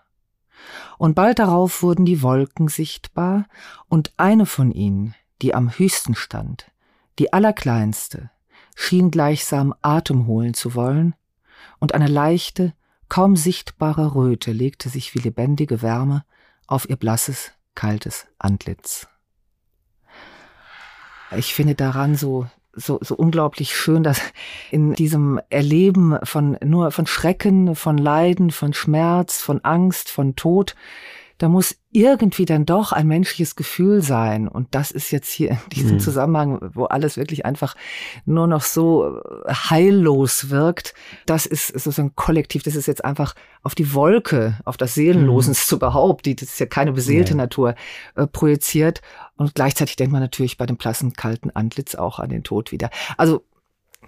und 0.99 1.15
bald 1.15 1.39
darauf 1.39 1.83
wurden 1.83 2.05
die 2.05 2.23
Wolken 2.23 2.69
sichtbar, 2.69 3.47
und 3.89 4.13
eine 4.17 4.47
von 4.47 4.71
ihnen, 4.73 5.15
die 5.43 5.55
am 5.55 5.71
höchsten 5.71 6.15
stand, 6.15 6.71
die 7.19 7.33
allerkleinste, 7.33 8.31
schien 8.75 9.11
gleichsam 9.11 9.75
Atem 9.83 10.27
holen 10.27 10.55
zu 10.55 10.75
wollen, 10.75 11.15
und 11.79 11.95
eine 11.95 12.09
leichte, 12.09 12.75
kaum 13.09 13.37
sichtbare 13.37 14.15
Röte 14.15 14.53
legte 14.53 14.89
sich 14.89 15.15
wie 15.15 15.21
lebendige 15.21 15.83
Wärme 15.83 16.25
auf 16.67 16.89
ihr 16.89 16.97
blasses, 16.97 17.53
kaltes 17.75 18.27
Antlitz. 18.39 19.07
Ich 21.37 21.55
finde 21.55 21.75
daran 21.75 22.15
so 22.15 22.47
so, 22.77 22.99
so 23.01 23.15
unglaublich 23.15 23.77
schön, 23.77 24.03
dass 24.03 24.21
in 24.71 24.95
diesem 24.95 25.41
Erleben 25.51 26.19
von 26.23 26.57
nur 26.65 26.91
von 26.91 27.07
Schrecken, 27.07 27.75
von 27.75 27.99
Leiden, 27.99 28.51
von 28.51 28.73
Schmerz, 28.73 29.41
von 29.41 29.65
Angst, 29.65 30.11
von 30.11 30.37
Tod, 30.37 30.75
da 31.39 31.49
muss 31.49 31.77
irgendwie 31.91 32.45
dann 32.45 32.65
doch 32.65 32.93
ein 32.93 33.09
menschliches 33.09 33.57
Gefühl 33.57 34.03
sein. 34.03 34.47
Und 34.47 34.69
das 34.75 34.91
ist 34.91 35.11
jetzt 35.11 35.31
hier 35.31 35.51
in 35.51 35.59
diesem 35.73 35.93
mhm. 35.95 36.01
Zusammenhang, 36.01 36.71
wo 36.75 36.85
alles 36.85 37.17
wirklich 37.17 37.45
einfach 37.45 37.75
nur 38.25 38.47
noch 38.47 38.63
so 38.63 39.21
heillos 39.49 40.51
wirkt. 40.51 40.95
Das 41.27 41.47
ist 41.47 41.69
sozusagen 41.69 42.15
kollektiv. 42.15 42.63
Das 42.63 42.77
ist 42.77 42.87
jetzt 42.87 43.05
einfach 43.05 43.35
auf 43.63 43.75
die 43.75 43.95
Wolke, 43.95 44.59
auf 44.65 44.77
das 44.77 44.95
Seelenlosens 44.95 45.71
mhm. 45.71 45.77
überhaupt, 45.77 46.27
die, 46.27 46.37
das 46.37 46.51
ist 46.51 46.61
ja 46.61 46.67
keine 46.67 46.93
beseelte 46.93 47.31
ja. 47.31 47.37
Natur, 47.37 47.75
äh, 48.15 48.27
projiziert. 48.27 49.03
Und 49.37 49.55
gleichzeitig 49.55 49.97
denkt 49.97 50.13
man 50.13 50.23
natürlich 50.23 50.57
bei 50.57 50.67
dem 50.67 50.77
blassen, 50.77 51.15
kalten 51.15 51.51
Antlitz 51.51 51.95
auch 51.95 52.19
an 52.19 52.31
den 52.31 52.45
Tod 52.45 52.73
wieder. 52.73 52.91
Also 53.17 53.45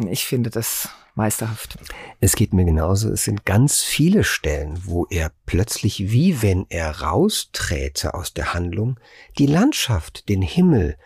ich 0.09 0.27
finde 0.27 0.51
das 0.51 0.89
meisterhaft. 1.15 1.79
Es 2.21 2.37
geht 2.37 2.53
mir 2.53 2.65
genauso. 2.65 3.11
Es 3.11 3.25
sind 3.25 3.45
ganz 3.45 3.83
viele 3.83 4.25
Stellen, 4.25 4.79
wo 4.85 5.07
er 5.07 5.33
plötzlich, 5.47 6.11
wie 6.11 6.43
wenn 6.43 6.67
er 6.69 7.01
rausträte 7.01 8.15
aus 8.15 8.35
der 8.35 8.55
Handlung, 8.55 9.01
die 9.39 9.47
Landschaft, 9.47 10.29
den 10.29 10.43
Himmel, 10.43 10.97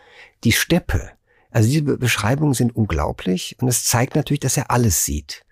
die 0.43 0.51
Steppe. 0.51 1.11
Also 1.49 1.69
diese 1.69 1.83
Beschreibungen 1.97 2.53
sind 2.53 2.75
unglaublich 2.75 3.57
und 3.59 3.67
es 3.67 3.83
zeigt 3.85 4.15
natürlich, 4.15 4.39
dass 4.41 4.57
er 4.57 4.71
alles 4.71 5.05
sieht. 5.05 5.43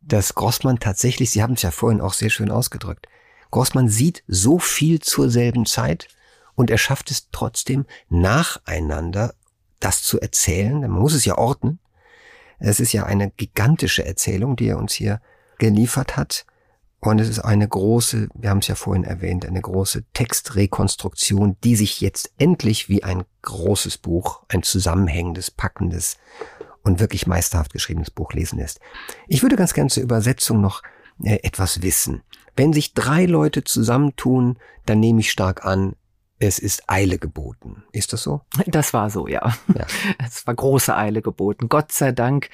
Dass 0.00 0.34
Grossmann 0.34 0.78
tatsächlich, 0.78 1.30
Sie 1.30 1.42
haben 1.42 1.54
es 1.54 1.62
ja 1.62 1.70
vorhin 1.70 2.00
auch 2.00 2.12
sehr 2.12 2.30
schön 2.30 2.50
ausgedrückt, 2.50 3.08
Grossmann 3.50 3.88
sieht 3.88 4.24
so 4.26 4.58
viel 4.58 5.00
zur 5.00 5.30
selben 5.30 5.64
Zeit 5.64 6.08
und 6.54 6.70
er 6.70 6.78
schafft 6.78 7.10
es 7.10 7.28
trotzdem 7.30 7.86
nacheinander, 8.08 9.34
das 9.80 10.02
zu 10.02 10.20
erzählen. 10.20 10.80
Man 10.80 10.90
muss 10.90 11.14
es 11.14 11.24
ja 11.24 11.36
ordnen 11.36 11.78
es 12.58 12.80
ist 12.80 12.92
ja 12.92 13.04
eine 13.04 13.30
gigantische 13.30 14.04
Erzählung, 14.04 14.56
die 14.56 14.68
er 14.68 14.78
uns 14.78 14.94
hier 14.94 15.20
geliefert 15.58 16.16
hat. 16.16 16.46
Und 17.00 17.20
es 17.20 17.28
ist 17.28 17.40
eine 17.40 17.68
große, 17.68 18.28
wir 18.34 18.48
haben 18.48 18.60
es 18.60 18.68
ja 18.68 18.74
vorhin 18.74 19.04
erwähnt, 19.04 19.44
eine 19.44 19.60
große 19.60 20.04
Textrekonstruktion, 20.14 21.56
die 21.62 21.76
sich 21.76 22.00
jetzt 22.00 22.32
endlich 22.38 22.88
wie 22.88 23.04
ein 23.04 23.24
großes 23.42 23.98
Buch, 23.98 24.42
ein 24.48 24.62
zusammenhängendes, 24.62 25.50
packendes 25.50 26.16
und 26.82 27.00
wirklich 27.00 27.26
meisterhaft 27.26 27.74
geschriebenes 27.74 28.10
Buch 28.10 28.32
lesen 28.32 28.58
lässt. 28.58 28.80
Ich 29.28 29.42
würde 29.42 29.56
ganz 29.56 29.74
gern 29.74 29.90
zur 29.90 30.02
Übersetzung 30.02 30.62
noch 30.62 30.82
äh, 31.22 31.40
etwas 31.42 31.82
wissen. 31.82 32.22
Wenn 32.56 32.72
sich 32.72 32.94
drei 32.94 33.26
Leute 33.26 33.64
zusammentun, 33.64 34.58
dann 34.86 35.00
nehme 35.00 35.20
ich 35.20 35.30
stark 35.30 35.66
an, 35.66 35.96
es 36.38 36.58
ist 36.58 36.82
Eile 36.88 37.18
geboten. 37.18 37.84
Ist 37.92 38.12
das 38.12 38.22
so? 38.22 38.42
Das 38.66 38.92
war 38.92 39.10
so, 39.10 39.26
ja. 39.28 39.54
ja. 39.74 39.86
Es 40.26 40.46
war 40.46 40.54
große 40.54 40.96
Eile 40.96 41.22
geboten. 41.22 41.68
Gott 41.68 41.92
sei 41.92 42.12
Dank 42.12 42.50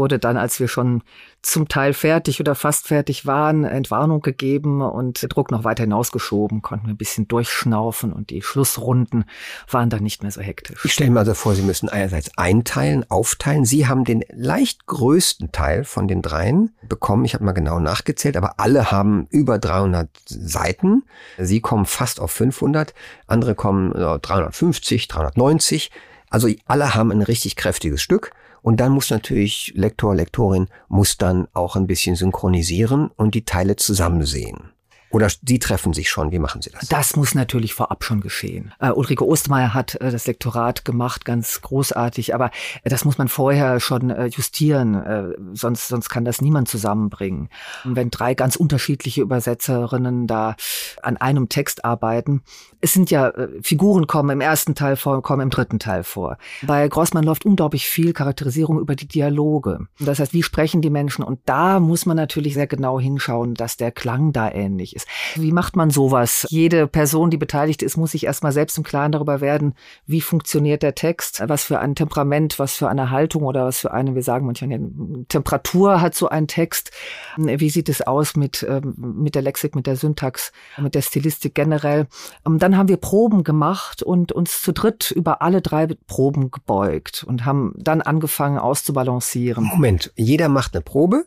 wurde 0.00 0.18
dann, 0.18 0.38
als 0.38 0.58
wir 0.58 0.66
schon 0.66 1.02
zum 1.42 1.68
Teil 1.68 1.92
fertig 1.92 2.40
oder 2.40 2.54
fast 2.54 2.88
fertig 2.88 3.26
waren, 3.26 3.64
Entwarnung 3.64 4.22
gegeben 4.22 4.80
und 4.80 5.20
der 5.20 5.28
Druck 5.28 5.50
noch 5.50 5.62
weiter 5.62 5.82
hinausgeschoben, 5.82 6.62
konnten 6.62 6.86
wir 6.86 6.94
ein 6.94 6.96
bisschen 6.96 7.28
durchschnaufen 7.28 8.12
und 8.12 8.30
die 8.30 8.40
Schlussrunden 8.40 9.24
waren 9.70 9.90
dann 9.90 10.02
nicht 10.02 10.22
mehr 10.22 10.32
so 10.32 10.40
hektisch. 10.40 10.84
Ich 10.86 10.94
stelle 10.94 11.10
mir 11.10 11.18
also 11.18 11.34
vor, 11.34 11.54
Sie 11.54 11.62
müssen 11.62 11.90
einerseits 11.90 12.30
einteilen, 12.38 13.04
aufteilen. 13.10 13.66
Sie 13.66 13.86
haben 13.86 14.04
den 14.04 14.24
leicht 14.32 14.86
größten 14.86 15.52
Teil 15.52 15.84
von 15.84 16.08
den 16.08 16.22
dreien 16.22 16.74
bekommen. 16.88 17.26
Ich 17.26 17.34
habe 17.34 17.44
mal 17.44 17.52
genau 17.52 17.78
nachgezählt, 17.78 18.38
aber 18.38 18.54
alle 18.58 18.90
haben 18.90 19.26
über 19.28 19.58
300 19.58 20.08
Seiten. 20.26 21.04
Sie 21.36 21.60
kommen 21.60 21.84
fast 21.84 22.20
auf 22.20 22.32
500, 22.32 22.94
andere 23.26 23.54
kommen 23.54 23.92
350, 23.92 25.08
390. 25.08 25.90
Also 26.30 26.48
alle 26.66 26.94
haben 26.94 27.10
ein 27.10 27.22
richtig 27.22 27.56
kräftiges 27.56 28.00
Stück 28.00 28.32
Und 28.62 28.80
dann 28.80 28.92
muss 28.92 29.10
natürlich 29.10 29.72
Lektor, 29.74 30.14
Lektorin 30.14 30.68
muss 30.88 31.18
dann 31.18 31.48
auch 31.52 31.76
ein 31.76 31.86
bisschen 31.86 32.16
synchronisieren 32.16 33.10
und 33.16 33.34
die 33.34 33.44
Teile 33.44 33.76
zusammen 33.76 34.24
sehen. 34.24 34.72
Oder 35.10 35.28
Sie 35.28 35.58
treffen 35.58 35.92
sich 35.92 36.08
schon. 36.08 36.30
Wie 36.30 36.38
machen 36.38 36.62
Sie 36.62 36.70
das? 36.70 36.88
Das 36.88 37.16
muss 37.16 37.34
natürlich 37.34 37.74
vorab 37.74 38.04
schon 38.04 38.20
geschehen. 38.20 38.72
Uh, 38.80 38.92
Ulrike 38.92 39.26
Ostmeier 39.26 39.74
hat 39.74 39.96
uh, 39.96 40.10
das 40.10 40.26
Lektorat 40.26 40.84
gemacht, 40.84 41.24
ganz 41.24 41.60
großartig. 41.60 42.34
Aber 42.34 42.46
uh, 42.46 42.88
das 42.88 43.04
muss 43.04 43.18
man 43.18 43.28
vorher 43.28 43.80
schon 43.80 44.10
äh, 44.10 44.26
justieren. 44.26 45.50
sonst, 45.54 45.88
sonst 45.88 46.08
kann 46.08 46.24
das 46.24 46.40
niemand 46.40 46.68
zusammenbringen. 46.68 47.48
Und 47.84 47.96
wenn 47.96 48.10
drei 48.10 48.34
ganz 48.34 48.56
unterschiedliche 48.56 49.22
Übersetzerinnen 49.22 50.26
da 50.26 50.56
an 51.02 51.16
einem 51.16 51.48
Text 51.48 51.84
arbeiten, 51.84 52.42
es 52.80 52.92
sind 52.92 53.10
ja 53.10 53.32
Figuren 53.62 54.06
kommen 54.06 54.30
im 54.30 54.40
ersten 54.40 54.74
Teil 54.74 54.96
vor, 54.96 55.22
kommen 55.22 55.42
im 55.42 55.50
dritten 55.50 55.78
Teil 55.78 56.04
vor. 56.04 56.38
Bei 56.62 56.86
Grossmann 56.88 57.24
läuft 57.24 57.44
unglaublich 57.44 57.86
viel 57.86 58.12
Charakterisierung 58.12 58.78
über 58.78 58.94
die 58.94 59.08
Dialoge. 59.08 59.86
Das 59.98 60.18
heißt, 60.18 60.32
wie 60.32 60.42
sprechen 60.42 60.80
die 60.80 60.90
Menschen? 60.90 61.24
Und 61.24 61.40
da 61.46 61.80
muss 61.80 62.06
man 62.06 62.16
natürlich 62.16 62.54
sehr 62.54 62.66
genau 62.66 63.00
hinschauen, 63.00 63.54
dass 63.54 63.76
der 63.76 63.92
Klang 63.92 64.32
da 64.32 64.50
ähnlich 64.50 64.96
ist 64.96 64.99
ist. 65.00 65.40
Wie 65.40 65.52
macht 65.52 65.76
man 65.76 65.90
sowas? 65.90 66.46
Jede 66.48 66.86
Person, 66.86 67.30
die 67.30 67.36
beteiligt 67.36 67.82
ist, 67.82 67.96
muss 67.96 68.12
sich 68.12 68.24
erstmal 68.24 68.52
selbst 68.52 68.76
im 68.78 68.84
Klaren 68.84 69.12
darüber 69.12 69.40
werden, 69.40 69.74
wie 70.06 70.20
funktioniert 70.20 70.82
der 70.82 70.94
Text, 70.94 71.42
was 71.46 71.64
für 71.64 71.78
ein 71.78 71.94
Temperament, 71.94 72.58
was 72.58 72.74
für 72.74 72.88
eine 72.88 73.10
Haltung 73.10 73.44
oder 73.44 73.66
was 73.66 73.80
für 73.80 73.92
eine, 73.92 74.14
wir 74.14 74.22
sagen 74.22 74.46
manchmal, 74.46 74.80
Temperatur 75.28 76.00
hat 76.00 76.14
so 76.14 76.28
ein 76.28 76.46
Text. 76.46 76.90
Wie 77.36 77.70
sieht 77.70 77.88
es 77.88 78.02
aus 78.02 78.36
mit, 78.36 78.64
ähm, 78.68 78.94
mit 78.96 79.34
der 79.34 79.42
Lexik, 79.42 79.74
mit 79.74 79.86
der 79.86 79.96
Syntax, 79.96 80.52
mit 80.78 80.94
der 80.94 81.02
Stilistik 81.02 81.54
generell? 81.54 82.06
Ähm, 82.46 82.58
dann 82.58 82.76
haben 82.76 82.88
wir 82.88 82.96
Proben 82.96 83.44
gemacht 83.44 84.02
und 84.02 84.32
uns 84.32 84.62
zu 84.62 84.72
dritt 84.72 85.10
über 85.10 85.42
alle 85.42 85.62
drei 85.62 85.86
Proben 86.06 86.50
gebeugt 86.50 87.24
und 87.26 87.44
haben 87.44 87.74
dann 87.76 88.02
angefangen 88.02 88.58
auszubalancieren. 88.58 89.64
Moment, 89.64 90.12
jeder 90.16 90.48
macht 90.48 90.74
eine 90.74 90.82
Probe? 90.82 91.24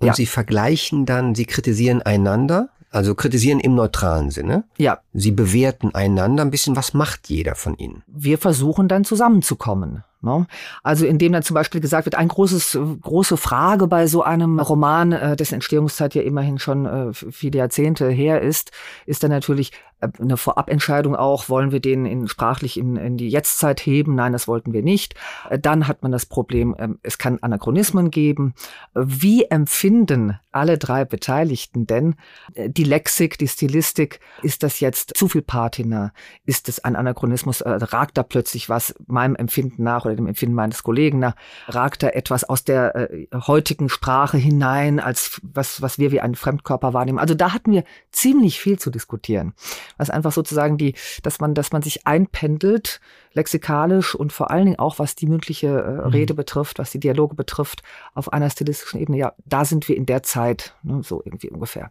Und 0.00 0.06
ja. 0.06 0.14
sie 0.14 0.26
vergleichen 0.26 1.06
dann, 1.06 1.34
sie 1.34 1.44
kritisieren 1.44 2.02
einander 2.02 2.70
also 2.90 3.14
kritisieren 3.14 3.60
im 3.60 3.74
neutralen 3.74 4.30
Sinne. 4.30 4.64
Ja. 4.76 5.00
Sie 5.12 5.32
bewerten 5.32 5.94
einander 5.94 6.44
ein 6.44 6.50
bisschen. 6.50 6.76
Was 6.76 6.94
macht 6.94 7.28
jeder 7.28 7.54
von 7.54 7.76
ihnen? 7.76 8.02
Wir 8.06 8.38
versuchen 8.38 8.88
dann 8.88 9.04
zusammenzukommen. 9.04 10.04
Ne? 10.20 10.48
Also 10.82 11.06
indem 11.06 11.32
dann 11.32 11.44
zum 11.44 11.54
Beispiel 11.54 11.80
gesagt 11.80 12.04
wird, 12.04 12.16
ein 12.16 12.26
großes, 12.26 12.76
große 13.02 13.36
Frage 13.36 13.86
bei 13.86 14.08
so 14.08 14.22
einem 14.24 14.58
Roman, 14.58 15.12
äh, 15.12 15.36
dessen 15.36 15.54
Entstehungszeit 15.54 16.12
ja 16.16 16.22
immerhin 16.22 16.58
schon 16.58 16.86
äh, 16.86 17.12
viele 17.12 17.58
Jahrzehnte 17.58 18.08
her 18.08 18.42
ist, 18.42 18.72
ist 19.06 19.22
dann 19.22 19.30
natürlich 19.30 19.70
äh, 20.00 20.08
eine 20.20 20.36
Vorabentscheidung 20.36 21.14
auch, 21.14 21.48
wollen 21.48 21.70
wir 21.70 21.78
den 21.78 22.04
in, 22.04 22.26
sprachlich 22.26 22.78
in, 22.78 22.96
in 22.96 23.16
die 23.16 23.28
Jetztzeit 23.28 23.78
heben? 23.78 24.16
Nein, 24.16 24.32
das 24.32 24.48
wollten 24.48 24.72
wir 24.72 24.82
nicht. 24.82 25.14
Dann 25.60 25.86
hat 25.86 26.02
man 26.02 26.10
das 26.10 26.26
Problem, 26.26 26.74
ähm, 26.80 26.98
es 27.04 27.18
kann 27.18 27.38
Anachronismen 27.40 28.10
geben. 28.10 28.54
Wie 28.94 29.44
empfinden 29.44 30.40
alle 30.50 30.78
drei 30.78 31.04
Beteiligten 31.04 31.86
denn 31.86 32.16
die 32.56 32.82
Lexik, 32.82 33.38
die 33.38 33.46
Stilistik? 33.46 34.18
Ist 34.42 34.64
das 34.64 34.80
jetzt 34.80 35.16
zu 35.16 35.28
viel 35.28 35.42
Patina? 35.42 36.12
Ist 36.44 36.68
es 36.68 36.82
ein 36.82 36.96
Anachronismus? 36.96 37.62
Ragt 37.64 38.18
da 38.18 38.24
plötzlich 38.24 38.68
was 38.68 38.94
meinem 39.06 39.36
Empfinden 39.36 39.84
nach 39.84 40.07
oder 40.08 40.16
dem 40.16 40.26
Empfinden 40.26 40.54
meines 40.54 40.82
Kollegen 40.82 41.18
nach, 41.18 41.34
ragt 41.68 42.02
da 42.02 42.08
etwas 42.08 42.44
aus 42.44 42.64
der 42.64 42.94
äh, 42.94 43.26
heutigen 43.34 43.88
Sprache 43.88 44.36
hinein, 44.36 45.00
als 45.00 45.40
was, 45.42 45.82
was 45.82 45.98
wir 45.98 46.10
wie 46.10 46.20
einen 46.20 46.34
Fremdkörper 46.34 46.92
wahrnehmen. 46.92 47.18
Also 47.18 47.34
da 47.34 47.52
hatten 47.52 47.72
wir 47.72 47.84
ziemlich 48.10 48.60
viel 48.60 48.78
zu 48.78 48.90
diskutieren. 48.90 49.54
Was 49.96 50.10
einfach 50.10 50.32
sozusagen 50.32 50.78
die, 50.78 50.94
dass 51.22 51.40
man, 51.40 51.54
dass 51.54 51.72
man 51.72 51.82
sich 51.82 52.06
einpendelt, 52.06 53.00
lexikalisch 53.32 54.14
und 54.14 54.32
vor 54.32 54.50
allen 54.50 54.66
Dingen 54.66 54.78
auch, 54.78 54.98
was 54.98 55.14
die 55.14 55.26
mündliche 55.26 55.68
äh, 55.68 55.92
mhm. 55.92 56.10
Rede 56.10 56.34
betrifft, 56.34 56.78
was 56.78 56.90
die 56.90 57.00
Dialoge 57.00 57.34
betrifft, 57.34 57.82
auf 58.14 58.32
einer 58.32 58.50
stilistischen 58.50 59.00
Ebene. 59.00 59.18
Ja, 59.18 59.32
da 59.44 59.64
sind 59.64 59.88
wir 59.88 59.96
in 59.96 60.06
der 60.06 60.22
Zeit, 60.22 60.74
ne, 60.82 61.02
so 61.02 61.22
irgendwie 61.24 61.50
ungefähr. 61.50 61.90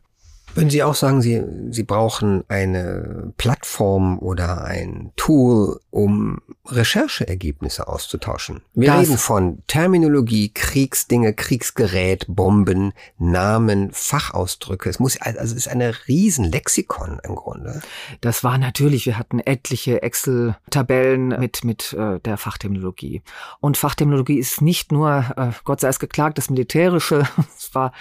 Würden 0.55 0.69
Sie 0.71 0.81
auch 0.81 0.95
sagen, 0.95 1.21
Sie, 1.21 1.43
Sie 1.69 1.83
brauchen 1.83 2.43
eine 2.47 3.31
Plattform 3.37 4.17
oder 4.17 4.63
ein 4.65 5.11
Tool, 5.15 5.79
um 5.91 6.39
Rechercheergebnisse 6.65 7.87
auszutauschen? 7.87 8.61
Wir 8.73 8.87
das 8.87 9.01
reden 9.01 9.17
von 9.17 9.61
Terminologie, 9.67 10.51
Kriegsdinge, 10.51 11.33
Kriegsgerät, 11.33 12.25
Bomben, 12.27 12.93
Namen, 13.19 13.91
Fachausdrücke. 13.91 14.89
Es 14.89 14.99
muss, 14.99 15.21
also 15.21 15.39
es 15.39 15.53
ist 15.53 15.67
eine 15.67 15.93
riesen 16.07 16.45
Lexikon 16.45 17.19
im 17.23 17.35
Grunde. 17.35 17.81
Das 18.21 18.43
war 18.43 18.57
natürlich, 18.57 19.05
wir 19.05 19.19
hatten 19.19 19.39
etliche 19.39 20.01
Excel-Tabellen 20.01 21.27
mit, 21.39 21.63
mit 21.63 21.93
äh, 21.93 22.19
der 22.19 22.37
Fachterminologie. 22.37 23.21
Und 23.59 23.77
Fachterminologie 23.77 24.39
ist 24.39 24.61
nicht 24.61 24.91
nur, 24.91 25.25
äh, 25.37 25.51
Gott 25.65 25.81
sei 25.81 25.89
es 25.89 25.99
geklagt, 25.99 26.39
das 26.39 26.49
Militärische. 26.49 27.27
Es 27.57 27.73
war, 27.73 27.91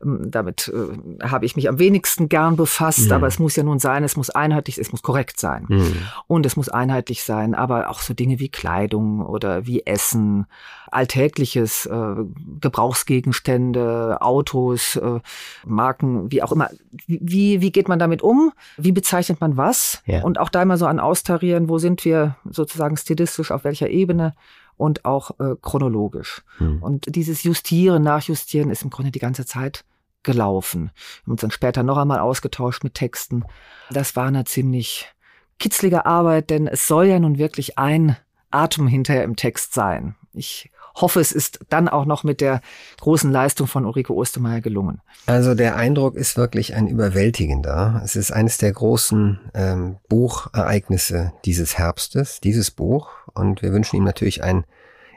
äh, 0.00 0.06
damit 0.26 0.68
äh, 0.68 1.26
habe 1.26 1.46
ich 1.46 1.56
mich 1.56 1.68
am 1.68 1.78
wenigsten 1.78 1.95
wenigsten 1.96 2.28
gern 2.28 2.56
befasst, 2.56 3.06
mhm. 3.06 3.12
aber 3.12 3.26
es 3.26 3.38
muss 3.38 3.56
ja 3.56 3.62
nun 3.62 3.78
sein, 3.78 4.04
es 4.04 4.16
muss 4.16 4.28
einheitlich, 4.28 4.76
es 4.76 4.92
muss 4.92 5.02
korrekt 5.02 5.40
sein. 5.40 5.64
Mhm. 5.68 5.96
Und 6.26 6.44
es 6.44 6.56
muss 6.56 6.68
einheitlich 6.68 7.22
sein, 7.22 7.54
aber 7.54 7.88
auch 7.88 8.00
so 8.00 8.12
Dinge 8.12 8.38
wie 8.38 8.50
Kleidung 8.50 9.24
oder 9.24 9.66
wie 9.66 9.86
Essen, 9.86 10.46
alltägliches, 10.90 11.86
äh, 11.86 12.14
Gebrauchsgegenstände, 12.60 14.18
Autos, 14.20 14.96
äh, 14.96 15.20
Marken, 15.64 16.30
wie 16.30 16.42
auch 16.42 16.52
immer. 16.52 16.68
Wie, 17.06 17.62
wie 17.62 17.72
geht 17.72 17.88
man 17.88 17.98
damit 17.98 18.20
um? 18.20 18.52
Wie 18.76 18.92
bezeichnet 18.92 19.40
man 19.40 19.56
was? 19.56 20.02
Ja. 20.04 20.22
Und 20.22 20.38
auch 20.38 20.50
da 20.50 20.62
immer 20.62 20.76
so 20.76 20.86
an 20.86 21.00
austarieren, 21.00 21.70
wo 21.70 21.78
sind 21.78 22.04
wir 22.04 22.36
sozusagen 22.44 22.96
stilistisch, 22.96 23.50
auf 23.50 23.64
welcher 23.64 23.88
Ebene? 23.88 24.34
und 24.78 25.06
auch 25.06 25.30
äh, 25.40 25.54
chronologisch. 25.62 26.42
Hm. 26.58 26.82
Und 26.82 27.16
dieses 27.16 27.44
Justieren, 27.44 28.02
Nachjustieren 28.02 28.68
ist 28.68 28.82
im 28.82 28.90
Grunde 28.90 29.10
die 29.10 29.18
ganze 29.18 29.46
Zeit 29.46 29.86
gelaufen. 30.26 30.90
Wir 30.90 31.22
haben 31.22 31.32
uns 31.32 31.40
dann 31.40 31.50
später 31.50 31.82
noch 31.82 31.96
einmal 31.96 32.18
ausgetauscht 32.18 32.84
mit 32.84 32.92
Texten. 32.92 33.44
Das 33.90 34.14
war 34.14 34.26
eine 34.26 34.44
ziemlich 34.44 35.10
kitzlige 35.58 36.04
Arbeit, 36.04 36.50
denn 36.50 36.66
es 36.66 36.86
soll 36.86 37.06
ja 37.06 37.18
nun 37.18 37.38
wirklich 37.38 37.78
ein 37.78 38.18
Atem 38.50 38.86
hinterher 38.86 39.24
im 39.24 39.36
Text 39.36 39.72
sein. 39.72 40.14
Ich 40.34 40.70
hoffe, 40.94 41.20
es 41.20 41.32
ist 41.32 41.60
dann 41.68 41.88
auch 41.88 42.04
noch 42.04 42.24
mit 42.24 42.40
der 42.40 42.60
großen 43.00 43.30
Leistung 43.30 43.66
von 43.66 43.84
Ulrike 43.84 44.14
Ostermeier 44.14 44.60
gelungen. 44.60 45.00
Also 45.26 45.54
der 45.54 45.76
Eindruck 45.76 46.14
ist 46.14 46.36
wirklich 46.36 46.74
ein 46.74 46.88
überwältigender. 46.88 48.00
Es 48.04 48.16
ist 48.16 48.32
eines 48.32 48.58
der 48.58 48.72
großen 48.72 49.40
ähm, 49.54 49.96
Buchereignisse 50.08 51.32
dieses 51.44 51.78
Herbstes, 51.78 52.40
dieses 52.40 52.70
Buch. 52.70 53.08
Und 53.34 53.62
wir 53.62 53.72
wünschen 53.72 53.96
ihm 53.96 54.04
natürlich 54.04 54.42
ein 54.42 54.64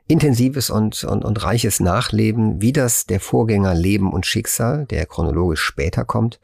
intensives 0.10 0.72
und, 0.72 1.04
und, 1.04 1.24
und 1.24 1.44
reiches 1.44 1.80
Nachleben, 1.80 2.62
wie 2.62 2.74
das 2.74 3.06
der 3.06 3.20
Vorgänger 3.20 3.76
Leben 3.76 4.12
und 4.12 4.26
Schicksal, 4.26 4.86
der 4.88 5.06
chronologisch 5.06 5.62
später 5.62 6.04
kommt, 6.04 6.40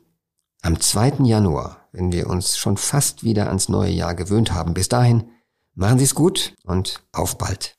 am 0.63 0.81
2. 0.81 1.25
Januar, 1.25 1.89
wenn 1.93 2.11
wir 2.11 2.29
uns 2.29 2.57
schon 2.57 2.77
fast 2.77 3.23
wieder 3.23 3.47
ans 3.47 3.69
neue 3.69 3.93
Jahr 3.93 4.17
gewöhnt 4.17 4.53
haben. 4.53 4.75
Bis 4.75 4.89
dahin, 4.89 5.31
machen 5.75 5.99
Sie 5.99 6.05
es 6.05 6.17
gut 6.17 6.55
und 6.65 7.05
auf 7.13 7.39
bald. 7.39 7.79